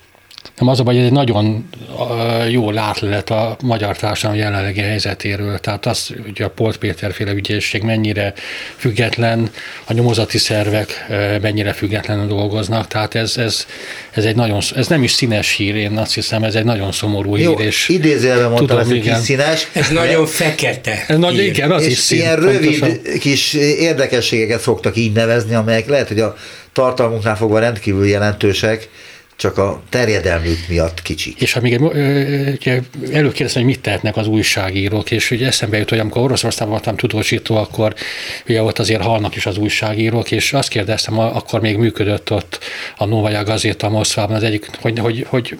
Nem 0.57 0.67
az 0.67 0.79
a 0.79 0.83
baj, 0.83 0.95
hogy 0.95 1.03
egy 1.03 1.11
nagyon 1.11 1.69
jó 2.49 2.71
látlelet 2.71 3.29
a 3.29 3.57
magyar 3.63 3.97
társadalom 3.97 4.41
jelenlegi 4.41 4.79
helyzetéről. 4.79 5.59
Tehát 5.59 5.85
az, 5.85 6.13
hogy 6.23 6.41
a 6.41 6.49
Polt 6.49 6.77
Péter 6.77 7.13
féle 7.13 7.31
ügyészség 7.31 7.81
mennyire 7.81 8.33
független, 8.75 9.49
a 9.85 9.93
nyomozati 9.93 10.37
szervek 10.37 11.05
mennyire 11.41 11.73
függetlenül 11.73 12.27
dolgoznak. 12.27 12.87
Tehát 12.87 13.15
ez, 13.15 13.37
ez, 13.37 13.65
ez, 14.11 14.25
egy 14.25 14.35
nagyon, 14.35 14.61
ez 14.75 14.87
nem 14.87 15.03
is 15.03 15.11
színes 15.11 15.51
hír, 15.51 15.75
én 15.75 15.97
azt 15.97 16.13
hiszem, 16.13 16.43
ez 16.43 16.55
egy 16.55 16.65
nagyon 16.65 16.91
szomorú 16.91 17.35
jó, 17.35 17.57
hír. 17.57 17.65
És 17.65 17.89
idézőjelben 17.89 18.51
mondtam, 18.51 18.77
ez 18.77 18.89
egy 18.89 19.13
színes. 19.21 19.67
Ez 19.73 19.89
nagyon 19.89 20.25
fekete. 20.25 21.03
Ez 21.07 21.17
nagy, 21.17 21.37
igen, 21.37 21.71
az 21.71 21.83
és 21.83 21.91
is 21.91 21.97
szín, 21.97 22.17
ilyen 22.17 22.35
rövid 22.35 22.79
pontosan. 22.79 23.19
kis 23.19 23.53
érdekességeket 23.53 24.59
szoktak 24.61 24.97
így 24.97 25.11
nevezni, 25.11 25.55
amelyek 25.55 25.87
lehet, 25.87 26.07
hogy 26.07 26.19
a 26.19 26.35
tartalmunknál 26.73 27.35
fogva 27.35 27.59
rendkívül 27.59 28.07
jelentősek, 28.07 28.89
csak 29.35 29.57
a 29.57 29.81
terjedelmük 29.89 30.57
miatt 30.67 31.01
kicsik. 31.01 31.41
És 31.41 31.53
ha 31.53 31.61
még 31.61 31.73
előkérdeztem, 33.11 33.63
hogy 33.63 33.71
mit 33.71 33.81
tehetnek 33.81 34.17
az 34.17 34.27
újságírók, 34.27 35.11
és 35.11 35.31
ugye 35.31 35.47
eszembe 35.47 35.77
jut, 35.77 35.89
hogy 35.89 35.99
amikor 35.99 36.21
Oroszországban 36.21 36.69
voltam 36.69 36.95
tudósító, 36.95 37.55
akkor 37.55 37.93
ugye 38.47 38.61
ott 38.61 38.79
azért 38.79 39.01
halnak 39.01 39.35
is 39.35 39.45
az 39.45 39.57
újságírók, 39.57 40.31
és 40.31 40.53
azt 40.53 40.69
kérdeztem, 40.69 41.19
akkor 41.19 41.61
még 41.61 41.77
működött 41.77 42.31
ott 42.31 42.59
a 42.97 43.05
Novaja 43.05 43.43
Gazeta 43.43 43.89
Moszkvában 43.89 44.35
az 44.35 44.43
egyik, 44.43 44.69
hogy, 44.81 44.99
hogy, 44.99 45.25
hogy 45.29 45.57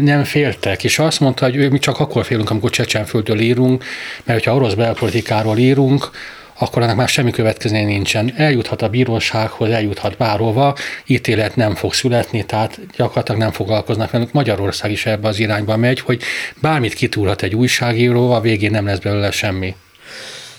nem 0.00 0.24
féltek, 0.24 0.84
és 0.84 0.98
azt 0.98 1.20
mondta, 1.20 1.44
hogy 1.44 1.70
mi 1.70 1.78
csak 1.78 2.00
akkor 2.00 2.24
félünk, 2.24 2.50
amikor 2.50 2.70
Csecsenföldről 2.70 3.40
írunk, 3.40 3.84
mert 4.24 4.38
hogyha 4.38 4.54
orosz 4.54 4.74
belpolitikáról 4.74 5.58
írunk, 5.58 6.10
akkor 6.58 6.82
annak 6.82 6.96
már 6.96 7.08
semmi 7.08 7.30
következménye 7.30 7.86
nincsen. 7.86 8.32
Eljuthat 8.36 8.82
a 8.82 8.88
bírósághoz, 8.88 9.70
eljuthat 9.70 10.16
bárhova, 10.16 10.76
ítélet 11.06 11.56
nem 11.56 11.74
fog 11.74 11.94
születni, 11.94 12.44
tehát 12.44 12.80
gyakorlatilag 12.96 13.40
nem 13.40 13.52
foglalkoznak 13.52 14.10
velünk. 14.10 14.32
Magyarország 14.32 14.90
is 14.90 15.06
ebbe 15.06 15.28
az 15.28 15.38
irányba 15.38 15.76
megy, 15.76 16.00
hogy 16.00 16.22
bármit 16.60 16.94
kitúrhat 16.94 17.42
egy 17.42 17.54
újságíró, 17.54 18.30
a 18.30 18.40
végén 18.40 18.70
nem 18.70 18.86
lesz 18.86 18.98
belőle 18.98 19.30
semmi. 19.30 19.74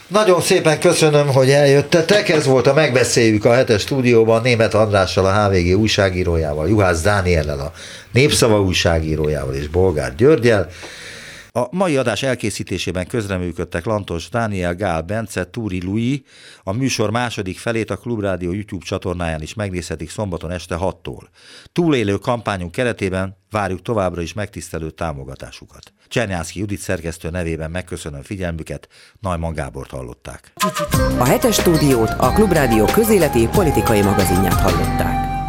Nagyon 0.07 0.41
szépen 0.41 0.79
köszönöm, 0.79 1.27
hogy 1.27 1.49
eljöttetek. 1.49 2.29
Ez 2.29 2.45
volt 2.45 2.67
a 2.67 2.73
Megbeszéljük 2.73 3.45
a 3.45 3.53
hetes 3.53 3.81
stúdióban 3.81 4.41
Német 4.41 4.73
Andrással, 4.73 5.25
a 5.25 5.47
HVG 5.47 5.79
újságírójával, 5.79 6.67
Juhász 6.67 7.01
Dániellel, 7.01 7.59
a 7.59 7.71
Népszava 8.11 8.61
újságírójával 8.61 9.53
és 9.53 9.67
Bolgár 9.67 10.15
Györgyel. 10.15 10.69
A 11.57 11.67
mai 11.71 11.97
adás 11.97 12.23
elkészítésében 12.23 13.07
közreműködtek 13.07 13.85
Lantos 13.85 14.29
Dániel, 14.29 14.75
Gál 14.75 15.01
Bence, 15.01 15.49
Túri 15.49 15.83
Lui. 15.83 16.25
A 16.63 16.73
műsor 16.73 17.11
második 17.11 17.59
felét 17.59 17.89
a 17.89 17.97
Klubrádió 17.97 18.51
YouTube 18.51 18.85
csatornáján 18.85 19.41
is 19.41 19.53
megnézhetik 19.53 20.09
szombaton 20.09 20.51
este 20.51 20.77
6-tól. 20.79 21.21
Túlélő 21.71 22.17
kampányunk 22.17 22.71
keretében 22.71 23.37
várjuk 23.51 23.81
továbbra 23.81 24.21
is 24.21 24.33
megtisztelő 24.33 24.89
támogatásukat. 24.89 25.93
Csernyánszki 26.07 26.59
Judit 26.59 26.79
szerkesztő 26.79 27.29
nevében 27.29 27.71
megköszönöm 27.71 28.21
figyelmüket, 28.21 28.87
Najman 29.19 29.53
Gábort 29.53 29.89
hallották. 29.89 30.53
A 31.17 31.25
hetes 31.25 31.55
stúdiót 31.55 32.09
a 32.09 32.31
Klubrádió 32.31 32.85
közéleti 32.85 33.47
politikai 33.47 34.01
magazinját 34.01 34.59
hallották. 34.61 35.44